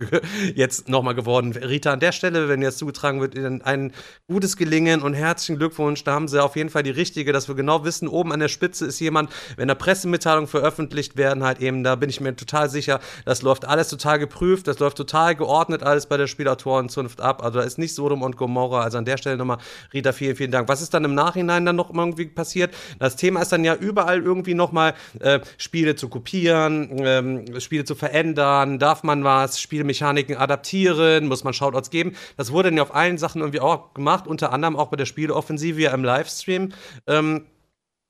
[0.54, 1.52] jetzt nochmal geworden.
[1.52, 3.92] Rita, an der Stelle, wenn jetzt zugetragen wird, ein
[4.28, 6.04] gutes Gelingen und herzlichen Glückwunsch.
[6.04, 8.48] Da haben sie auf jeden Fall die richtige, dass wir genau wissen, oben an der
[8.48, 12.70] Spitze ist jemand, wenn da Pressemitteilungen veröffentlicht werden, halt eben, da bin ich mir total
[12.70, 17.42] sicher, das läuft alles total geprüft, das läuft total geordnet alles bei der Spielautorenzunft ab.
[17.42, 18.82] Also da ist nicht Sodom und Gomorra.
[18.82, 19.58] Also an der Stelle nochmal,
[19.92, 20.68] Rita, vielen, vielen Dank.
[20.68, 22.72] Was ist dann im Nachhinein dann noch irgendwie passiert?
[23.00, 27.96] Das Thema ist dann ja überall irgendwie nochmal äh, Spiele zu kopieren, ähm, Spiele zu
[27.96, 32.14] verändern, darf man was, Spiele Spielmechaniken adaptieren, muss man Shoutouts geben.
[32.36, 35.06] Das wurde dann ja auf allen Sachen irgendwie auch gemacht, unter anderem auch bei der
[35.06, 36.72] Spieleoffensive im Livestream.
[37.06, 37.46] Ähm,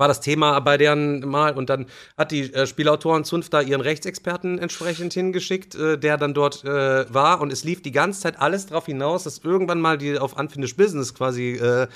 [0.01, 3.81] war das Thema bei deren mal und dann hat die äh, Spielautoren Zunft da ihren
[3.81, 8.41] Rechtsexperten entsprechend hingeschickt, äh, der dann dort äh, war und es lief die ganze Zeit
[8.41, 11.89] alles darauf hinaus, dass irgendwann mal die auf Unfinished Business quasi äh,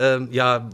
[0.00, 0.68] ähm, ja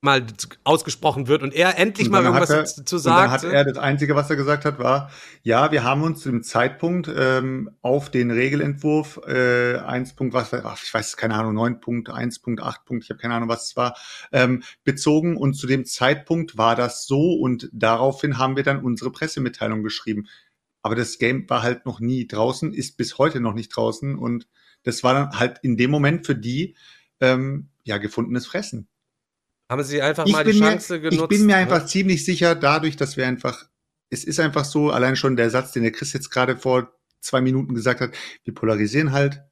[0.00, 0.24] mal
[0.62, 3.22] ausgesprochen wird und er endlich und mal irgendwas er, zu sagen.
[3.22, 5.10] Dann hat er das Einzige, was er gesagt hat, war,
[5.42, 10.14] ja, wir haben uns zu dem Zeitpunkt ähm, auf den Regelentwurf äh, 1.
[10.18, 12.84] was, ach, ich weiß keine Ahnung, 9.1.8.
[12.84, 13.96] Punkt, ich habe keine Ahnung, was es war,
[14.30, 19.10] ähm, bezogen und zu dem Zeitpunkt war das so und daraufhin haben wir dann unsere
[19.10, 20.28] Pressemitteilung geschrieben.
[20.82, 24.46] Aber das Game war halt noch nie draußen, ist bis heute noch nicht draußen und
[24.84, 26.76] das war dann halt in dem Moment für die
[27.20, 28.86] ähm, ja gefundenes Fressen.
[29.68, 31.22] Haben Sie einfach ich mal die Chance mir, genutzt?
[31.22, 31.62] Ich bin mir ne?
[31.62, 33.66] einfach ziemlich sicher, dadurch, dass wir einfach,
[34.10, 37.40] es ist einfach so, allein schon der Satz, den der Chris jetzt gerade vor zwei
[37.40, 38.12] Minuten gesagt hat,
[38.44, 39.42] wir polarisieren halt,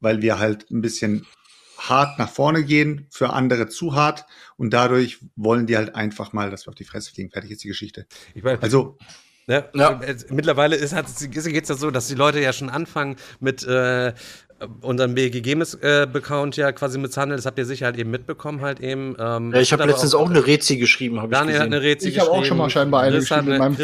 [0.00, 1.26] weil wir halt ein bisschen
[1.78, 4.24] hart nach vorne gehen, für andere zu hart
[4.56, 7.30] und dadurch wollen die halt einfach mal, dass wir auf die Fresse fliegen.
[7.30, 8.06] Fertig ist die Geschichte.
[8.34, 8.98] Ich mein, also
[9.48, 9.68] Ne?
[9.74, 10.00] Ja.
[10.30, 14.12] Mittlerweile ist, geht es ja so, dass die Leute ja schon anfangen mit äh,
[14.80, 17.38] unseren BGG-Account ja quasi misshandelt.
[17.38, 19.16] Das habt ihr sicher halt eben mitbekommen halt eben.
[19.18, 21.82] Ähm, ja, ich habe letztens auch, auch eine Rezi geschrieben, habe ich Daniel hat eine
[21.82, 23.76] Rezi ich habe auch schon mal scheinbar eine geschrieben in meinem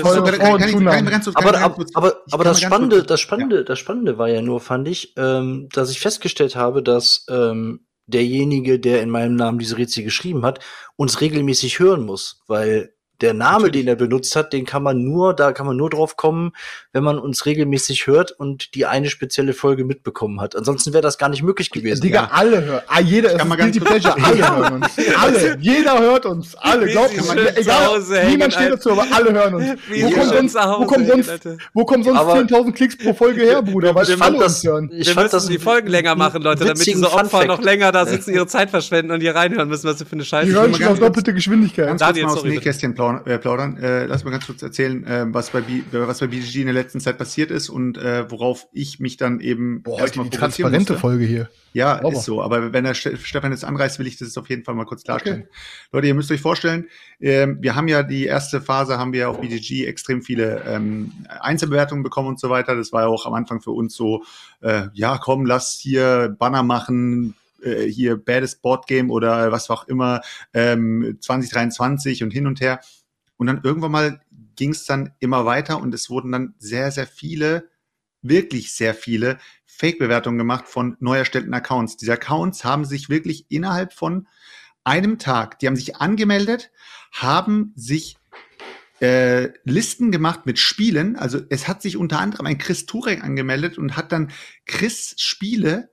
[1.35, 3.63] Aber, aber, aber, aber das Spannende, das Spannende, ja.
[3.63, 8.81] das Spannende war ja nur, fand ich, ähm, dass ich festgestellt habe, dass ähm, derjenige,
[8.81, 10.61] der in meinem Namen diese Rezi geschrieben hat,
[10.97, 13.85] uns regelmäßig hören muss, weil der Name, Natürlich.
[13.85, 16.53] den er benutzt hat, den kann man nur, da kann man nur drauf kommen,
[16.93, 20.55] wenn man uns regelmäßig hört und die eine spezielle Folge mitbekommen hat.
[20.55, 22.03] Ansonsten wäre das gar nicht möglich gewesen.
[22.03, 22.29] Digga, ja.
[22.31, 22.83] alle hören.
[22.87, 24.15] Ah, jeder ist Guilty Pleasure.
[24.23, 24.87] Alle hören uns.
[25.19, 25.59] Alle.
[25.61, 26.55] Jeder hört uns.
[26.57, 26.87] Alle.
[26.87, 27.57] Glaubt mir.
[27.57, 28.03] Egal.
[28.29, 29.67] Niemand steht dazu, aber alle hören uns.
[29.89, 31.31] Wo kommt, sonst, wo kommt sonst,
[31.75, 33.95] wo kommt sonst 10.000 Klicks pro Folge her, Bruder?
[33.95, 34.91] Weil ich alle uns hören.
[34.93, 38.07] Ich wir fand das die Folgen länger machen, Leute, damit diese Opfer noch länger da
[38.07, 40.75] sitzen, ihre Zeit verschwenden und hier reinhören müssen, was sie für eine Scheiße Die hören
[40.75, 41.87] schon auf doppelte Geschwindigkeit.
[41.87, 45.51] Ganz kurz mal aus dem Nähkästchen plaudern äh, lass mal ganz kurz erzählen, äh, was,
[45.51, 49.01] bei B was bei BGG in der letzten Zeit passiert ist und äh, worauf ich
[49.01, 50.99] mich dann eben Boah, erstmal die transparente musste.
[50.99, 51.49] Folge hier.
[51.73, 52.17] Ja, Sauber.
[52.17, 52.43] ist so.
[52.43, 55.43] Aber wenn der Stefan jetzt anreißt, will ich das auf jeden Fall mal kurz klarstellen.
[55.43, 55.53] Okay.
[55.93, 56.87] Leute, ihr müsst euch vorstellen,
[57.21, 62.03] äh, wir haben ja die erste Phase, haben wir auf BGG extrem viele ähm, Einzelbewertungen
[62.03, 62.75] bekommen und so weiter.
[62.75, 64.25] Das war ja auch am Anfang für uns so,
[64.61, 69.89] äh, ja, komm, lass hier Banner machen, äh, hier Baddest Board Game oder was auch
[69.89, 70.21] immer,
[70.55, 72.81] ähm, 2023 und hin und her.
[73.37, 74.21] Und dann irgendwann mal
[74.57, 77.71] ging es dann immer weiter und es wurden dann sehr, sehr viele,
[78.23, 81.97] wirklich sehr viele Fake-Bewertungen gemacht von neu erstellten Accounts.
[81.97, 84.27] Diese Accounts haben sich wirklich innerhalb von
[84.83, 86.73] einem Tag, die haben sich angemeldet,
[87.13, 88.17] haben sich
[89.01, 91.17] äh, Listen gemacht mit Spielen.
[91.17, 94.33] Also es hat sich unter anderem ein Chris Turek angemeldet und hat dann
[94.67, 95.91] Chris Spiele,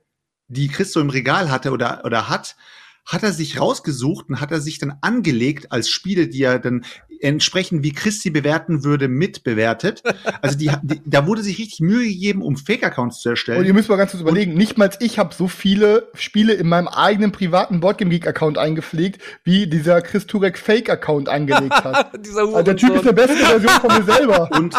[0.48, 2.56] die Chris so im Regal hatte oder, oder hat,
[3.04, 6.84] hat er sich rausgesucht und hat er sich dann angelegt als Spiele, die er dann
[7.20, 10.02] entsprechend wie Christi bewerten würde, mitbewertet.
[10.42, 13.60] Also die, die, da wurde sich richtig Mühe gegeben, um Fake-Accounts zu erstellen.
[13.60, 16.54] Und ihr müsst mal ganz kurz überlegen, und nicht mal ich habe so viele Spiele
[16.54, 22.12] in meinem eigenen privaten Boardgame Geek-Account eingepflegt, wie dieser Chris Turek Fake-Account angelegt hat.
[22.36, 24.50] also der Typ ist der beste Version von mir selber.
[24.56, 24.74] Und,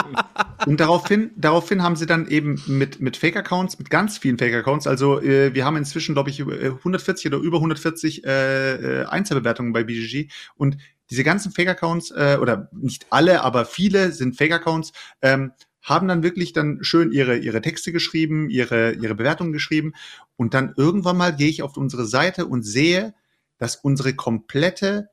[0.66, 5.22] und daraufhin, daraufhin haben sie dann eben mit, mit Fake-Accounts, mit ganz vielen Fake-Accounts, also
[5.22, 9.84] äh, wir haben inzwischen, glaube ich, 140 äh, oder über 140 äh, äh, Einzelbewertungen bei
[9.84, 10.78] BGG und
[11.10, 14.92] diese ganzen Fake-Accounts, äh, oder nicht alle, aber viele sind Fake-Accounts,
[15.22, 15.52] ähm,
[15.82, 19.94] haben dann wirklich dann schön ihre, ihre Texte geschrieben, ihre, ihre Bewertungen geschrieben.
[20.36, 23.14] Und dann irgendwann mal gehe ich auf unsere Seite und sehe,
[23.58, 25.10] dass unsere komplette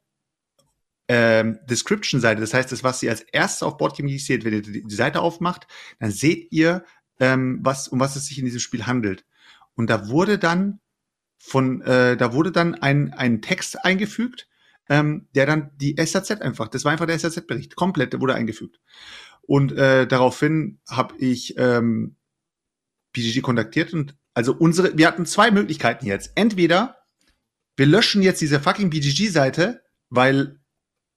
[1.06, 4.62] ähm, Description-Seite, das heißt, das, was ihr als erstes auf Boardgame Geek seht, wenn ihr
[4.62, 5.66] die, die Seite aufmacht,
[6.00, 6.84] dann seht ihr,
[7.20, 9.24] ähm, was, um was es sich in diesem Spiel handelt.
[9.74, 10.80] Und da wurde dann
[11.38, 14.48] von, äh, da wurde dann ein, ein Text eingefügt,
[14.88, 18.80] ähm, der dann die SAZ einfach, das war einfach der SAZ-Bericht, komplett, der wurde eingefügt.
[19.42, 22.16] Und äh, daraufhin habe ich ähm,
[23.12, 26.32] BGG kontaktiert und Also unsere, wir hatten zwei Möglichkeiten jetzt.
[26.34, 26.98] Entweder
[27.76, 30.60] wir löschen jetzt diese fucking BGG-Seite, weil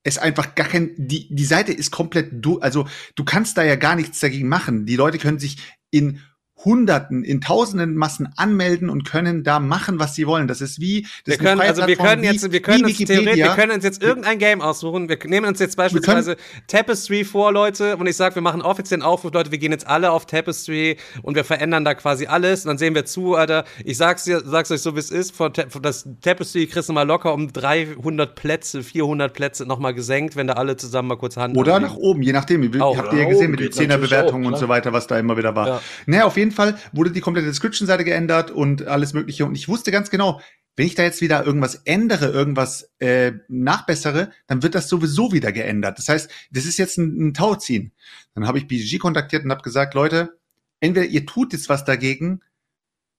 [0.03, 3.75] es einfach gar kein, die, die Seite ist komplett, du, also du kannst da ja
[3.75, 4.85] gar nichts dagegen machen.
[4.85, 5.57] Die Leute können sich
[5.91, 6.21] in
[6.65, 10.47] Hunderten, in Tausenden Massen anmelden und können da machen, was sie wollen.
[10.47, 13.49] Das ist wie, das wir können, also wir können jetzt, wir können uns theoretisch, wir
[13.49, 15.07] können uns jetzt irgendein Game aussuchen.
[15.07, 16.35] Wir nehmen uns jetzt beispielsweise
[16.67, 20.11] Tapestry vor, Leute, und ich sage, wir machen offiziellen Aufruf, Leute, wir gehen jetzt alle
[20.11, 22.65] auf Tapestry und wir verändern da quasi alles.
[22.65, 23.63] Und dann sehen wir zu, Alter.
[23.85, 25.35] Ich sag's dir, sag's euch so, wie es ist.
[25.35, 30.35] Von, von das Tapestry kriegst du mal locker um 300 Plätze, 400 Plätze nochmal gesenkt,
[30.35, 32.63] wenn da alle zusammen mal kurz Hand Oder nach oben, je nachdem.
[32.63, 35.37] Ihr habt ihr ja gesehen mit den 10er Bewertungen und so weiter, was da immer
[35.37, 35.67] wieder war.
[35.67, 35.81] Ja.
[36.07, 39.45] Naja, auf jeden jeden Fall wurde die komplette Description-Seite geändert und alles Mögliche.
[39.45, 40.41] Und ich wusste ganz genau,
[40.75, 45.51] wenn ich da jetzt wieder irgendwas ändere, irgendwas äh, nachbessere, dann wird das sowieso wieder
[45.51, 45.97] geändert.
[45.97, 47.91] Das heißt, das ist jetzt ein, ein Tauziehen.
[48.35, 50.37] Dann habe ich BGG kontaktiert und habe gesagt, Leute,
[50.79, 52.41] entweder ihr tut jetzt was dagegen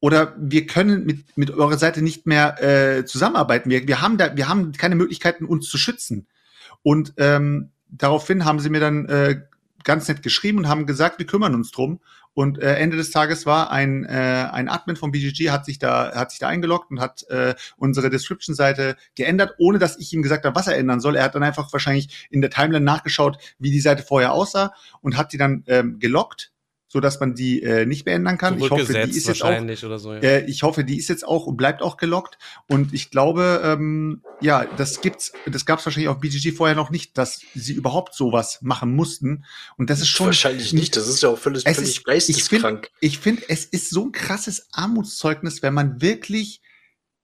[0.01, 3.69] oder wir können mit, mit eurer Seite nicht mehr äh, zusammenarbeiten.
[3.69, 6.29] Wir, wir, haben da, wir haben keine Möglichkeiten, uns zu schützen.
[6.83, 9.43] Und ähm, daraufhin haben sie mir dann äh,
[9.83, 12.01] ganz nett geschrieben und haben gesagt, wir kümmern uns drum.
[12.39, 16.15] Und äh, Ende des Tages war ein, äh, ein Admin von BGG hat sich da
[16.15, 20.45] hat sich da eingeloggt und hat äh, unsere Description-Seite geändert, ohne dass ich ihm gesagt
[20.45, 21.17] habe, was er ändern soll.
[21.17, 25.17] Er hat dann einfach wahrscheinlich in der Timeline nachgeschaut, wie die Seite vorher aussah und
[25.17, 26.53] hat die dann ähm, gelockt
[26.89, 28.59] so dass man die äh, nicht beändern kann.
[28.59, 30.21] Ich hoffe, die ist jetzt auch, so, ja.
[30.21, 32.39] äh, ich hoffe, die ist jetzt auch und bleibt auch gelockt.
[32.67, 36.91] Und ich glaube, ähm, ja, das gibt's, das gab es wahrscheinlich auf BGG vorher noch
[36.91, 39.45] nicht, dass sie überhaupt sowas machen mussten.
[39.77, 40.97] Und das ist schon wahrscheinlich nicht.
[40.97, 42.91] Das ist ja auch völlig, völlig geisteskrank.
[43.01, 46.63] Ich finde, find, es ist so ein krasses Armutszeugnis, wenn man wirklich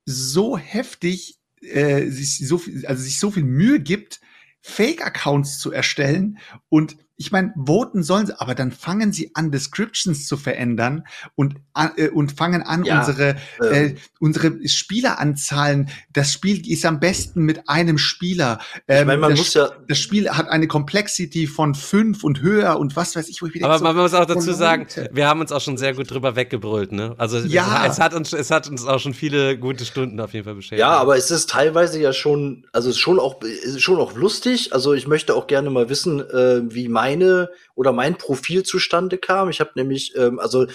[0.04, 4.20] so heftig äh, sich so viel, also sich so viel Mühe gibt,
[4.60, 6.38] Fake-Accounts zu erstellen
[6.68, 11.04] und ich meine, voten sollen sie, aber dann fangen sie an, Descriptions zu verändern
[11.36, 11.54] und,
[11.96, 13.96] äh, und fangen an, ja, unsere, äh, ähm.
[14.18, 15.90] unsere Spieleranzahlen.
[16.12, 18.58] Das Spiel ist am besten mit einem Spieler.
[18.88, 22.42] Ähm, ich mein, man das, muss ja das Spiel hat eine Complexity von fünf und
[22.42, 23.66] höher und was weiß ich, wo ich wieder.
[23.66, 26.34] Aber so, man muss auch dazu sagen, wir haben uns auch schon sehr gut drüber
[26.34, 27.14] weggebrüllt, ne?
[27.18, 27.84] Also ja.
[27.86, 30.56] es, es, hat uns, es hat uns auch schon viele gute Stunden auf jeden Fall
[30.56, 30.80] beschäftigt.
[30.80, 33.36] Ja, aber es ist teilweise ja schon, also schon auch,
[33.76, 34.72] schon auch lustig.
[34.72, 39.18] Also ich möchte auch gerne mal wissen, äh, wie mein meine oder mein Profil zustande
[39.18, 39.50] kam.
[39.50, 40.66] Ich habe nämlich, ähm, also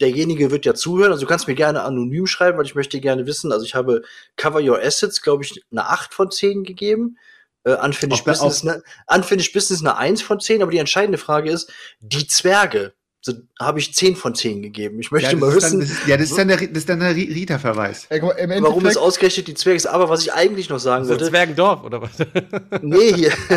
[0.00, 3.26] derjenige wird ja zuhören, also du kannst mir gerne anonym schreiben, weil ich möchte gerne
[3.26, 4.02] wissen, also ich habe
[4.36, 7.18] Cover Your Assets, glaube ich, eine 8 von 10 gegeben.
[7.62, 11.72] Äh, Unfinished, Business, eine, Unfinished Business eine 1 von 10, aber die entscheidende Frage ist,
[12.00, 12.92] die Zwerge,
[13.60, 15.00] habe ich 10 von 10 gegeben.
[15.00, 15.80] Ich möchte ja, mal wissen.
[15.80, 18.08] Dann, das ist, ja, das ist dann der, das ist dann der Rita-Verweis.
[18.10, 19.86] Warum es ausgerechnet die Zwerge ist.
[19.86, 21.26] Aber was ich eigentlich noch sagen wollte.
[21.26, 22.10] Zwergendorf, oder was?
[22.82, 23.30] Nee, hier.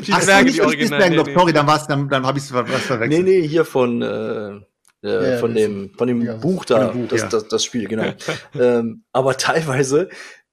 [0.00, 1.00] die Ach, Zwerge, die Original.
[1.00, 1.26] Zwergendorf.
[1.28, 3.24] Nee, Sorry, dann, war's, dann, dann habe ich was verwechselt.
[3.24, 4.60] Nee, nee, hier von, äh,
[5.04, 7.28] äh, ja, von, dem, von dem ja, Buch da, Buch, das, ja.
[7.28, 8.12] das, das Spiel, genau.
[8.58, 10.08] ähm, aber teilweise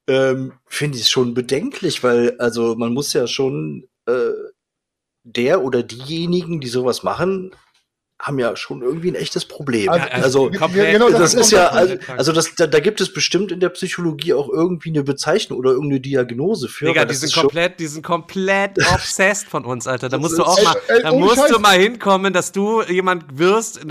[0.07, 4.31] ähm, finde ich es schon bedenklich, weil, also man muss ja schon äh,
[5.23, 7.51] der oder diejenigen, die sowas machen,
[8.21, 9.89] haben ja schon irgendwie ein echtes Problem.
[9.89, 13.51] Also, also genau, das, das ist ja, also, also das, da, da, gibt es bestimmt
[13.51, 16.85] in der Psychologie auch irgendwie eine Bezeichnung oder irgendeine Diagnose für.
[16.85, 20.09] Digga, die sind komplett, die sind komplett obsessed von uns, Alter.
[20.09, 21.51] Da musst du auch mal, ey, ey, da musst Scheiß.
[21.51, 23.81] du mal hinkommen, dass du jemand wirst,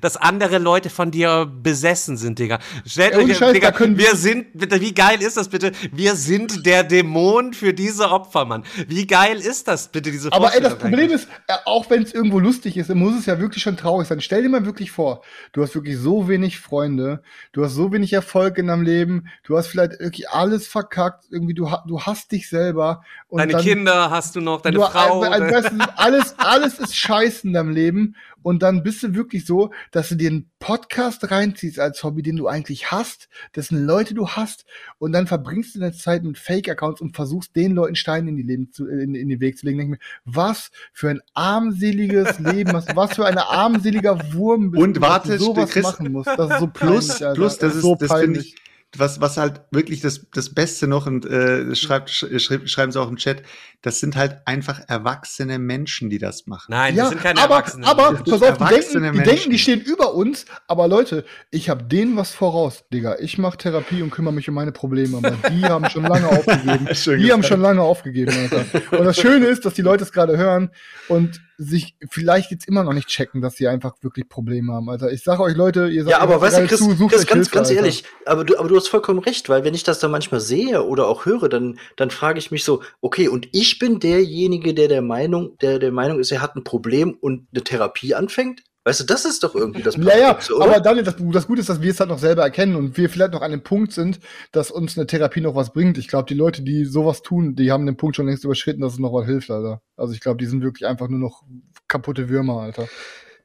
[0.00, 2.58] dass andere Leute von dir besessen sind, Digga.
[2.86, 5.72] Stellt euch, Scheiß, Digga, wir sind, bitte, wie geil ist das bitte?
[5.92, 8.64] Wir sind der Dämon für diese Opfer, Mann.
[8.88, 11.22] Wie geil ist das bitte, diese Aber ey, das Problem eigentlich?
[11.22, 14.08] ist, äh, auch wenn es irgendwo lustig ist, muss es ja wirklich schon schon traurig
[14.08, 14.20] sein.
[14.20, 18.12] Stell dir mal wirklich vor, du hast wirklich so wenig Freunde, du hast so wenig
[18.12, 22.48] Erfolg in deinem Leben, du hast vielleicht wirklich alles verkackt, irgendwie du, du hast dich
[22.48, 23.02] selber.
[23.30, 25.22] deine dann, Kinder hast du noch, deine du, Frau.
[25.22, 30.08] Also, alles, alles ist scheiße in deinem Leben und dann bist du wirklich so, dass
[30.08, 34.64] du dir einen Podcast reinziehst als Hobby, den du eigentlich hast, dessen Leute du hast
[34.98, 38.42] und dann verbringst du deine Zeit mit Fake-Accounts und versuchst den Leuten Steine in die
[38.42, 39.78] Leben zu, in, in den Weg zu legen.
[39.78, 44.96] Denk mir, was für ein armseliges Leben, was, was für ein armseliger Wurm bist und
[44.96, 46.28] du, warte, sowas Chris, machen musst.
[46.28, 48.56] Das ist so plus, peinlich, plus, das, das ist, so das finde ich
[48.96, 53.08] was, was halt wirklich das, das Beste noch, und äh, schreibt, schreibt, schreiben sie auch
[53.08, 53.42] im Chat,
[53.82, 56.66] das sind halt einfach erwachsene Menschen, die das machen.
[56.70, 57.84] Nein, ja, das sind keine aber, Erwachsenen.
[57.84, 61.84] Aber, pass auf, die denken, die denken, die stehen über uns, aber Leute, ich habe
[61.84, 63.16] denen was voraus, Digga.
[63.20, 66.86] Ich mache Therapie und kümmere mich um meine Probleme, aber die haben schon lange aufgegeben.
[66.86, 67.30] die gesagt.
[67.32, 68.64] haben schon lange aufgegeben, Alter.
[68.98, 70.70] Und das Schöne ist, dass die Leute es gerade hören
[71.08, 74.88] und sich vielleicht jetzt immer noch nicht checken, dass sie einfach wirklich Probleme haben.
[74.88, 77.32] Also ich sage euch Leute, ihr sagt Ja, aber weißt du, Chris, zu, Chris ganz,
[77.32, 80.10] Hilfe, ganz ehrlich, aber du, aber du hast vollkommen recht, weil wenn ich das dann
[80.10, 84.00] manchmal sehe oder auch höre, dann, dann frage ich mich so, okay, und ich bin
[84.00, 88.14] derjenige, der der Meinung, der der Meinung ist, er hat ein Problem und eine Therapie
[88.14, 88.62] anfängt?
[88.84, 90.64] Weißt du, das ist doch irgendwie das Ja, ja, oder?
[90.64, 93.10] aber Daniel, das, das Gute ist, dass wir es halt noch selber erkennen und wir
[93.10, 94.20] vielleicht noch an dem Punkt sind,
[94.52, 95.98] dass uns eine Therapie noch was bringt.
[95.98, 98.94] Ich glaube, die Leute, die sowas tun, die haben den Punkt schon längst überschritten, dass
[98.94, 99.82] es noch was hilft, Alter.
[99.96, 101.42] Also ich glaube, die sind wirklich einfach nur noch
[101.88, 102.88] kaputte Würmer, Alter.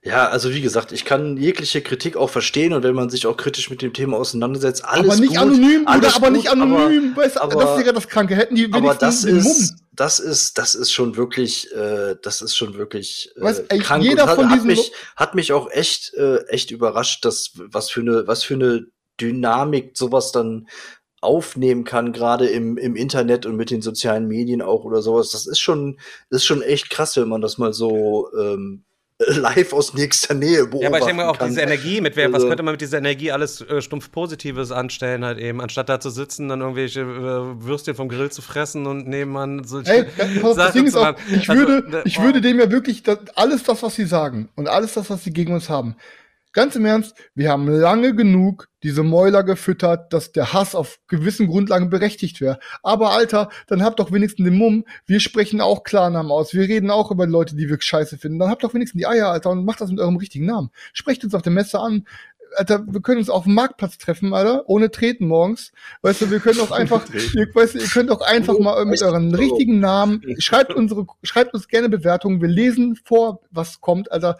[0.06, 3.36] Ja, also wie gesagt, ich kann jegliche Kritik auch verstehen und wenn man sich auch
[3.36, 7.15] kritisch mit dem Thema auseinandersetzt, alles aber nicht gut, anonym, alles aber gut, nicht anonym.
[7.15, 8.36] weißt du, aber- das ist ja das Kranke.
[8.36, 9.80] Hätten die Aber, aber das wenigstens ist, Mumm.
[9.94, 14.03] das ist, das ist schon wirklich, äh, das ist schon wirklich äh, Weißt, ey, krank
[14.03, 18.02] jeder hat, von hat mich, hat mich auch echt, äh, echt überrascht, dass was für
[18.02, 18.86] eine, was für eine
[19.19, 20.68] Dynamik sowas dann
[21.22, 25.32] aufnehmen kann, gerade im, im Internet und mit den sozialen Medien auch oder sowas.
[25.32, 25.98] Das ist schon,
[26.30, 28.84] ist schon echt krass, wenn man das mal so ähm,
[29.20, 30.82] live aus nächster Nähe beobachtet.
[30.82, 31.48] Ja, aber ich denke mal auch kann.
[31.50, 34.72] diese Energie, mit wer, was Also- könnte man mit dieser Energie alles äh, stumpf Positives
[34.72, 37.06] anstellen, halt eben, anstatt da zu sitzen, dann irgendwelche äh,
[37.66, 40.96] Würstchen vom Grill zu fressen und nebenan solche Ey, pass auf, das Sachen Ding ist
[40.98, 42.24] auch, ich Also, würde, ne, ich oh.
[42.24, 45.32] würde dem ja wirklich das, alles das, was sie sagen und alles das, was sie
[45.32, 45.96] gegen uns haben.
[46.56, 51.48] Ganz im Ernst, wir haben lange genug diese Mäuler gefüttert, dass der Hass auf gewissen
[51.48, 52.60] Grundlagen berechtigt wäre.
[52.82, 56.91] Aber Alter, dann habt doch wenigstens den Mumm, wir sprechen auch Klarnamen aus, wir reden
[56.91, 58.40] auch über Leute, die wir scheiße finden.
[58.40, 60.69] Dann habt doch wenigstens die Eier, Alter, und macht das mit eurem richtigen Namen.
[60.94, 62.07] Sprecht uns auf der Messe an.
[62.56, 65.72] Alter, wir können uns auf dem Marktplatz treffen, Alter, ohne Treten morgens.
[66.02, 69.02] Weißt du, wir können auch einfach, ihr, weißt du, ihr könnt auch einfach mal mit
[69.02, 74.38] euren richtigen Namen, schreibt unsere, schreibt uns gerne Bewertungen, wir lesen vor, was kommt, Alter.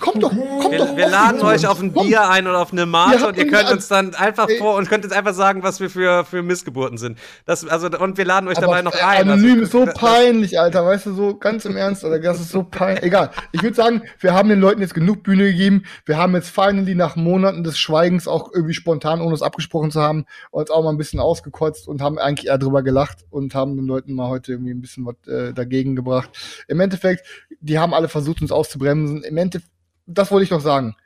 [0.00, 0.96] Kommt doch, kommt Wir, doch.
[0.96, 2.08] wir laden euch auf ein Kommt.
[2.08, 4.58] Bier ein oder auf eine Mate habt und ihr könnt uns dann einfach Ey.
[4.58, 7.18] vor und könnt uns einfach sagen, was wir für, für Missgeburten sind.
[7.46, 9.30] Das, also, und wir laden euch dabei noch äh, ein.
[9.30, 12.50] Anonym also, ist so peinlich, Alter, weißt du, so ganz im Ernst, Alter, das ist
[12.50, 13.04] so peinlich.
[13.04, 13.30] Egal.
[13.52, 15.84] Ich würde sagen, wir haben den Leuten jetzt genug Bühne gegeben.
[16.06, 20.00] Wir haben jetzt finally nach Monaten des Schweigens auch irgendwie spontan, ohne es abgesprochen zu
[20.00, 23.76] haben, uns auch mal ein bisschen ausgekotzt und haben eigentlich eher drüber gelacht und haben
[23.76, 26.30] den Leuten mal heute irgendwie ein bisschen was äh, dagegen gebracht.
[26.66, 27.26] Im Endeffekt,
[27.60, 29.22] die haben alle versucht, uns auszubremsen.
[29.22, 29.70] Im Endeffekt,
[30.06, 30.96] das wollte ich noch sagen.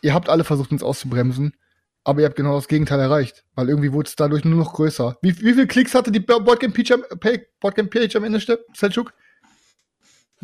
[0.00, 1.54] Ihr habt alle versucht, uns auszubremsen.
[2.02, 5.18] Aber ihr habt genau das Gegenteil erreicht, weil irgendwie wurde es dadurch nur noch größer.
[5.20, 8.64] Wie, wie viele Klicks hatte die Boardgame Page Page am Ende, Stepp-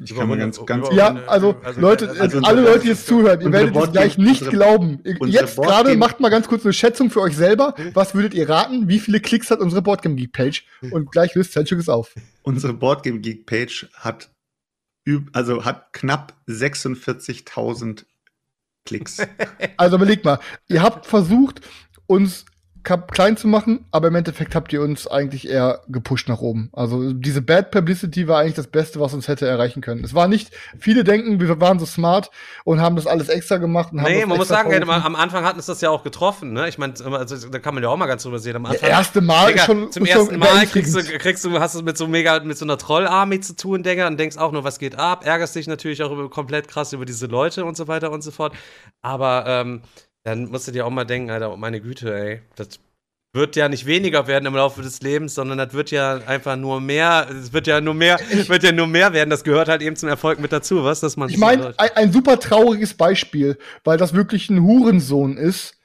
[0.03, 2.81] Ich kann mal ganz, ganz, Ja, eine- also, also- Leute, also äh, alle Board- Leute,
[2.83, 5.01] die jetzt zuhören, ihr werdet es gleich nicht unsere- glauben.
[5.27, 7.75] Jetzt gerade macht mal ganz kurz eine Schätzung für euch selber.
[7.95, 8.89] Was würdet ihr raten?
[8.89, 10.67] Wie viele Klicks hat unsere Boardgame Geek Page?
[10.91, 12.15] Und gleich löst Selçuk es auf.
[12.43, 14.29] unsere Boardgame Geek Page hat,
[15.33, 18.05] also hat knapp 46.000
[18.85, 19.19] Klicks.
[19.79, 21.61] Also überlegt mal, ihr habt versucht,
[22.07, 22.45] uns
[22.87, 26.71] klein zu machen, aber im Endeffekt habt ihr uns eigentlich eher gepusht nach oben.
[26.73, 30.05] Also diese Bad Publicity war eigentlich das Beste, was uns hätte erreichen können.
[30.05, 32.31] Es war nicht, viele denken, wir waren so smart
[32.65, 34.91] und haben das alles extra gemacht und haben Nee, das man muss sagen, verrufen.
[34.91, 36.69] am Anfang hat uns das ja auch getroffen, ne?
[36.69, 38.57] Ich meine, also, da kann man ja auch mal ganz drüber sehen.
[38.57, 41.75] Am Das Anfang, erste Mal Digga, schon zum ersten Mal kriegst du, kriegst du, hast
[41.75, 44.65] du mit so mega, mit so einer Trollarmee zu tun, Digga, und denkst auch nur,
[44.65, 47.89] was geht ab, ärgerst dich natürlich auch über, komplett krass über diese Leute und so
[47.89, 48.55] weiter und so fort.
[49.03, 49.83] Aber ähm,
[50.27, 52.81] dann musst du dir auch mal denken, Alter, oh meine Güte, ey, das
[53.33, 56.81] wird ja nicht weniger werden im Laufe des Lebens, sondern das wird ja einfach nur
[56.81, 59.31] mehr, es wird ja nur mehr, wird ja nur mehr werden.
[59.31, 62.13] Das gehört halt eben zum Erfolg mit dazu, was, dass man Ich meine, ein, ein
[62.13, 65.76] super trauriges Beispiel, weil das wirklich ein Hurensohn ist,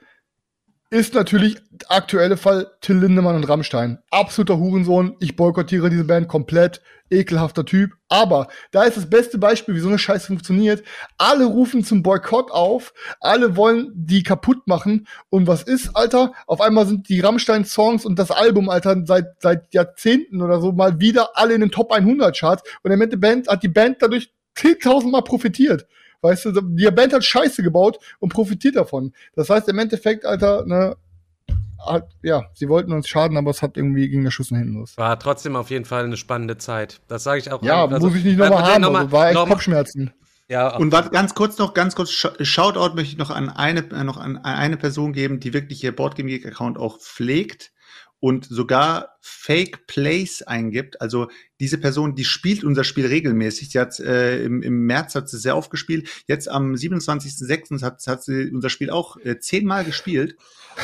[0.92, 4.00] ist natürlich der aktuelle Fall Till Lindemann und Rammstein.
[4.12, 5.16] Absoluter Hurensohn.
[5.22, 6.82] Ich boykottiere diese Band komplett.
[7.10, 7.92] Ekelhafter Typ.
[8.10, 10.84] Aber da ist das beste Beispiel, wie so eine Scheiße funktioniert.
[11.18, 12.94] Alle rufen zum Boykott auf.
[13.22, 15.08] Alle wollen die kaputt machen.
[15.30, 16.34] Und was ist, Alter?
[16.46, 21.00] Auf einmal sind die Rammstein-Songs und das Album, Alter, seit, seit Jahrzehnten oder so mal
[21.00, 22.64] wieder alle in den Top 100 Charts.
[22.84, 25.86] Und Ende Band, hat die Band dadurch 10.000 Mal profitiert.
[26.22, 29.14] Weißt du, die Band hat Scheiße gebaut und profitiert davon.
[29.35, 30.95] Das heißt, im Endeffekt, Alter, ne,
[31.84, 34.76] hat, ja, sie wollten uns schaden, aber es hat irgendwie gegen der Schuss nach hinten
[34.76, 34.95] los.
[34.98, 37.02] War trotzdem auf jeden Fall eine spannende Zeit.
[37.07, 37.64] Das sage ich auch.
[37.64, 40.14] Ja, also, muss ich nicht nochmal haben, noch mal- also war echt noch Kopfschmerzen.
[40.48, 43.80] Ja, Und warte, ganz kurz noch, ganz kurz, Sh- Shoutout möchte ich noch an eine,
[43.91, 47.72] äh, noch an eine Person geben, die wirklich ihr Boardgame Geek Account auch pflegt
[48.19, 50.99] und sogar Fake Plays eingibt.
[51.02, 51.30] Also
[51.60, 53.69] diese Person, die spielt unser Spiel regelmäßig.
[53.69, 56.10] Sie hat äh, im, im März hat sie sehr oft gespielt.
[56.27, 57.84] Jetzt am 27.06.
[57.84, 60.35] hat, hat sie unser Spiel auch äh, zehnmal gespielt.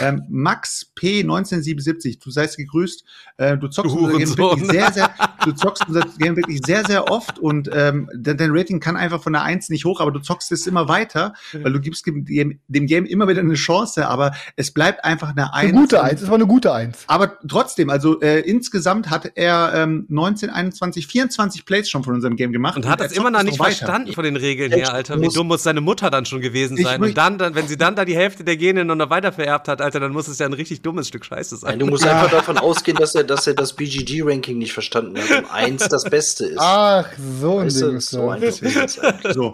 [0.02, 3.04] Ähm, Max P 1977, du seist gegrüßt.
[3.38, 5.10] Äh, du zockst unser Game wirklich sehr, sehr,
[5.46, 9.32] du zockst unser Game wirklich sehr, sehr oft und ähm, dein, Rating kann einfach von
[9.34, 12.60] der 1 nicht hoch, aber du zockst es immer weiter, weil du gibst dem, Game-
[12.68, 15.70] dem Game immer wieder eine Chance, aber es bleibt einfach eine 1.
[15.70, 17.04] Eine gute und- Eins, es war eine gute Eins.
[17.08, 22.36] aber trotzdem, also äh, insgesamt hat er ähm, 19, 21, 24 Plays schon von unserem
[22.36, 22.76] Game gemacht.
[22.78, 23.72] Und hat er das immer noch nicht weiter.
[23.76, 25.16] verstanden von den Regeln Ich her, Alter.
[25.20, 27.02] Wie muss- dumm muss seine Mutter dann schon gewesen sein.
[27.02, 29.82] Und dann, dann, wenn sie dann da die Hälfte der Gene noch weiter vererbt hat,
[29.82, 31.72] Alter, dann muss es ja ein richtig dummes Stück Scheiße sein.
[31.72, 32.12] Nein, du musst Ja.
[32.20, 36.04] einfach davon ausgehen, dass er, dass er das BGG-Ranking nicht verstanden hat und eins das
[36.04, 36.58] Beste ist.
[36.60, 37.06] Ach,
[37.42, 39.34] so ein Weißt Ding ist so es eigentlich.
[39.34, 39.54] So.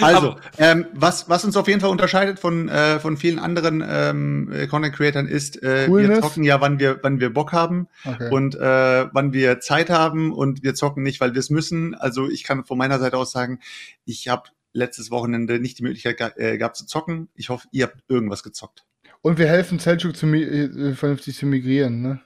[0.00, 4.52] Also, ähm, was, was uns auf jeden Fall unterscheidet von, äh, von vielen anderen ähm,
[4.52, 8.30] äh, Content Creatern ist, äh, wir zocken ja, wann wir, wann wir Bock haben Okay.
[8.30, 11.94] und äh, wann wir Zeit haben und wir zocken nicht, weil wir es müssen.
[11.94, 13.60] Also ich kann von meiner Seite aus sagen,
[14.04, 17.28] ich habe letztes Wochenende nicht die Möglichkeit ge äh, gehabt zu zocken.
[17.34, 18.84] Ich hoffe, ihr habt irgendwas gezockt.
[19.22, 22.20] Und wir helfen Selchuk zu äh, vernünftig zu migrieren, ne?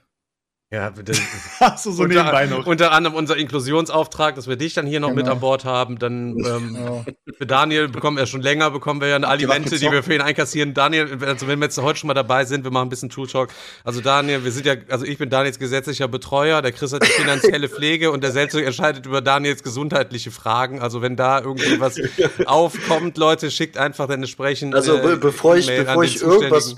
[0.73, 1.21] Ja, das,
[1.59, 5.33] Hast du unter, unter anderem unser Inklusionsauftrag, dass wir dich dann hier noch mit Genau.
[5.33, 5.99] an Bord haben.
[5.99, 7.05] Dann ähm, Ja.
[7.37, 10.21] für Daniel bekommen wir schon länger, bekommen wir ja eine Alimente, die wir für ihn
[10.21, 10.73] einkassieren.
[10.73, 13.27] Daniel, also wenn wir jetzt heute schon mal dabei sind, wir machen ein bisschen True
[13.27, 13.49] Talk.
[13.83, 17.11] Also Daniel, wir sind ja, also ich bin Daniels gesetzlicher Betreuer, der Chris hat die
[17.11, 20.81] finanzielle Pflege und der Selzog entscheidet über Daniels gesundheitliche Fragen.
[20.81, 21.99] Also wenn da irgendwie was
[22.47, 24.73] aufkommt, Leute, schickt einfach dann entsprechend.
[24.73, 26.75] Also äh, bevor ich, bevor ich irgendwas,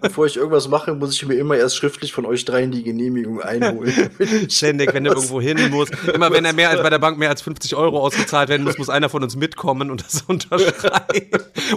[0.00, 3.27] bevor ich irgendwas mache, muss ich mir immer erst schriftlich von euch dreien die Genehmigung
[3.42, 3.92] einholen.
[4.50, 5.88] Ständig, wenn er irgendwo hin muss.
[6.12, 8.78] Immer wenn er mehr als bei der Bank mehr als 50 Euro ausgezahlt werden muss,
[8.78, 11.28] muss einer von uns mitkommen und das unterschreiben.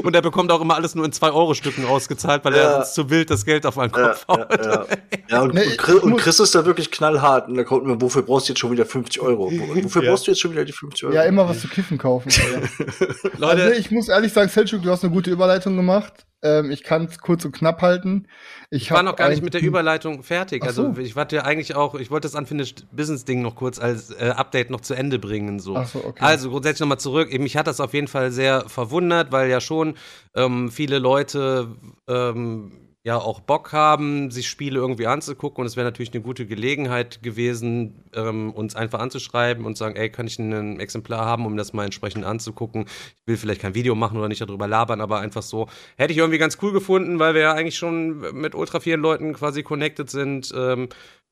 [0.04, 2.74] Und er bekommt auch immer alles nur in 2-Euro-Stücken ausgezahlt, weil er Ja.
[2.76, 4.48] sonst zu wild das Geld auf einen Ja, Kopf haut.
[4.52, 4.86] ja, ja.
[5.30, 5.64] ja und, Nee,
[6.02, 7.48] und, Chris, ist da wirklich knallhart.
[7.48, 9.52] Und da kommt mir, wofür brauchst du jetzt schon wieder 50 Euro?
[9.52, 11.14] Wo- Wofür brauchst du jetzt schon wieder die 50 Euro?
[11.16, 12.32] ja, immer was zu kiffen kaufen.
[12.32, 13.14] Alter.
[13.38, 16.26] Leute, Also ich muss ehrlich sagen, Selchuk, du hast eine gute Überleitung gemacht.
[16.44, 18.28] Ähm, ich kann es kurz und knapp halten.
[18.70, 20.64] Ich, ich war noch gar nicht mit der Überleitung fertig.
[20.64, 21.02] Also so.
[21.02, 24.34] ich warte ja eigentlich auch, ich wollte das Unfinished Business Ding noch kurz als äh,
[24.36, 25.60] Update noch zu Ende bringen.
[25.60, 25.82] So.
[25.84, 26.24] So, okay.
[26.24, 27.32] Also grundsätzlich nochmal zurück.
[27.38, 29.96] Mich hat das auf jeden Fall sehr verwundert, weil ja schon
[30.36, 31.76] ähm, viele Leute
[32.08, 35.62] ähm, ja auch Bock haben, sich Spiele irgendwie anzugucken.
[35.62, 40.10] Und es wäre natürlich eine gute Gelegenheit gewesen, ähm, uns einfach anzuschreiben und sagen, ey,
[40.10, 42.86] kann ich ein Exemplar haben, um das mal entsprechend anzugucken.
[42.86, 45.68] Ich will vielleicht kein Video machen oder nicht darüber labern, aber einfach so.
[45.98, 49.34] Hätte ich irgendwie ganz cool gefunden, weil wir ja eigentlich schon mit ultra vielen Leuten
[49.34, 50.54] quasi connected sind.
[50.56, 50.90] Ähm,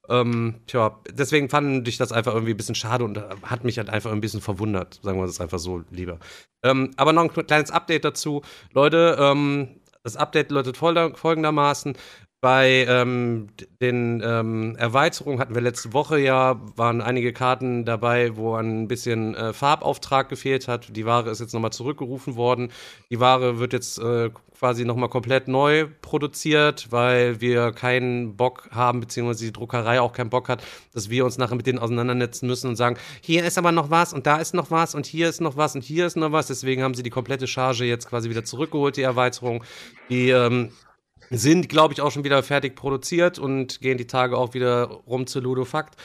[0.10, 3.78] ähm, tja, deswegen fand ich das einfach irgendwie ein bisschen schade und äh, hat mich
[3.78, 6.18] halt einfach ein bisschen verwundert, sagen wir das einfach so lieber.
[6.64, 8.42] Ähm, aber noch ein kleines Update dazu.
[8.74, 9.80] Leute, ähm,
[10.10, 11.94] das Update läutet folgendermaßen.
[12.42, 13.48] Bei ähm,
[13.82, 19.36] den ähm, Erweiterungen hatten wir letzte Woche ja, waren einige Karten dabei, wo ein bisschen
[19.36, 20.96] äh, Farbauftrag gefehlt hat.
[20.96, 22.72] Die Ware ist jetzt nochmal zurückgerufen worden.
[23.10, 29.02] Die Ware wird jetzt äh, quasi nochmal komplett neu produziert, weil wir keinen Bock haben,
[29.02, 30.64] beziehungsweise die Druckerei auch keinen Bock hat,
[30.94, 34.14] dass wir uns nachher mit denen auseinandersetzen müssen und sagen, hier ist aber noch was
[34.14, 36.48] und da ist noch was und hier ist noch was und hier ist noch was.
[36.48, 39.66] Deswegen haben sie die komplette Charge jetzt quasi wieder zurückgeholt, die Erweiterung.
[40.10, 40.72] Die ähm,
[41.30, 45.28] sind, glaube ich, auch schon wieder fertig produziert und gehen die Tage auch wieder rum
[45.28, 45.96] zu Ludofakt.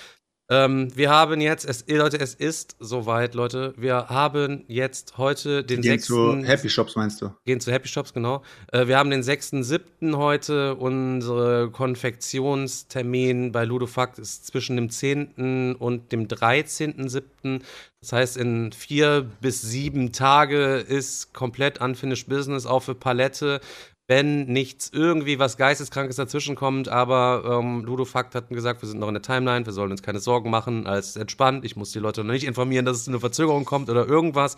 [0.51, 3.73] Ähm, wir haben jetzt, es, Leute, es ist soweit, Leute.
[3.79, 6.07] Wir haben jetzt heute den Gehen 6.
[6.07, 7.31] zu Happy Shops, meinst du?
[7.47, 8.43] Gehen zu Happy Shops, genau.
[8.71, 10.19] Äh, wir haben den 6.7.
[10.19, 10.75] heute.
[10.75, 15.77] Unsere Konfektionstermin bei Ludofakt ist zwischen dem 10.
[15.77, 17.63] und dem 13.7.
[18.03, 23.63] Das heißt, in vier bis sieben Tage ist komplett Unfinished Business, auch für Palette.
[24.07, 29.09] Wenn nichts irgendwie was Geisteskrankes dazwischen kommt, aber ähm, Ludofakt hat gesagt, wir sind noch
[29.09, 31.65] in der Timeline, wir sollen uns keine Sorgen machen, alles entspannt.
[31.65, 34.57] Ich muss die Leute noch nicht informieren, dass es zu einer Verzögerung kommt oder irgendwas.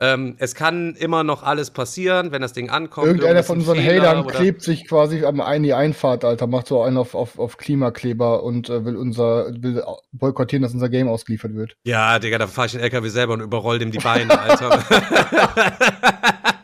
[0.00, 3.08] Ähm, es kann immer noch alles passieren, wenn das Ding ankommt.
[3.08, 6.96] Irgendeiner von unseren Hatern klebt sich quasi am einen die Einfahrt, Alter, macht so einen
[6.96, 9.82] auf, auf, auf Klimakleber und äh, will unser will
[10.12, 11.76] boykottieren, dass unser Game ausgeliefert wird.
[11.82, 14.84] Ja, Digga, da fahre ich den LKW selber und überroll dem die Beine, Alter.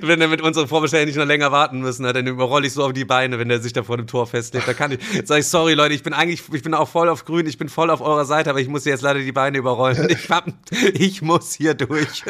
[0.00, 2.84] wenn er mit unseren Vorbestellen nicht noch länger warten müssen hat, dann überroll ich so
[2.84, 4.66] auf die Beine, wenn er sich da vor dem Tor festlegt.
[4.66, 7.24] Da kann ich, sag ich, sorry Leute, ich bin eigentlich, ich bin auch voll auf
[7.24, 10.08] grün, ich bin voll auf eurer Seite, aber ich muss jetzt leider die Beine überrollen.
[10.10, 10.46] Ich, hab,
[10.92, 12.24] ich muss hier durch.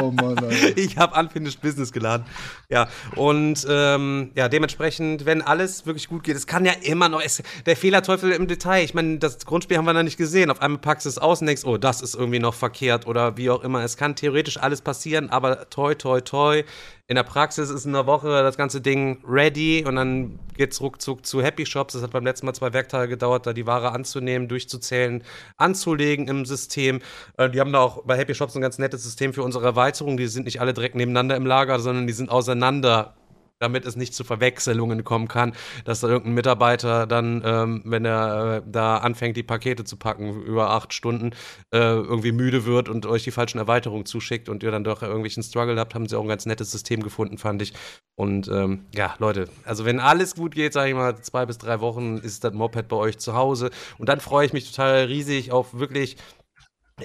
[0.00, 0.76] Oh Mann, Alter.
[0.76, 2.26] ich habe Unfinished Business geladen.
[2.68, 7.20] Ja, und ähm, ja, dementsprechend, wenn alles wirklich gut geht, es kann ja immer noch,
[7.22, 8.84] es, der Fehlerteufel im Detail.
[8.84, 10.50] Ich meine, das Grundspiel haben wir noch nicht gesehen.
[10.50, 13.36] Auf einmal packst du es aus und denkst, oh, das ist irgendwie noch verkehrt oder
[13.36, 13.82] wie auch immer.
[13.82, 16.62] Es kann theoretisch alles passieren, aber toi, toi, toi.
[17.08, 21.24] In der Praxis ist in einer Woche das ganze Ding ready und dann geht's ruckzuck
[21.24, 21.94] zu Happy Shops.
[21.94, 25.22] Das hat beim letzten Mal zwei Werktage gedauert, da die Ware anzunehmen, durchzuzählen,
[25.56, 27.00] anzulegen im System.
[27.36, 30.16] Äh, die haben da auch bei Happy Shops ein ganz nettes System für unsere Erweiterung.
[30.16, 33.14] Die sind nicht alle direkt nebeneinander im Lager, sondern die sind auseinander
[33.58, 35.52] damit es nicht zu Verwechslungen kommen kann,
[35.84, 40.42] dass da irgendein Mitarbeiter dann, ähm, wenn er äh, da anfängt, die Pakete zu packen
[40.42, 41.30] über acht Stunden,
[41.72, 45.42] äh, irgendwie müde wird und euch die falschen Erweiterungen zuschickt und ihr dann doch irgendwelchen
[45.42, 47.72] Struggle habt, haben sie auch ein ganz nettes System gefunden, fand ich.
[48.14, 51.80] Und ähm, ja, Leute, also wenn alles gut geht, sage ich mal, zwei bis drei
[51.80, 53.70] Wochen ist das Moped bei euch zu Hause.
[53.98, 56.16] Und dann freue ich mich total riesig auf wirklich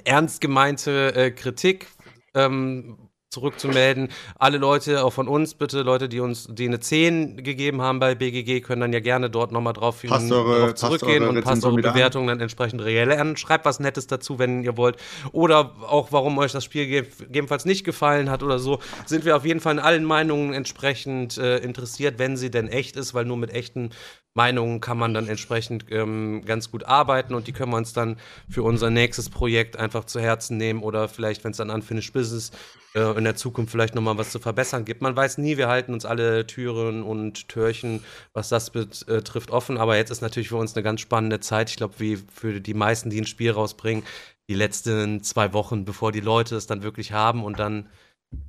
[0.04, 1.86] ernst gemeinte äh, Kritik.
[2.34, 2.96] Ähm,
[3.32, 4.08] zurückzumelden.
[4.38, 8.14] Alle Leute, auch von uns bitte, Leute, die uns die eine 10 gegeben haben bei
[8.14, 11.80] BGG, können dann ja gerne dort nochmal drauf, Passt eure- drauf zurückgehen und passt eure.
[11.80, 13.36] Bewertungen dann entsprechend reell an.
[13.36, 14.96] Schreibt was Nettes dazu, wenn ihr wollt.
[15.32, 18.78] Oder auch, warum euch das Spiel ge gegebenenfalls nicht gefallen hat oder so.
[19.06, 22.96] Sind wir auf jeden Fall in allen Meinungen entsprechend äh, interessiert, wenn sie denn echt
[22.96, 23.90] ist, weil nur mit echten
[24.34, 28.16] Meinungen kann man dann entsprechend ähm, ganz gut arbeiten und die können wir uns dann
[28.48, 32.50] für unser nächstes Projekt einfach zu Herzen nehmen oder vielleicht, wenn es dann Unfinished Business
[32.94, 35.02] äh, in der Zukunft vielleicht nochmal was zu verbessern gibt.
[35.02, 38.02] Man weiß nie, wir halten uns alle Türen und Türchen,
[38.32, 41.68] was das betrifft, offen, aber jetzt ist natürlich für uns eine ganz spannende Zeit.
[41.68, 44.04] Ich glaube, wie für die meisten, die ein Spiel rausbringen,
[44.48, 47.88] die letzten zwei Wochen, bevor die Leute es dann wirklich haben und dann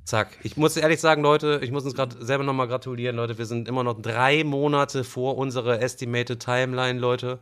[0.04, 0.28] Zack.
[0.42, 3.38] Ich muss ehrlich sagen, Leute, ich muss uns gerade selber nochmal gratulieren, Leute.
[3.38, 7.38] Wir sind immer noch drei Monate vor unserer Estimated Timeline, Leute.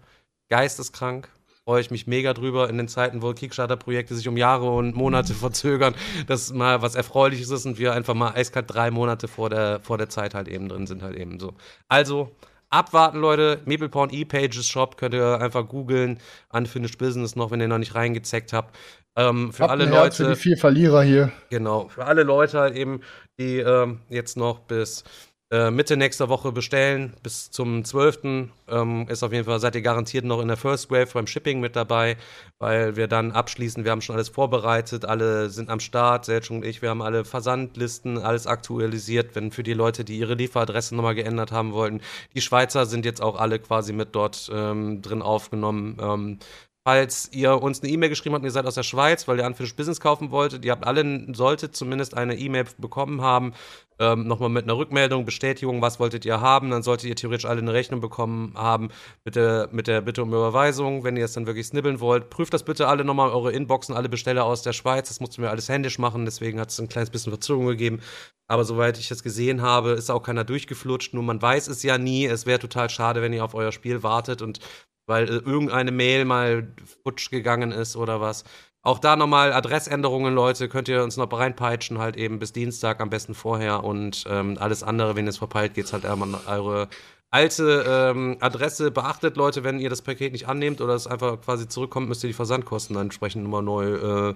[0.49, 1.29] Geisteskrank.
[1.65, 5.35] Freue ich mich mega drüber in den Zeiten, wo Kickstarter-Projekte sich um Jahre und Monate
[5.35, 5.95] verzögern,
[6.27, 9.99] dass mal was Erfreuliches ist und wir einfach mal eiskalt drei Monate vor der, vor
[9.99, 11.55] der Zeit halt eben drin sind, halt eben so.
[11.89, 12.31] Also,
[12.69, 13.61] abwarten, Leute.
[13.65, 16.19] Meepleporn E-Pages Shop könnt ihr einfach googeln.
[16.51, 18.77] Unfinished Business noch, wenn ihr noch nicht reingezeckt habt.
[19.17, 20.25] Ähm, für Habt alle Leute.
[20.25, 21.33] Für die vier Verlierer hier.
[21.51, 23.01] Genau, für alle Leute halt eben,
[23.39, 25.05] die ähm, jetzt noch bis
[25.53, 28.49] äh, Mitte nächster Woche bestellen, bis zum 12.
[28.69, 31.61] Ähm, ist auf jeden Fall, seid ihr garantiert noch in der First Wave beim Shipping
[31.61, 32.17] mit dabei,
[32.59, 36.65] weil wir dann abschließen, wir haben schon alles vorbereitet, alle sind am Start, Selchuk und
[36.65, 41.15] ich, wir haben alle Versandlisten, alles aktualisiert, wenn für die Leute, die ihre Lieferadresse nochmal
[41.15, 42.01] geändert haben wollten.
[42.35, 46.39] Die Schweizer sind jetzt auch alle quasi mit dort ähm, drin aufgenommen.
[46.85, 49.47] Falls ihr uns eine E-Mail geschrieben habt und ihr seid aus der Schweiz, weil ihr
[49.47, 53.55] Unfinished Business kaufen wolltet, ihr habt alle, solltet zumindest eine E-Mail bekommen haben,
[54.01, 57.61] ähm, nochmal mit einer Rückmeldung, Bestätigung, was wolltet ihr haben, dann solltet ihr theoretisch alle
[57.61, 58.89] eine Rechnung bekommen haben
[59.25, 62.31] mit der, mit der Bitte um Überweisung, wenn ihr es dann wirklich snibbeln wollt.
[62.31, 65.51] Prüft das bitte alle nochmal, eure Inboxen, alle Besteller aus der Schweiz, das mussten wir
[65.51, 68.01] alles händisch machen, deswegen hat es ein kleines bisschen Verzögerung gegeben.
[68.49, 71.97] Aber soweit ich das gesehen habe, ist auch keiner durchgeflutscht, nur man weiß es ja
[71.97, 74.59] nie, es wäre total schade, wenn ihr auf euer Spiel wartet und
[75.07, 78.45] weil äh, irgendeine Mail mal futsch gegangen ist oder was.
[78.85, 83.11] Auch da nochmal Adressänderungen, Leute, könnt ihr uns noch reinpeitschen, halt eben bis Dienstag, am
[83.11, 83.85] besten vorher.
[83.85, 86.89] Und ähm, alles andere, wenn ihr es verpeilt, geht's halt einmal eure
[87.31, 88.91] alte ähm, Adresse.
[88.91, 92.29] Beachtet, Leute, wenn ihr das Paket nicht annehmt oder es einfach quasi zurückkommt, müsst ihr
[92.29, 93.95] die Versandkosten dann entsprechend nochmal neu,
[94.31, 94.35] äh,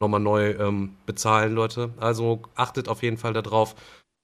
[0.00, 1.90] nochmal neu ähm, bezahlen, Leute.
[1.98, 3.74] Also achtet auf jeden Fall darauf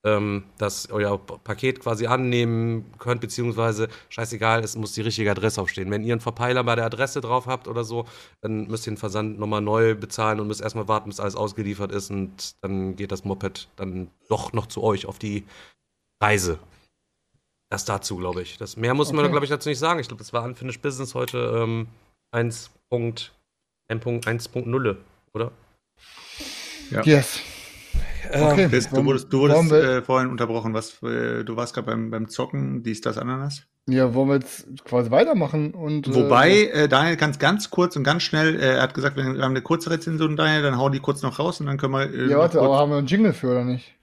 [0.04, 5.90] ähm, dass euer Paket quasi annehmen könnt, beziehungsweise scheißegal, es muss die richtige Adresse aufstehen.
[5.90, 8.06] Wenn ihr einen Verpeiler bei der Adresse drauf habt oder so,
[8.40, 11.90] dann müsst ihr den Versand nochmal neu bezahlen und müsst erstmal warten, bis alles ausgeliefert
[11.92, 15.44] ist und dann geht das Moped dann doch noch zu euch auf die
[16.22, 16.58] Reise.
[17.70, 18.56] Das dazu, glaube ich.
[18.56, 19.32] Das mehr muss man, Okay.
[19.32, 20.00] glaube ich, dazu nicht sagen.
[20.00, 21.88] Ich glaube, das war Unfinished Business heute ähm,
[22.34, 24.96] 1.1.0,
[25.34, 25.52] oder?
[27.04, 27.40] Yes.
[28.32, 28.68] Okay.
[28.68, 30.74] Chris, du wurdest, du wurdest wir- äh, vorhin unterbrochen.
[30.74, 33.62] Was, äh, du warst gerade beim, beim Zocken, dies, das, Ananas.
[33.90, 36.14] Ja, wollen wir jetzt quasi weitermachen und.
[36.14, 39.40] Wobei, äh, Daniel ganz, ganz kurz und ganz schnell, äh, er hat gesagt, wir haben
[39.40, 42.02] eine kurze Rezension, Daniel, dann hau die kurz noch raus und dann können wir.
[42.02, 43.94] Äh, Äh, ja, warte, aber haben wir einen Jingle für oder nicht?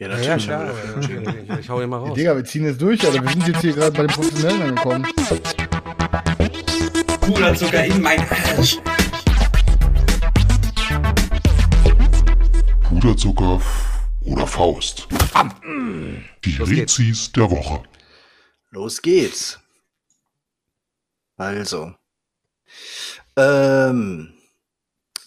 [0.00, 0.70] Ja, Ja, klar.
[1.60, 2.14] ich hau hier mal Ja, raus.
[2.14, 3.20] Digga, wir ziehen jetzt durch, Alter.
[3.22, 5.06] Wir sind jetzt hier gerade bei den Professionellen angekommen.
[7.20, 8.78] Puderzucker in mein Arsch.
[13.00, 13.62] Puderzucker
[14.24, 15.06] oder Faust.
[16.44, 16.98] Die Los geht's.
[16.98, 17.84] Rezis der Woche.
[18.70, 19.60] Los geht's.
[21.36, 21.94] Also.
[23.36, 24.34] Ähm,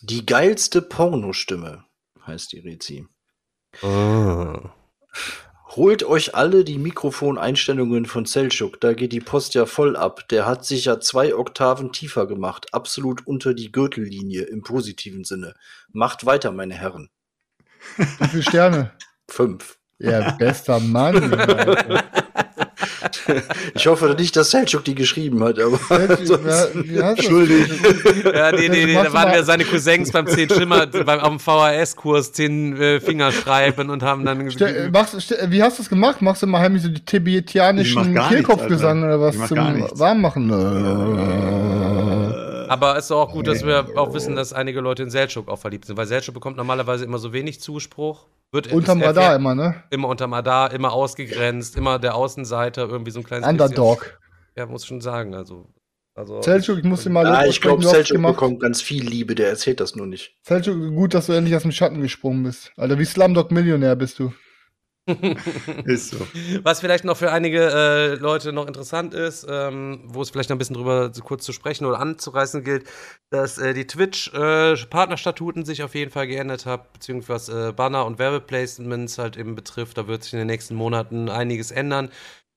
[0.01, 1.85] die geilste Pornostimme
[2.27, 3.07] heißt die Rezi.
[3.81, 4.73] Ah.
[5.69, 10.27] Holt euch alle die Mikrofoneinstellungen von Selchuk, da geht die Post ja voll ab.
[10.27, 15.55] Der hat sich ja zwei Oktaven tiefer gemacht, absolut unter die Gürtellinie im positiven Sinne.
[15.93, 17.09] Macht weiter, meine Herren.
[17.97, 18.91] Wie viele Sterne?
[19.29, 19.77] Fünf.
[19.99, 21.31] Ja, bester Mann.
[23.75, 25.79] Ich hoffe nicht, dass Selchuk die geschrieben hat, aber
[27.09, 27.69] Entschuldigt.
[28.33, 32.77] Ja, nee, nee, nee, da waren wir seine Cousins beim 10 Schimmer, beim, VHS-Kurs 10
[32.81, 36.21] äh, Finger schreiben und haben dann Ste- äh, machst, ste- wie hast du es gemacht?
[36.21, 39.57] Machst du mal heimlich so die tibetianischen Kehlkopfgesang oder was zum.
[39.99, 40.49] Warmmachen?
[42.71, 45.59] Aber es ist auch gut, dass wir auch wissen, dass einige Leute in Selchuk auch
[45.59, 48.27] verliebt sind, weil Selchuk bekommt normalerweise immer so wenig Zuspruch.
[48.53, 49.83] Wird Unterm Radar immer, ne?
[49.89, 53.99] Immer unterm Radar, immer ausgegrenzt, immer der Außenseiter, irgendwie so ein kleines Underdog.
[53.99, 54.15] Bisschen.
[54.55, 55.35] Ja, muss schon sagen.
[55.35, 55.67] Also,
[56.15, 59.49] also Selchuk, ich muss dir mal Ah, ich glaube, Selchuk bekommt ganz viel Liebe, der
[59.49, 60.37] erzählt das nur nicht.
[60.43, 62.71] Selchuk, gut, dass du endlich aus dem Schatten gesprungen bist.
[62.77, 64.31] Alter, wie Slumdog Millionär bist du.
[65.85, 66.27] Ist so.
[66.63, 70.55] Was vielleicht noch für einige äh, Leute noch interessant ist, ähm, wo es vielleicht noch
[70.55, 72.87] ein bisschen drüber kurz zu sprechen oder anzureißen gilt,
[73.31, 79.17] dass äh, die Twitch-Partnerstatuten sich auf jeden Fall geändert haben, beziehungsweise äh, Banner und Werbeplacements
[79.17, 79.97] halt eben betrifft.
[79.97, 82.09] Da wird sich in den nächsten Monaten einiges ändern.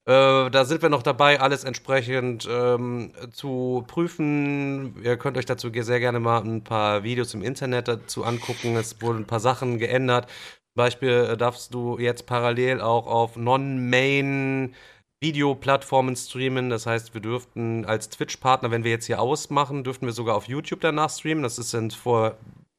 [0.07, 5.03] Äh, da sind wir noch dabei, alles entsprechend ähm, zu prüfen.
[5.03, 8.77] Ihr könnt euch dazu sehr gerne mal ein paar Videos im Internet dazu angucken.
[8.77, 10.29] Es wurden ein paar Sachen geändert.
[10.75, 14.75] Beispiel äh, darfst du jetzt parallel auch auf Non-Main
[15.21, 16.69] Videoplattformen streamen.
[16.71, 20.49] Das heißt, wir dürften als Twitch-Partner, wenn wir jetzt hier ausmachen, dürften wir sogar auf
[20.49, 21.43] YouTube danach streamen.
[21.43, 22.37] Das ist dann vor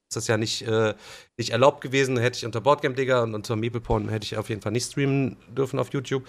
[0.10, 0.94] ist das ja nicht, äh,
[1.38, 2.18] nicht erlaubt gewesen.
[2.18, 5.38] Hätte ich unter Boardgame Digger und unter Meepleporn hätte ich auf jeden Fall nicht streamen
[5.48, 6.24] dürfen auf YouTube.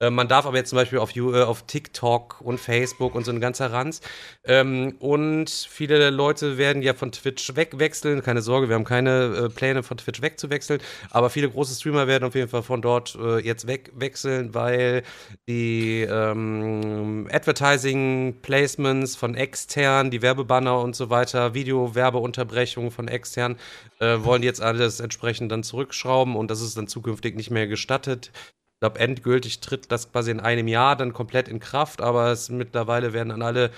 [0.00, 3.32] Äh, man darf aber jetzt zum Beispiel auf, äh, auf TikTok und Facebook und so
[3.32, 4.00] ein ganzer Ranz.
[4.44, 8.22] Ähm, und viele Leute werden ja von Twitch wegwechseln.
[8.22, 10.80] Keine Sorge, wir haben keine äh, Pläne von Twitch wegzuwechseln.
[11.10, 15.02] Aber viele große Streamer werden auf jeden Fall von dort äh, jetzt wegwechseln, weil
[15.48, 23.56] die ähm, Advertising-Placements von extern, die Werbebanner und so weiter, Video-Werbeunterbrechungen von extern,
[23.98, 28.32] äh, wollen jetzt alles entsprechend dann zurückschrauben und das ist dann zukünftig nicht mehr gestattet.
[28.80, 32.48] Ich glaube, endgültig tritt das quasi in einem Jahr dann komplett in Kraft, aber es
[32.48, 33.70] mittlerweile werden an alle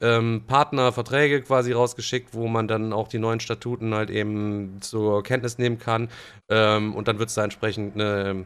[0.00, 5.58] ähm, Partnerverträge quasi rausgeschickt, wo man dann auch die neuen Statuten halt eben zur Kenntnis
[5.58, 6.08] nehmen kann.
[6.48, 8.44] Ähm, und dann wird es da entsprechend eine,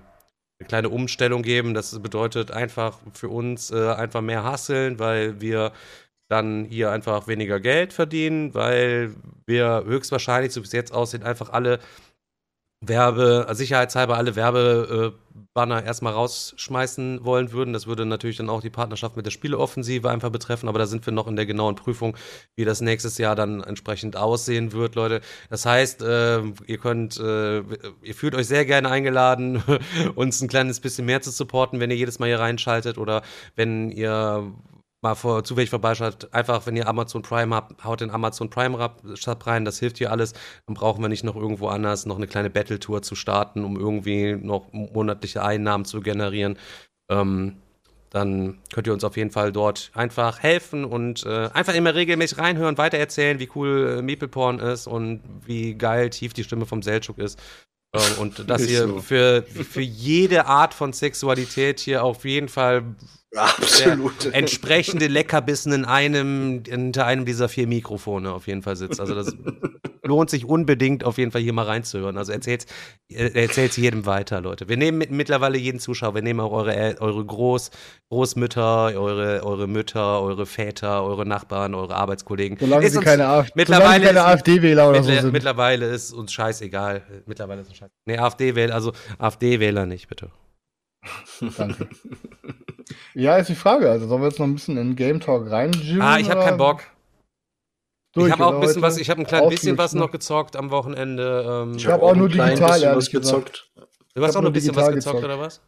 [0.59, 1.73] eine kleine Umstellung geben.
[1.73, 5.73] Das bedeutet einfach für uns äh, einfach mehr hasseln, weil wir
[6.29, 9.15] dann hier einfach weniger Geld verdienen, weil
[9.47, 11.79] wir höchstwahrscheinlich, so wie es jetzt aussieht, einfach alle
[12.89, 17.73] Werbe, sicherheitshalber alle Werbebanner erstmal rausschmeißen wollen würden.
[17.73, 21.05] Das würde natürlich dann auch die Partnerschaft mit der Spieleoffensive einfach betreffen, aber da sind
[21.07, 22.17] wir noch in der genauen Prüfung,
[22.57, 25.21] wie das nächstes Jahr dann entsprechend aussehen wird, Leute.
[25.51, 27.59] Das heißt, äh, ihr könnt, äh,
[28.03, 29.63] ihr fühlt euch sehr gerne eingeladen,
[30.15, 33.23] uns ein kleines bisschen mehr zu supporten, wenn ihr jedes Mal hier reinschaltet oder
[33.57, 34.53] wenn ihr
[35.05, 39.47] mal vor, zufällig vorbeischaut, einfach, wenn ihr Amazon Prime habt, haut den Amazon Prime Sub
[39.47, 40.33] rein, das hilft hier alles.
[40.67, 44.35] Dann brauchen wir nicht noch irgendwo anders noch eine kleine Battle-Tour zu starten, um irgendwie
[44.35, 46.59] noch monatliche Einnahmen zu generieren.
[47.09, 47.57] Ähm,
[48.11, 52.39] dann könnt ihr uns auf jeden Fall dort einfach helfen und äh, einfach immer regelmäßig
[52.39, 57.19] reinhören, weitererzählen, wie cool äh, Porn ist und wie geil tief die Stimme vom Selchuk
[57.19, 57.41] ist.
[57.93, 59.01] Ähm, und dass ihr so.
[59.01, 62.85] für, für jede Art von Sexualität hier auf jeden Fall
[63.37, 64.27] Absolut.
[64.33, 69.01] entsprechende Leckerbissen in einem, hinter einem dieser vier Mikrofone auf jeden Fall sitzt.
[69.01, 69.35] Also das
[70.03, 72.19] lohnt sich unbedingt auf jeden Fall hier mal reinzuhören.
[72.19, 72.67] Also erzählt
[73.09, 74.69] erzählt's jedem weiter, Leute.
[74.69, 77.71] Wir nehmen mit, mittlerweile jeden Zuschauer, wir nehmen auch eure, El- eure Groß,
[78.11, 82.59] Großmütter, eure, eure Mütter, eure Väter, eure Nachbarn, eure Arbeitskollegen.
[82.61, 85.33] Solange Ist sie uns- keine, mittlerweile sie keine ist- AfD-Wähler oder so Mittler- sind.
[85.33, 87.03] Mittlerweile ist uns scheißegal.
[87.27, 87.99] Mittlerweile ist uns scheißegal.
[88.07, 90.31] Nee, AfD-Wähler, also AfD-Wähler nicht, bitte.
[91.57, 91.89] Danke.
[93.15, 93.91] Ja, ist die Frage.
[93.91, 95.71] Also sollen wir jetzt noch ein bisschen in Game Talk rein?
[96.01, 96.83] Ah, ich habe keinen Bock.
[98.13, 100.07] Durch, ich habe auch ein bisschen was, ich habe ein klein bisschen was Ausflug, noch
[100.09, 100.13] ne?
[100.13, 101.65] gezockt am Wochenende.
[101.67, 103.71] Ähm, Ich hab auch nur digital, was gezockt.
[104.15, 105.25] du hast auch noch nur ein bisschen was gezockt, gezockt.
[105.25, 105.61] oder was?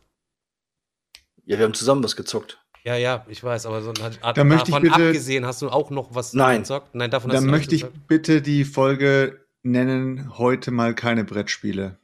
[1.44, 2.60] Ja, wir haben zusammen was gezockt.
[2.84, 5.60] Ja, ja, ich weiß, aber so hat, hat, Da möchte ich davon bitte- abgesehen, hast
[5.62, 6.58] du auch noch was Nein.
[6.60, 6.94] gezockt?
[6.94, 11.98] Nein, davon hast Dann du möchte ich bitte die Folge nennen, heute mal keine Brettspiele.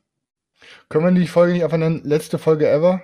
[0.89, 2.01] Können wir die Folge nicht einfach nennen?
[2.03, 3.01] Letzte Folge ever?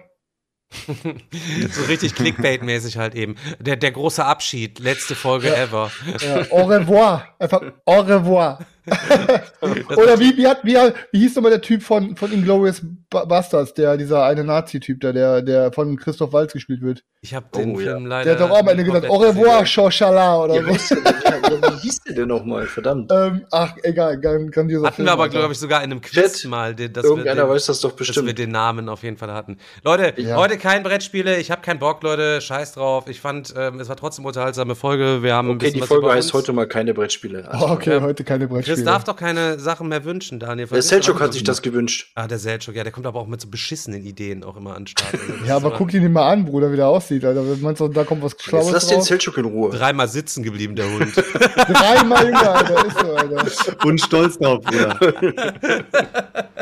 [0.70, 3.36] So richtig Clickbait-mäßig halt eben.
[3.58, 5.90] Der, der große Abschied, letzte Folge ever.
[6.20, 7.26] Ja, au revoir.
[7.38, 8.58] Einfach au revoir.
[9.96, 10.74] Oder wie, wie, hat, wie,
[11.12, 15.12] wie hieß nochmal der Typ von, von Inglourious Ba- Bastards, der, dieser eine Nazi-Typ da,
[15.12, 17.04] der, der von Christoph Waltz gespielt wird?
[17.20, 17.92] Ich habe den Oh, ja.
[17.92, 18.24] Film leider.
[18.24, 19.66] Der hat doch auch am Ende nicht gesagt, au revoir.
[19.66, 20.94] Shoshala oder Ja, so.
[20.94, 22.66] Ja, wie hieß der denn nochmal?
[22.66, 23.10] Verdammt.
[23.12, 26.40] Ähm, ach, egal, gran- grandioser Hatten Film, wir aber, glaube ich, sogar in einem Quiz
[26.42, 28.38] Chat, mal, den, dass Irgendeiner wir den, weiß das doch dass wir bestimmt.
[28.38, 29.58] den Namen auf jeden Fall hatten.
[29.84, 30.36] Leute, Ja.
[30.36, 31.38] heute kein Brettspiele.
[31.38, 32.40] Ich habe keinen Bock, Leute.
[32.40, 33.08] Scheiß drauf.
[33.08, 35.22] Ich fand, ähm, es war trotzdem eine unterhaltsame Folge.
[35.22, 37.48] Wir haben Okay, die Folge heißt heute mal keine Brettspiele.
[37.52, 38.00] Oh, okay, Ja.
[38.02, 38.84] heute keine Chris Brettspiele.
[38.84, 40.66] darf doch keine Sachen mehr wünschen, Daniel.
[40.68, 42.12] Der Selchuk hat sich das gewünscht.
[42.14, 44.82] Ah, der Selchuk, ja, der kommt aber auch mit so beschissenen Ideen auch immer an
[44.84, 45.14] den Start.
[45.14, 47.42] Also ja, aber guck dir den mal an, Bruder, wie der aussieht, Alter.
[47.60, 49.02] Meinst du, da kommt was Jetzt Schlaues lass den?
[49.02, 49.70] Selchuk in Ruhe.
[49.70, 51.14] Dreimal sitzen geblieben, der Hund.
[51.56, 53.86] Dreimal Junge, Alter, ist so, Alter.
[53.86, 54.98] Und stolz drauf, Bruder.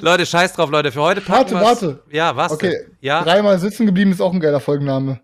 [0.00, 0.92] Leute, scheiß drauf, Leute.
[0.92, 2.02] Für heute packen Warte, wir's- warte.
[2.10, 2.96] Ja, was Okay, denn?
[3.00, 3.22] Ja?
[3.22, 5.20] Dreimal sitzen geblieben ist auch ein geiler Folgenname.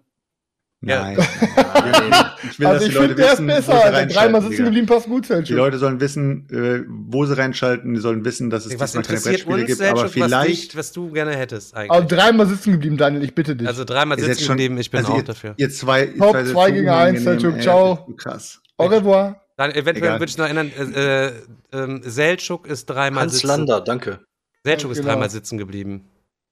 [0.86, 1.18] Nein.
[1.18, 2.24] Nein.
[2.50, 4.42] Ich will, also dass ich die Leute finde, der ist wissen, wo besser, reinschalten, Dreimal
[4.42, 5.56] sitzen geblieben, passt gut, Die Selchuk.
[5.56, 7.92] Leute sollen wissen, äh, wo sie reinschalten.
[7.92, 9.80] Die sollen wissen, dass es Was diesmal keine interessiert Brettspiele uns, gibt.
[9.82, 11.90] Aber Selchuk, was, vielleicht dich, was du gerne hättest eigentlich?
[11.90, 13.68] Aber dreimal sitzen geblieben, Daniel, ich bitte dich.
[13.68, 14.56] Also dreimal sitzen schon.
[14.56, 15.54] geblieben, ich bin also auch ihr, dafür.
[15.58, 18.14] Ihr zwei, ihr Top zwei seid zwei so gegen eins, unangenehm, Selchuk, ey, ciao.
[18.16, 18.60] Krass.
[18.78, 19.42] Au revoir.
[19.58, 21.32] Dann eventuell würde ich noch erinnern, äh, äh,
[21.72, 23.48] ähm, Selchuk ist dreimal Hans sitzen.
[23.48, 24.20] Lander, danke.
[24.64, 25.10] Selchuk ist Genau.
[25.10, 26.08] dreimal sitzen geblieben.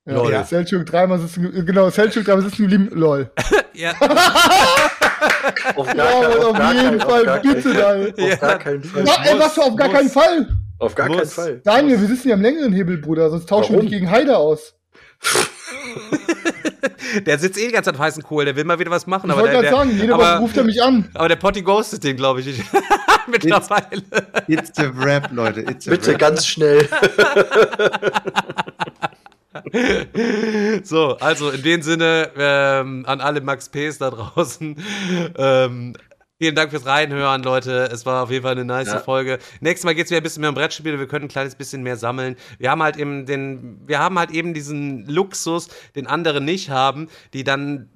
[0.08, 0.32] Ja, Lol.
[0.32, 0.44] ja.
[0.44, 3.30] Selchuk dreimal sitzen ge- genau, Selchuk dreimal sitzen geblieben, lol.
[3.74, 3.92] Ja,
[5.76, 8.14] Auf Ja, aber auf jeden Fall, gar bitte, keinen- Daniel.
[8.18, 8.36] Auf Ja.
[8.36, 9.02] gar keinen Fall.
[9.04, 9.96] Na, ey, was, auf gar muss.
[9.96, 10.48] keinen Fall.
[10.78, 11.34] Auf gar keinen Muss.
[11.34, 11.60] Fall.
[11.62, 13.90] Daniel, wir sitzen ja am längeren Hebel, Bruder, sonst tauschen wir Warum?
[13.90, 14.74] dich gegen Heide aus.
[17.26, 19.26] der sitzt eh die ganze Zeit auf heißen Kohl, der will mal wieder was machen.
[19.26, 21.08] Ich aber wollte der, gerade sagen, jede Woche aber, ruft er mich an.
[21.14, 22.62] aber der Potti ghostet den, glaube ich,
[23.28, 24.02] mittlerweile.
[24.46, 25.60] It's a rap, Leute.
[25.62, 26.18] It's a Bitte rap.
[26.18, 26.88] ganz schnell.
[30.84, 34.76] So, also in dem Sinne ähm, an alle Max Ps da draußen.
[35.36, 35.94] Ähm,
[36.38, 37.88] vielen Dank fürs Reinhören, Leute.
[37.92, 39.00] Es war auf jeden Fall eine nice Ja.
[39.00, 39.38] Folge.
[39.60, 40.98] Nächstes Mal geht es wieder ein bisschen mehr um Brettspiele.
[40.98, 42.36] Wir können ein kleines bisschen mehr sammeln.
[42.58, 47.08] Wir haben halt eben den, wir haben halt eben diesen Luxus, den andere nicht haben,
[47.32, 47.90] die dann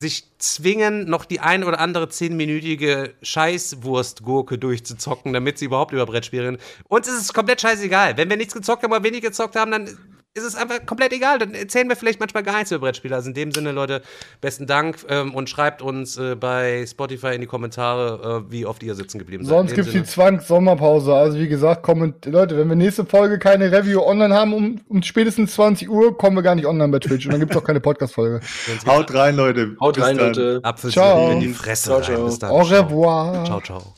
[0.00, 6.42] sich zwingen, noch die ein oder andere zehnminütige Scheißwurstgurke durchzuzocken, damit sie überhaupt über Brettspiele
[6.48, 6.58] reden.
[6.88, 8.16] Uns ist es komplett scheißegal.
[8.18, 9.88] Wenn wir nichts gezockt haben oder wenig gezockt haben, dann
[10.36, 11.38] ist es einfach komplett egal.
[11.38, 13.14] Dann erzählen wir vielleicht manchmal gar nichts über Brettspiele.
[13.14, 14.02] Also in dem Sinne, Leute,
[14.40, 18.82] besten Dank ähm, und schreibt uns äh, bei Spotify in die Kommentare, äh, wie oft
[18.82, 19.56] ihr sitzen geblieben seid.
[19.56, 20.02] Sonst dem gibt's die.
[20.02, 21.14] Zwangs-Sommerpause.
[21.14, 25.02] Also wie gesagt, komment Leute, wenn wir nächste Folge keine Review online haben um, um
[25.04, 27.26] spätestens 20 Uhr, kommen wir gar nicht online bei Twitch.
[27.26, 28.40] Und dann gibt's auch keine Podcast-Folge.
[28.86, 29.76] Haut rein, Leute.
[29.80, 30.26] Haut Bis rein, dann.
[30.28, 30.60] Leute.
[30.64, 31.30] Apfel Ciao.
[31.30, 32.04] in die Fresse Ciao, rein.
[32.04, 32.24] ciao.
[32.26, 32.50] Bis dann.
[32.50, 32.82] Au Ciao.
[32.82, 33.44] revoir.
[33.44, 33.94] Ciao, ciao.